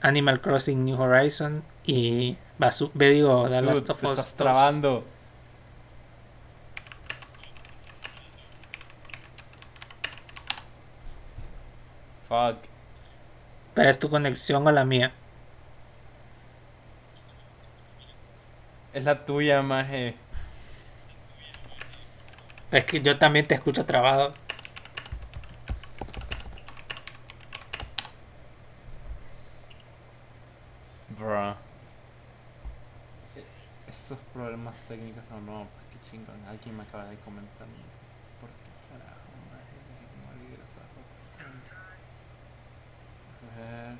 [0.01, 1.63] Animal Crossing New Horizon.
[1.85, 4.11] Y Basu ve, digo, The Last of Us.
[4.11, 4.35] estás 2.
[4.35, 5.03] trabando.
[12.27, 12.57] Fuck.
[13.73, 15.11] Pero es tu conexión o la mía.
[18.93, 20.15] Es la tuya, maje.
[22.71, 24.33] Es que yo también te escucho trabado.
[34.87, 36.45] Técnicas no, no, pues qué chingón.
[36.45, 37.67] Alguien me acaba de comentar.
[38.39, 39.31] ¿Por qué carajo,
[40.31, 41.17] olvidé esa ropa.
[43.41, 43.97] A ver.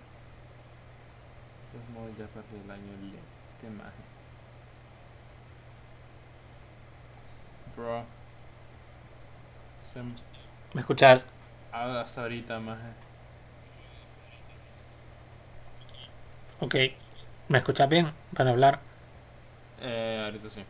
[1.63, 4.03] Estos modos ya perdí el año lente, maje.
[7.75, 8.05] Bro.
[9.93, 10.15] Se m-
[10.73, 11.25] ¿Me escuchas?
[11.71, 12.95] ah, hasta ahorita, maje.
[16.59, 16.75] Ok.
[17.47, 18.81] ¿Me escuchas bien para hablar?
[19.83, 20.63] Eh, ahorita sí.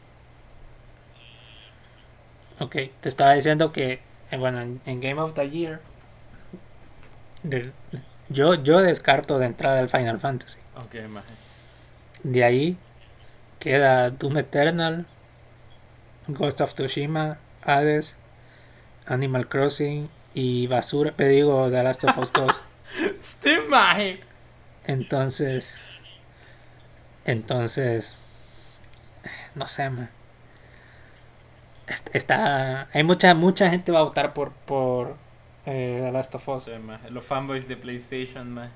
[2.59, 2.75] Ok.
[3.01, 5.81] Te estaba diciendo que, eh, bueno, en, en Game of the Year,
[7.43, 7.73] del-
[8.29, 10.59] yo, yo descarto de entrada el Final Fantasy.
[10.75, 11.27] Ok, maje.
[12.23, 12.77] De ahí
[13.59, 15.05] queda Doom Eternal,
[16.27, 18.15] Ghost of Tsushima, Hades,
[19.05, 22.51] Animal Crossing y Basura, te digo, The Last of Us 2.
[23.19, 24.19] Este.
[24.85, 25.73] Entonces,
[27.25, 28.13] entonces,
[29.55, 30.09] no sé, man.
[31.87, 35.15] Est- Está, hay mucha, mucha gente va a votar por, por
[35.65, 36.63] eh, The Last of Us.
[36.63, 36.71] Sí.
[37.09, 38.71] Los fanboys de PlayStation, maje.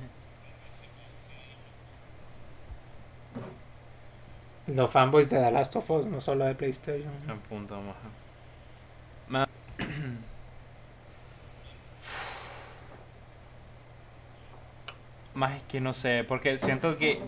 [4.68, 7.12] Los fanboys de The Last of Us, no solo de PlayStation.
[7.30, 7.80] En punto,
[9.30, 9.48] Más
[15.56, 17.22] es que no sé, porque siento que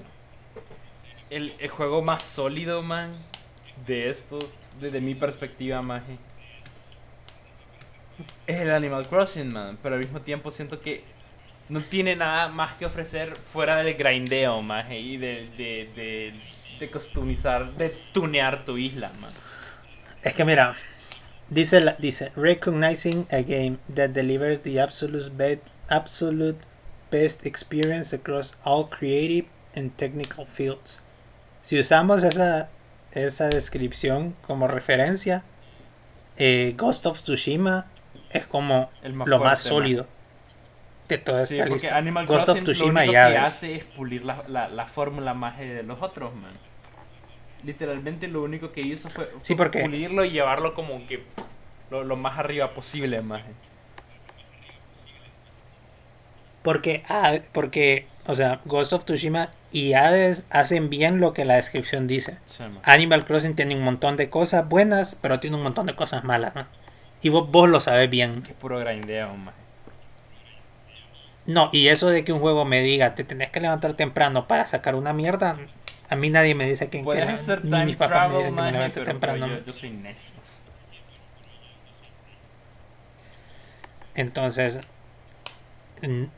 [1.30, 3.14] el, el juego más sólido, man,
[3.88, 4.46] de estos,
[4.80, 6.18] desde mi perspectiva, maje,
[8.48, 9.78] es el Animal Crossing, man.
[9.82, 11.04] Pero al mismo tiempo siento que
[11.70, 16.34] no tiene nada más que ofrecer fuera del grindeo, maje, y de, de, de,
[16.80, 19.32] de customizar, de tunear tu isla, man.
[20.24, 20.76] Es que mira,
[21.50, 26.58] dice, la- dice, recognizing a game that delivers the absolute best, absolute
[27.12, 31.02] best experience across all creative and technical fields.
[31.62, 32.70] Si usamos esa,
[33.12, 35.44] esa descripción como referencia,
[36.38, 37.88] eh, Ghost of Tsushima
[38.32, 39.58] es como más lo más man.
[39.58, 40.08] sólido
[41.08, 41.98] de toda Sí, esta porque lista.
[41.98, 44.86] Animal Ghost of Crossing lo Tsushima único y que hace es pulir la, la, la
[44.86, 46.52] fórmula maje de los otros, man.
[47.64, 51.24] Literalmente lo único que hizo fue, Sí, porque- pulirlo y llevarlo como que
[51.90, 53.52] lo, lo más arriba posible, maje.
[56.62, 61.56] Porque, ah, porque, o sea, Ghost of Tsushima y Hades hacen bien lo que la
[61.56, 62.38] descripción dice.
[62.46, 62.78] Sí, man.
[62.84, 66.54] Animal Crossing tiene un montón de cosas buenas, pero tiene un montón de cosas malas,
[66.54, 66.68] ¿no?
[67.24, 68.44] Y vos, vos lo sabes bien.
[68.44, 69.58] Que puro grindeo, maje.
[71.48, 74.68] No, y eso de que un juego me diga, te tenés que levantar temprano para
[74.68, 75.58] sacar una mierda,
[76.08, 78.72] a mí nadie me dice que, Puedes hacer ni mis papás me dicen que me
[78.72, 79.48] levante temprano.
[79.48, 80.32] yo, yo soy necio.
[84.14, 84.82] Entonces,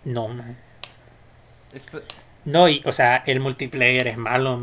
[0.06, 0.71] no, man.
[1.74, 2.02] Esto,
[2.46, 4.58] No, y, o sea, el multiplayer es malo,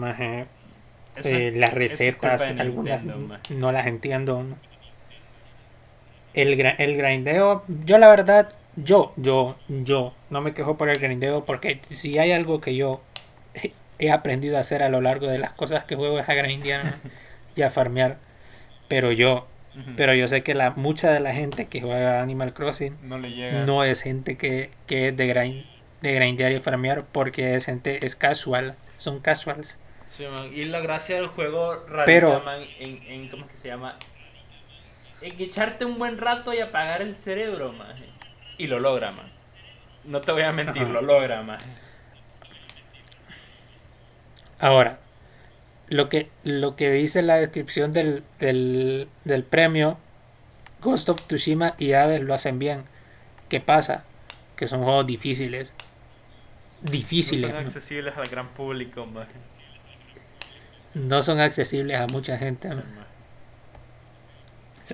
[1.16, 4.42] eso- Eh, las recetas, algunas Nintendo, no las entiendo.
[4.42, 4.56] ¿no?
[6.34, 11.44] El, el grindeo, yo la verdad, yo, yo, yo, no me quejo por el grindeo
[11.44, 13.00] porque si hay algo que yo
[13.98, 16.96] he- aprendido a hacer a lo largo de las cosas que juego es a grindear
[17.56, 18.18] y a farmear.
[18.86, 19.46] Pero yo,
[19.96, 23.30] pero yo sé que la mucha de la gente que juega Animal Crossing no le
[23.30, 23.64] llega.
[23.64, 25.64] no es gente que, que es de, grind,
[26.00, 29.78] de grindear y farmear porque es gente, es casual, son casuals.
[30.08, 33.58] Sí, man, Y la gracia del juego radica, Pero- man, en, en, ¿cómo es que
[33.58, 33.96] se llama?
[35.20, 37.96] En echarte un buen rato y apagar el cerebro, man.
[38.56, 39.30] Y lo logra, man.
[40.04, 40.92] No te voy a mentir, Ajá.
[40.92, 41.58] lo logra, man.
[44.60, 44.98] Ahora,
[45.88, 49.98] lo que, lo que dice la descripción del, del, del premio,
[50.80, 52.84] Ghost of Tsushima y Hades lo hacen bien.
[53.48, 54.04] ¿Qué pasa?
[54.56, 55.74] Que son juegos difíciles.
[56.82, 57.50] Difíciles.
[57.50, 59.26] No son accesibles al gran público, man.
[60.94, 62.68] No son accesibles a mucha gente.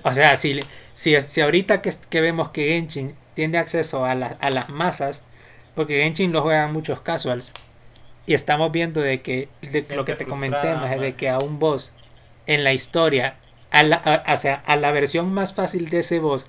[0.03, 0.59] O sea, si,
[0.93, 5.23] si, si ahorita que, que vemos que Genshin tiene acceso a, la- a las masas,
[5.73, 7.53] porque Genshin lo juegan muchos casuals,
[8.25, 11.37] y estamos viendo de que de lo que te comenté, frustrada, maje, de que a
[11.39, 11.93] un boss
[12.47, 13.35] en la historia,
[13.71, 16.47] a la, a- o sea, a la versión más fácil de ese boss,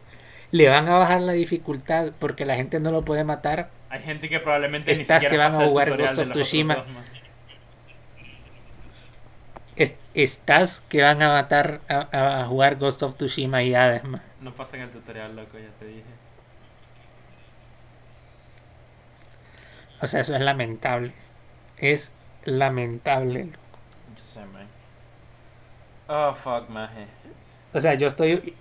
[0.51, 3.71] le van a bajar la dificultad porque la gente no lo puede matar.
[3.89, 6.75] Hay gente que probablemente ni siquiera que van a jugar Ghost of Tsushima.
[6.75, 7.05] man.
[9.77, 14.25] Es- estás que van a matar a, a- jugar Ghost of Tsushima y Hades, maje.
[14.41, 16.03] No pasan el tutorial, loco, ya te dije.
[20.01, 21.13] O sea, eso es lamentable.
[21.79, 22.13] Es
[22.45, 23.51] lamentable.
[24.17, 24.67] Yo sé, man.
[26.09, 27.07] Oh, fuck, maje.
[27.73, 28.55] O sea, yo estoy.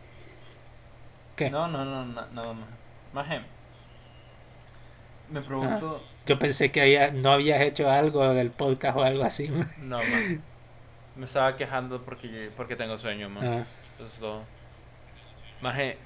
[1.35, 1.49] ¿Qué?
[1.49, 2.69] No, no, no, no, más.
[3.13, 3.41] Maje.
[5.29, 6.01] Me pregunto.
[6.25, 9.49] Yo pensé que había, no habías hecho algo del podcast o algo así.
[9.79, 10.41] No, man.
[11.15, 13.43] Me estaba quejando porque, porque tengo sueño, man.
[13.45, 13.65] Ah,
[13.97, 14.41] Eso es todo.
[15.61, 15.97] Maje,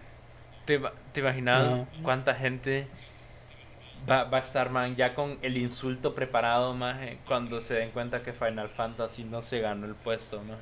[0.66, 0.80] ¿te,
[1.14, 1.88] te imaginas No.
[2.04, 2.88] cuánta gente
[4.10, 8.22] va, va a estar, man, ya con el insulto preparado, maje, cuando se den cuenta
[8.24, 10.62] que Final Fantasy no se ganó el puesto, maje?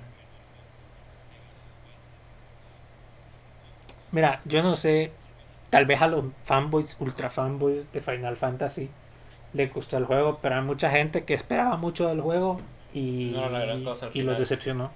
[4.11, 5.11] Mira, yo no sé,
[5.69, 8.89] tal vez a los fanboys, ultra fanboys de Final Fantasy
[9.53, 12.59] les gustó el juego, pero hay mucha gente que esperaba mucho del juego
[12.93, 14.91] y, No, la gran cosa al y los decepcionó.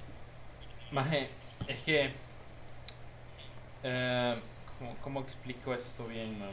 [0.92, 1.30] Maje,
[1.68, 2.12] es que...
[3.84, 4.36] eh,
[4.78, 6.50] ¿cómo, cómo explico esto bien, man?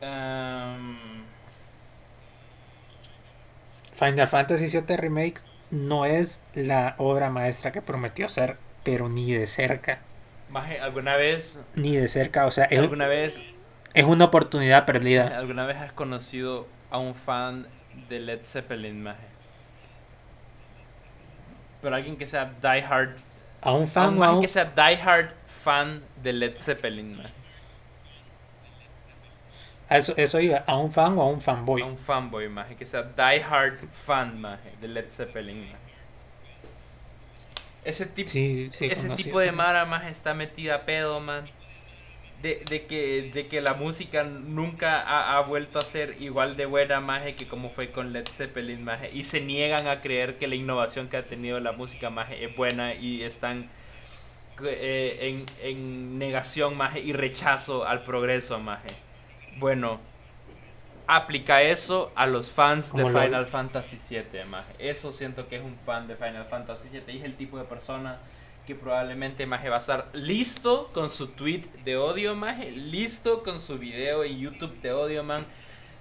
[0.00, 1.24] Em,
[3.94, 5.40] Final Fantasy VII Remake
[5.70, 10.00] no es la obra maestra que prometió ser, pero ni de cerca,
[10.80, 11.64] ¿alguna vez...
[11.74, 13.40] ni de cerca, o sea, es, ¿Alguna vez
[13.94, 15.26] es una oportunidad perdida.
[15.38, 17.66] ¿Alguna vez has conocido a un fan
[18.08, 19.26] de Led Zeppelin, maje?
[21.80, 23.16] Pero alguien que sea die hard,
[23.60, 27.32] A un fan a un- que sea die hard fan de Led Zeppelin, maje.
[29.88, 31.80] a eso, eso iba, a un fan o a un fanboy.
[31.82, 35.77] A un fanboy, maje, que sea die hard fan, maje, de Led Zeppelin, maje.
[37.88, 41.48] Ese tipo, Sí, sí, ese tipo de mara, maje, está metida a pedo, man.
[42.42, 46.66] De, de, que, de que la música nunca ha, ha vuelto a ser igual de
[46.66, 49.10] buena, maje, que como fue con Led Zeppelin, maje.
[49.12, 52.54] Y se niegan a creer que la innovación que ha tenido la música, maje, es
[52.54, 53.70] buena y están
[54.62, 58.88] eh, en, en negación, maje, y rechazo al progreso, maje.
[59.56, 60.00] Bueno,
[61.08, 64.74] aplica eso a los fans de lo- Final Fantasy VII, maje.
[64.78, 67.64] Eso siento que es un fan de Final Fantasy VII y es el tipo de
[67.64, 68.18] persona
[68.66, 73.60] que probablemente maje va a estar listo con su tweet de odio, maje, listo con
[73.60, 75.46] su video en YouTube de odio, man,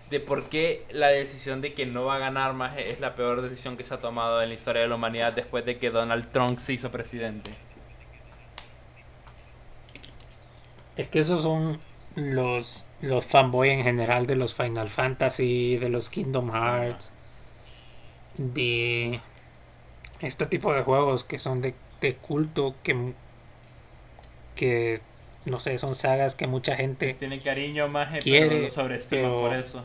[0.09, 3.41] de por qué la decisión de que no va a ganar, maje, es la peor
[3.41, 6.29] decisión que se ha tomado en la historia de la humanidad después de que Donald
[6.33, 7.51] Trump se hizo presidente.
[10.97, 11.79] Es que esos son
[12.15, 17.11] los, los fanboy en general de los Final Fantasy, de los Kingdom Hearts,
[18.37, 19.21] de
[20.19, 23.13] este tipo de juegos que son de, de culto, que,
[24.55, 24.99] que
[25.45, 29.37] no sé, son sagas que mucha gente Les tienen cariño, maje, Quiere, pero lo sobreestiman
[29.39, 29.83] por eso.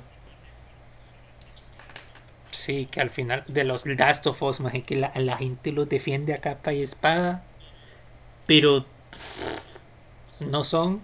[2.51, 5.89] Sí, que al final de los Last of Us, maje, que la, la gente los
[5.89, 7.43] defiende a capa y espada,
[8.47, 8.85] pero
[10.41, 11.01] no son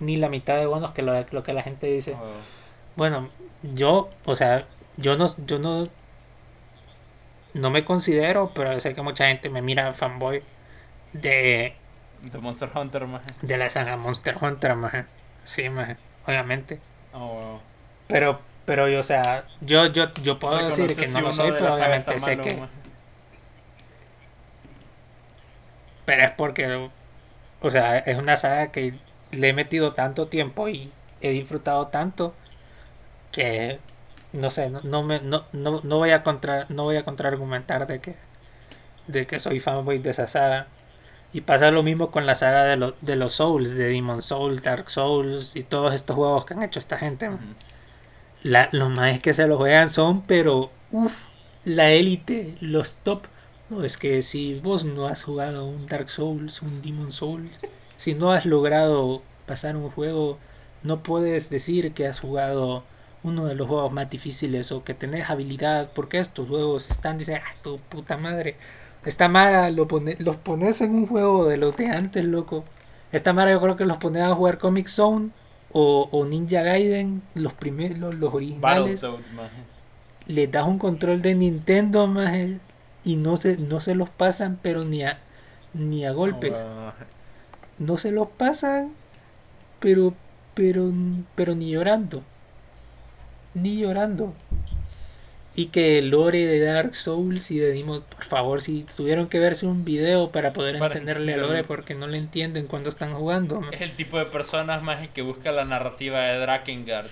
[0.00, 2.14] ni la mitad de buenos que lo, lo que la gente dice.
[2.14, 2.42] Oh,
[2.96, 3.30] Bueno,
[3.62, 4.66] yo, o sea,
[4.96, 5.84] yo no, yo no,
[7.54, 10.42] no me considero, pero sé que mucha gente me mira fanboy
[11.12, 11.74] de,
[12.20, 13.06] de Monster Hunter,
[13.42, 15.06] de la saga Monster Hunter, maje.
[15.44, 15.64] Sí,
[16.26, 16.80] obviamente.
[17.12, 17.60] Oh,
[18.08, 21.52] Pero, pero yo, o sea, yo, yo, yo puedo decir que si no lo soy,
[21.52, 22.68] pero obviamente sé malo, que,
[26.04, 26.90] pero es porque,
[27.60, 29.00] o sea, es una saga que
[29.36, 30.90] le he metido tanto tiempo y
[31.20, 32.34] he disfrutado tanto
[33.32, 33.78] que
[34.32, 37.86] no sé, no, no me no, no, no voy a contra no voy a contraargumentar
[37.86, 38.16] de que
[39.06, 40.68] de que soy fanboy de esa saga.
[41.32, 44.62] Y pasa lo mismo con la saga de, los de los Souls, de Demon Souls,
[44.62, 47.30] Dark Souls y todos estos juegos que han hecho esta gente.
[48.42, 51.22] La, los más que se los juegan son, pero, uff,
[51.64, 53.26] la élite, los top.
[53.68, 57.50] No, es que si vos no has jugado un Dark Souls, un Demon Souls,
[57.98, 60.38] si no has logrado pasar un juego,
[60.82, 62.84] no puedes decir que has jugado
[63.22, 67.36] uno de los juegos más difíciles o que tenés habilidad, porque estos juegos están, dice,
[67.36, 68.56] ah, tu puta madre.
[69.04, 72.64] Esta Mara lo pone- los pones en un juego de los de antes, loco.
[73.12, 75.30] Esta Mara yo creo que los pones a jugar Comic Zone
[75.72, 79.00] o, o Ninja Gaiden, los primeros, los, los originales.
[80.26, 82.58] Les das un control de Nintendo, maje,
[83.04, 85.18] y no se, no se los pasan, pero ni a,
[85.72, 86.52] ni a golpes.
[87.78, 88.92] No se los pasan,
[89.80, 90.14] pero,
[90.54, 90.90] pero,
[91.34, 92.22] pero ni llorando.
[93.54, 94.34] Ni llorando.
[95.54, 99.38] Y que el lore de Dark Souls y de Demon, por favor, si tuvieron que
[99.38, 102.90] verse un video para poder Para entenderle a que- lore porque no le entienden cuando
[102.90, 103.62] están jugando.
[103.72, 107.06] Es el tipo de personas más que busca la narrativa de Drakengard.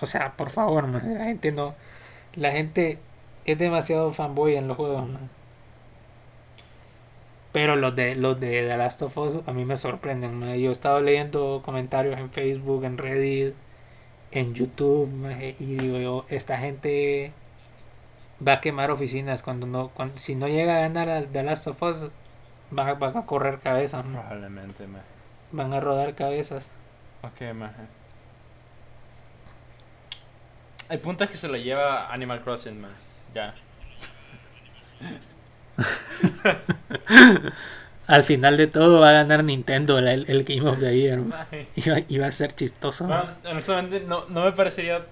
[0.00, 1.74] O sea, por favor, man, la gente no.
[2.34, 2.98] La gente
[3.44, 5.28] es demasiado fanboy en los juegos, man.
[7.52, 10.38] Pero los de los de The Last of Us a mí me sorprenden.
[10.38, 10.58] man.
[10.58, 13.54] Yo he estado leyendo comentarios en Facebook, en Reddit,
[14.30, 15.10] en YouTube,
[15.58, 17.32] y digo yo, esta gente
[18.46, 21.82] va a quemar oficinas cuando no, cuando, si no llega a ganar The Last of
[21.82, 22.10] Us,
[22.70, 24.04] van a, van a correr cabezas.
[24.04, 25.04] Probablemente, maje.
[25.52, 26.70] van a rodar cabezas.
[27.22, 27.82] Ok, maje.
[30.88, 32.92] El punto es que se lo lleva Animal Crossing, man.
[33.34, 33.54] Ya.
[38.06, 41.20] Al final de todo va a ganar Nintendo el, el Game of the Year.
[41.76, 43.06] Iba, iba a ser chistoso.
[43.06, 43.26] man.
[43.26, 45.04] Man, honestamente, no, no me parecería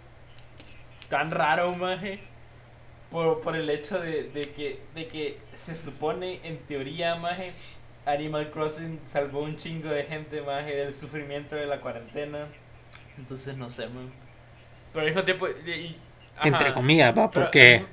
[1.10, 2.20] tan raro, maje.
[3.10, 7.52] Por, por el hecho de, de que, de que se supone, en teoría, maje,
[8.06, 12.46] Animal Crossing salvó un chingo de gente, maje, del sufrimiento de la cuarentena.
[13.18, 14.10] Entonces, no sé, man.
[14.92, 15.46] Pero al mismo tiempo...
[15.48, 15.96] y- y-
[16.36, 17.84] ajá, Entre comillas, va, pero- porque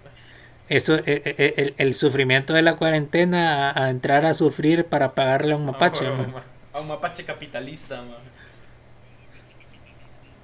[0.75, 5.13] eso, e- e- el, el sufrimiento de la cuarentena a, a entrar a sufrir para
[5.13, 6.05] pagarle a un mapache.
[6.05, 6.31] A un, man.
[6.33, 6.43] ma-
[6.73, 8.33] a un mapache capitalista, maje.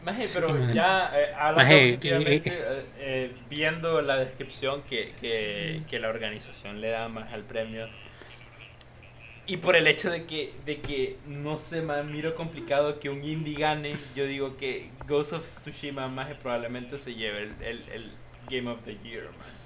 [0.03, 0.73] Maje, pero man.
[0.73, 7.09] ya, eh, Maje, eh, eh, viendo la descripción que, que, que la organización le da
[7.09, 7.87] más al premio,
[9.45, 13.23] y por el hecho de que, de que no sé, man, miro complicado que un
[13.23, 18.11] indie gane, yo digo que Ghost of Tsushima más probablemente se lleve el, el, el
[18.49, 19.58] Game of the Year, man.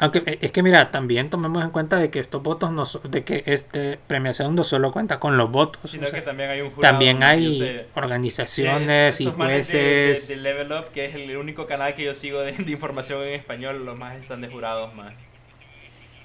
[0.00, 3.00] Aunque eh, es que mira, también tomemos en cuenta de que estos votos no so-
[3.00, 6.50] de que este premiación no solo cuenta con los votos, Sino o sea, que también
[6.50, 6.92] hay un jurado.
[6.92, 10.28] también hay sé, organizaciones Es- y de- de- jueces.
[10.28, 13.34] De, Level Up, que es el único canal que yo sigo de, de información en
[13.34, 15.14] español, los más están de jurados más.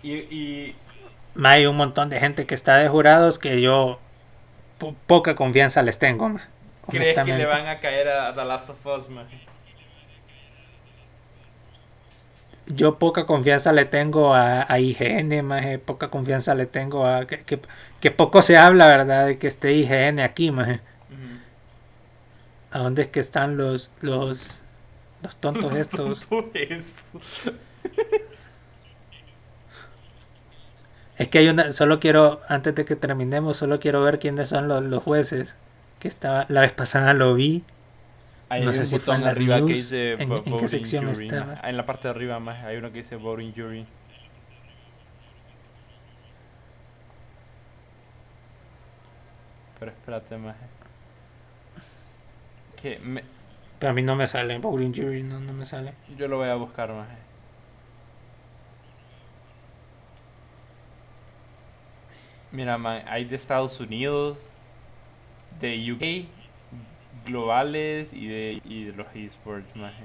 [0.03, 0.75] Y, y
[1.43, 3.99] Hay un montón de gente que está de jurados que yo
[4.77, 6.29] po- poca confianza les tengo.
[6.29, 6.47] ma,
[6.89, 9.25] crees que le van a caer a The Last of Us, man?
[12.75, 17.43] Yo poca confianza le tengo a, a IGN, maje, poca confianza le tengo a que,
[17.43, 17.59] que,
[17.99, 19.27] que poco se habla, ¿verdad?
[19.27, 20.81] De que esté IGN aquí, maje.
[21.09, 21.39] Ujú.
[22.71, 24.61] ¿A dónde es que están los los
[25.21, 26.27] los tontos estos?
[26.27, 27.19] Tonto esto.
[31.17, 34.67] Es que hay una, solo quiero, antes de que terminemos, solo quiero ver quiénes son
[34.67, 35.55] los, los jueces.
[35.99, 37.63] Que estaba, la vez pasada lo vi.
[38.53, 40.67] Hay No un sé si fue botón en arriba que news, dice en- qué voting
[40.67, 41.45] sección jury, estaba.
[41.61, 41.69] ma.
[41.69, 43.85] En la parte de arriba más hay uno que dice voting jury.
[49.79, 50.55] Pero espérate más.
[52.81, 53.23] Que me-
[53.79, 55.93] Pero a mí no me sale, Bowling Jury no, no me sale.
[56.17, 57.07] yo lo voy a buscar más.
[62.51, 64.37] Mira, man, hay de Estados Unidos,
[65.59, 66.27] de UK,
[67.25, 70.03] globales y de, y de los esports, maje.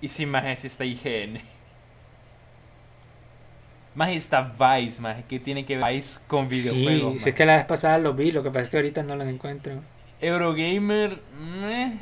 [0.00, 1.40] Y sí, maje, sí está IGN.
[3.94, 7.46] Maje, está Vice, maje, que tiene que ver Vice con videojuegos, Sí, si es que
[7.46, 9.80] la vez pasada lo vi, lo que pasa es que ahorita no lo encuentro.
[10.20, 11.98] Eurogamer, meh.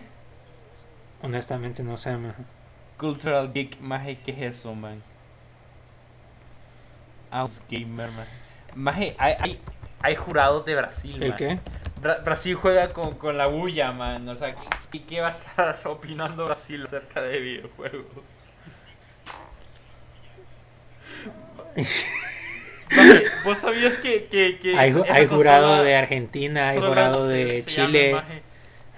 [1.23, 2.43] Honestamente no sé, maje.
[2.99, 5.03] Cultural Geek, maje, ¿qué es eso, man?
[7.31, 8.31] House Gamer, maje.
[8.75, 9.61] Maje, hay, hay,
[10.03, 11.47] hay jurados de Brasil, ¿El maje.
[11.47, 11.59] qué?
[12.01, 14.29] Bra- Brasil juega con, con la bulla, man.
[14.29, 14.63] O sea, ¿qué,
[14.93, 18.25] qué- qué va a estar opinando Brasil acerca de videojuegos?
[22.91, 27.61] Maje, ¿Vos sabías que, que, que Hay, hay jurado de Argentina, hay jurado se- de
[27.61, 28.43] se Chile, maje,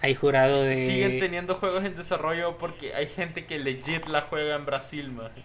[0.03, 0.77] hay jurado de...
[0.77, 5.43] Siguen teniendo juegos en desarrollo porque hay gente que legit la juega en Brasil, maje.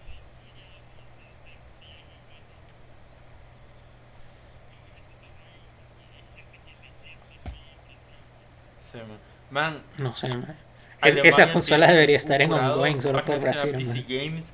[8.92, 9.18] Sí, man.
[9.50, 10.52] Man, No sé, maje.
[10.52, 10.56] Es-
[11.00, 13.74] Alemania esa consola tiene debería estar en ongoing solo por Brasil.
[13.76, 14.52] PC Games,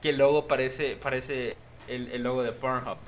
[0.00, 1.56] que el logo parece, parece
[1.88, 2.98] el, el logo de Pornhub.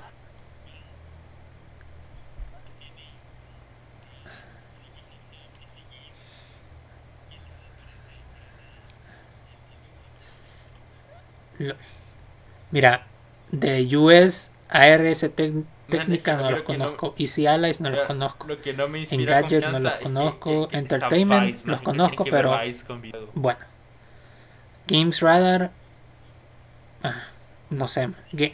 [12.71, 13.07] Mira,
[13.51, 18.47] de US ARS Tec- técnica no que los no- conozco, Easy Allies no los conozco.
[18.47, 21.67] Lo que no me En inspira Gadget no los conozco, que- que está Entertainment Vice,
[21.67, 22.57] los conozco, pero-.
[23.33, 23.59] Bueno.
[24.87, 25.71] Games Radar.
[27.03, 27.23] ah,
[27.69, 28.09] no sé.
[28.33, 28.53] Ga-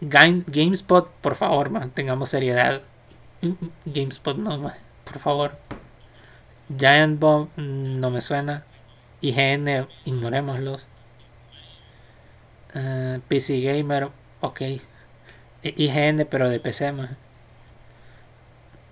[0.00, 2.82] Game- GameSpot, por favor, mantengamos seriedad.
[3.42, 3.52] Mm,
[3.84, 4.74] GameSpot no, ma,
[5.04, 5.58] por favor.
[6.74, 8.64] Giant Bomb mm, no me suena.
[9.22, 10.82] IGN, ignorémoslos.
[12.74, 14.08] Ah, PC Gamer,
[14.40, 14.60] ok.
[14.60, 14.80] I-
[15.62, 17.16] IGN, pero de PC, ma.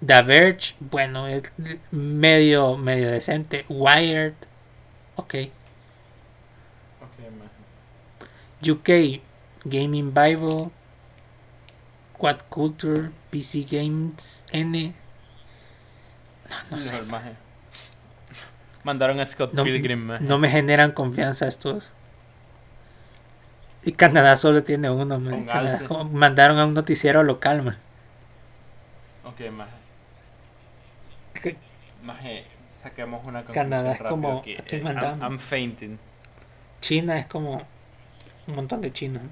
[0.05, 1.43] The Verge, bueno, es
[1.91, 3.65] medio, medio decente.
[3.69, 4.35] Wired,
[5.17, 5.35] ok.
[8.63, 9.21] UK,
[9.65, 10.71] Gaming Bible,
[12.19, 14.95] Quad Culture, PC Games N.
[16.71, 17.01] No, no sé.
[18.85, 20.25] Mandaron a Scott No, Pilgrim, maje.
[20.25, 21.93] no me generan confianza estos.
[23.85, 25.81] Y Canadá solo tiene uno, Canadá
[26.11, 27.79] mandaron a un noticiero local, man.
[29.25, 29.73] Ok, maje.
[32.03, 35.25] Maje, saquemos una conclusión Canadá es como- estoy eh, mandando.
[35.25, 35.99] I'm, I'm fainting.
[36.81, 37.63] China es como
[38.47, 39.23] un montón de chinos.
[39.23, 39.29] ¿no?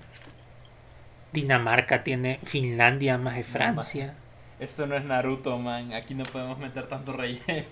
[1.33, 4.15] Dinamarca tiene Finlandia más de Francia.
[4.59, 5.93] Esto no es Naruto, man.
[5.93, 7.65] Aquí no podemos meter tanto relleno.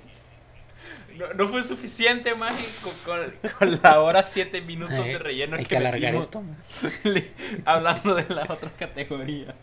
[1.17, 2.93] No, no fue suficiente, maje, con,
[3.59, 6.43] con- la hora 7 minutos Ay, de relleno hay que, que alargar esto.
[7.65, 9.55] hablando de las otras categorías.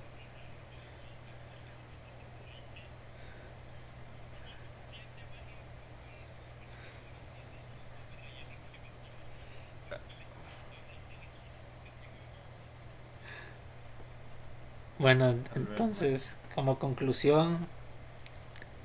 [14.98, 17.68] Bueno, entonces, como conclusión,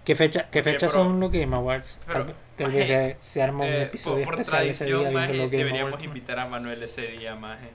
[0.06, 2.00] ¿qué fecha, qué fechas pero- son los Game Awards?
[2.06, 2.24] pero,
[2.56, 5.14] Tal, maje, vez se, se arma un Eh, episodio por, por especial ese día tradición,
[5.14, 6.04] maje, los Game deberíamos Awards.
[6.04, 7.68] invitar a Manuel ese día, maje.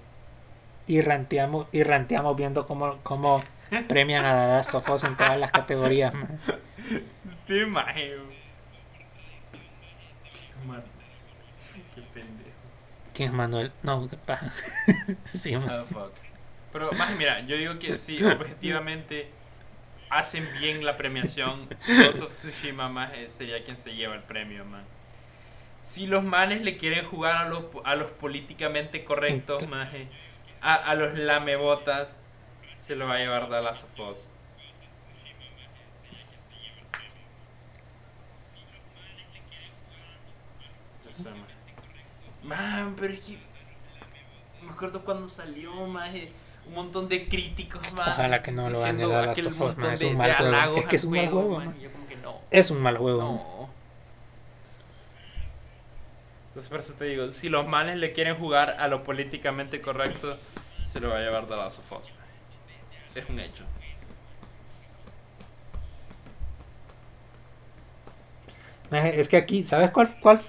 [0.88, 3.44] Y ranteamos, y ranteamos viendo cómo, cómo
[3.88, 6.12] premian a The Last of Us en todas las categorías.
[7.48, 8.16] Sí, maje.
[10.66, 10.84] Man,
[11.96, 12.50] Qué pendejo.
[13.14, 13.72] ¿Quién es Manuel?
[13.84, 14.08] No,
[15.26, 15.68] sí, man.
[15.70, 16.12] Ah, fuck.
[16.72, 19.30] Pero, más mira, yo digo que si objetivamente
[20.12, 24.84] hacen bien la premiación, Ghost of Tsushima más sería quien se lleva el premio, man.
[25.82, 30.08] Si los manes le quieren jugar a los, a los políticamente correctos, maje,
[30.62, 32.20] a, a los lamebotas,
[32.76, 34.28] se lo va a llevar Last of Us.
[41.06, 41.48] Yo sé, man.
[42.44, 43.38] Man, pero es que
[44.62, 46.32] me acuerdo cuando salió, maje,
[46.68, 48.10] un montón de críticos, man.
[48.14, 50.18] Ojalá que no lo diciendo The Last aquel of Us, man, es de- un de
[50.18, 50.78] mal juego.
[50.78, 52.36] Es que es un mal juego, man, yo como que no.
[52.52, 53.22] Es un mal juego.
[53.22, 53.70] No.
[56.50, 60.38] Entonces por eso te digo, si los manes le quieren jugar a lo políticamente correcto,
[60.86, 62.10] se lo va a llevar The Last of Us.
[62.10, 62.18] man.
[63.16, 63.64] Es un hecho.
[68.92, 70.14] Es que aquí, ¿sabes cuál?
[70.20, 70.42] cuál?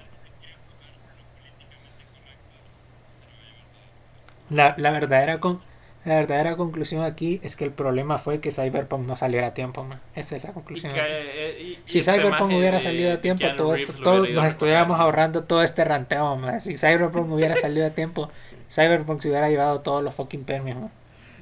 [4.49, 5.61] La, la verdadera con,
[6.05, 9.83] la verdadera conclusión aquí es que el problema fue que Cyberpunk no saliera a tiempo,
[9.83, 10.01] man.
[10.15, 10.93] Esa es la Y conclusión.
[10.93, 14.27] que, eh, y- y Si este Cyberpunk hubiera de- salido a tiempo, todo esto, todo,
[14.27, 16.59] nos estuviéramos ahorrando todo este ranteo, man.
[16.61, 18.29] Si Cyberpunk hubiera salido a tiempo,
[18.69, 20.91] Cyberpunk se hubiera llevado todos los fucking premios, man.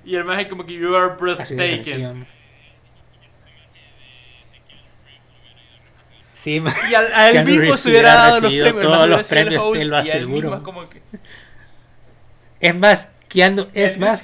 [0.05, 2.25] Y el maje como que you are breathtaking.
[6.33, 6.73] Sí, man.
[6.89, 8.81] Y al- a él mismo se hubiera hubiera dado los premios.
[8.83, 10.63] todos los premios, te lo aseguro.
[12.59, 14.23] Es más, Keanu, es "And más,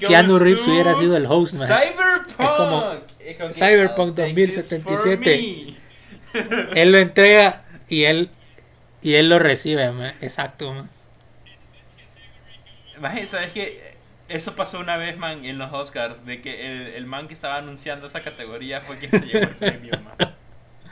[0.00, 1.68] Keanu Reeves hubiera sido el host, man.
[1.68, 3.02] Cyberpunk.
[3.20, 5.76] Es como que, Cyberpunk "I'll take this 2077.
[6.32, 6.72] for me".
[6.80, 8.30] Él lo entrega y él
[9.02, 10.12] y él lo recibe, man.
[10.20, 10.88] Exacto, man.
[13.26, 13.92] ¿sabes qué?
[14.28, 17.56] Eso pasó una vez, man, en los Oscars, de que el, el man que estaba
[17.58, 20.34] anunciando esa categoría fue quien se llevó el premio, man.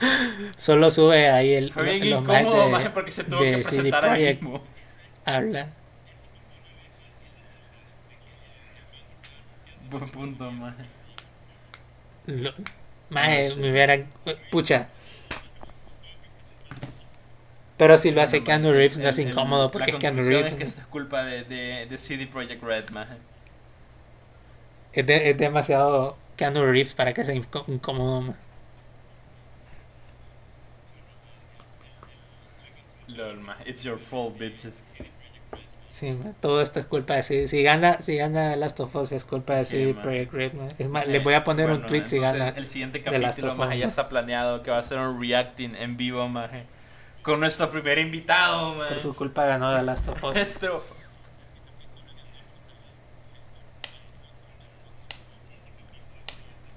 [0.56, 4.18] Solo sube ahí el Fue bien los incómodo, de- maje, porque se tuvo que presentar
[4.18, 4.62] mismo.
[5.24, 5.68] habla.
[9.90, 10.84] Buen punto, maje.
[12.26, 12.54] Lo-
[13.08, 14.06] Maje, me hubiera
[14.50, 14.88] pucha.
[17.76, 20.00] Pero si lo hace Keanu maje, Reeves no es el- el- incómodo porque la es
[20.00, 20.52] Keanu Reeves.
[20.52, 23.14] es que esto es culpa de, de, de CD Projekt Red, maje.
[24.92, 28.20] Es, de- es demasiado Keanu Reeves para que sea incómodo.
[28.22, 28.36] man.
[33.08, 33.68] Lol, maje.
[33.68, 34.82] It's your fault, bitches.
[35.90, 37.48] Sí, man, todo esto es culpa de CD.
[37.48, 40.02] Si gana, si gana Last of Us es culpa de Sí, CD man.
[40.02, 40.52] Projekt Red.
[40.54, 40.68] man.
[40.78, 42.50] Es más, Eh, le voy a poner un tweet si gana.
[42.50, 46.64] El siguiente capítulo, ya está planeado que va a ser un reacting en vivo, maje.
[47.22, 48.90] Con nuestro primer invitado, maje.
[48.94, 50.34] Por su culpa ganó The Last of Us.
[50.34, 50.84] Nuestro.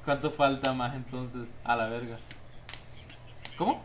[0.03, 1.43] ¿Cuánto falta más entonces?
[1.63, 2.17] A la verga.
[3.57, 3.83] ¿Cómo?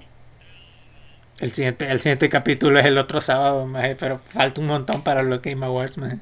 [1.40, 5.23] El siguiente, el siguiente capítulo es el otro sábado, maje, pero falta un montón para
[5.23, 6.19] los Game Awards, maje.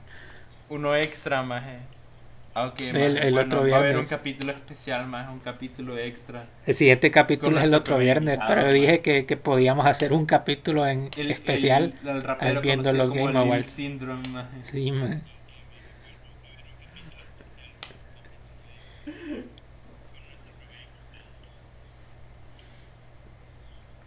[0.69, 1.79] Uno extra, maje.
[2.79, 3.27] El- maje.
[3.29, 4.09] el Bueno, otro Va a haber un viernes.
[4.11, 6.47] capítulo especial, más un capítulo extra.
[6.67, 8.75] El siguiente capítulo es el otro viernes, pero maje.
[8.75, 11.95] dije que, que podíamos hacer un capítulo en El- especial.
[12.05, 13.67] el- rapero viendo los Game Awards.
[13.67, 14.49] Syndrome, maje.
[14.65, 15.21] Sí, maje.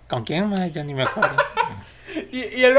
[0.09, 0.71] ¿Con quién, maje?
[0.71, 1.37] Yo ni me acuerdo.
[2.31, 2.75] Y, y el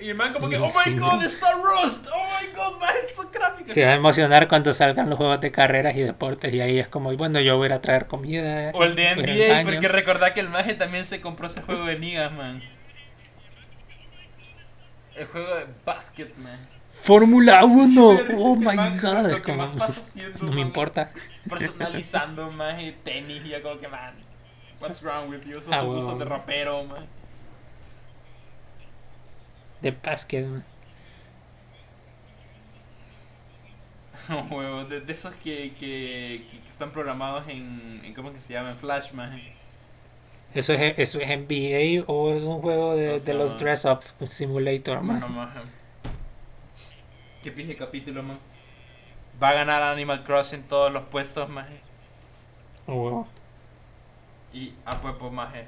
[0.00, 3.30] y el man como que, oh my god, está Rust, oh my god, maje, es
[3.30, 3.72] gráfica.
[3.72, 6.88] Se va a emocionar cuando salgan los juegos de carreras y deportes y ahí es
[6.88, 8.70] como, bueno, yo voy a ir a traer comida.
[8.74, 11.98] O el de NBA, porque recordá que el maje también se compró ese juego de
[11.98, 12.62] ligas, man.
[15.14, 16.58] El juego de basket, man.
[17.02, 18.14] Fórmula 1.
[18.26, 19.30] Pero Oh my man, god.
[19.32, 21.10] es como- más no me man, importa.
[21.48, 24.31] Personalizando, más tenis y ya como que, man.
[24.82, 25.58] What's wrong with you?
[25.58, 25.94] Esos Ah, son huevo.
[25.96, 27.06] gustos de rapero, man.
[29.82, 30.46] De básquet.
[30.46, 30.64] man.
[34.50, 38.14] Huevo, de, de esos que, que, que están programados en, en.
[38.14, 38.70] ¿Cómo que se llama?
[38.70, 39.40] En Flash, man.
[40.54, 43.58] ¿Eso es, ¿Eso es NBA o es un juego de, de los man.
[43.58, 45.20] Dress Up Simulator, man?
[45.20, 45.60] No, maje.
[47.42, 48.38] Qué pije capítulo, man.
[49.42, 51.80] Va a ganar Animal Crossing todos los puestos, maje.
[52.86, 53.31] Oh, huevo.
[54.52, 55.66] Y a puepo, maje.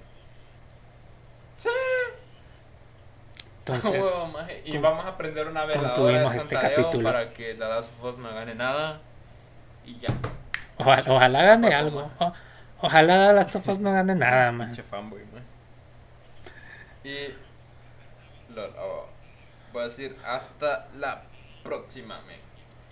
[1.56, 1.68] Sí.
[3.60, 4.62] Entonces, Huevo, maje.
[4.66, 7.02] Y con- vamos a prender una veladora concluimos de este capítulo.
[7.10, 9.00] para que la Last of Us no gane nada.
[9.86, 10.08] Y ya.
[10.76, 12.10] ojalá, ojalá gane algo.
[12.18, 12.32] O-
[12.82, 14.74] ojalá las tofas no gane nada, man.
[14.76, 15.42] Fanboy, man.
[17.04, 17.34] Y.
[18.54, 19.06] lol, oh,
[19.72, 21.22] voy a decir hasta la
[21.62, 22.36] próxima, man.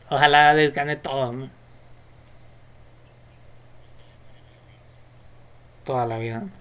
[0.09, 1.52] Ojalá les gane todo, man.
[5.84, 6.52] Toda la vida.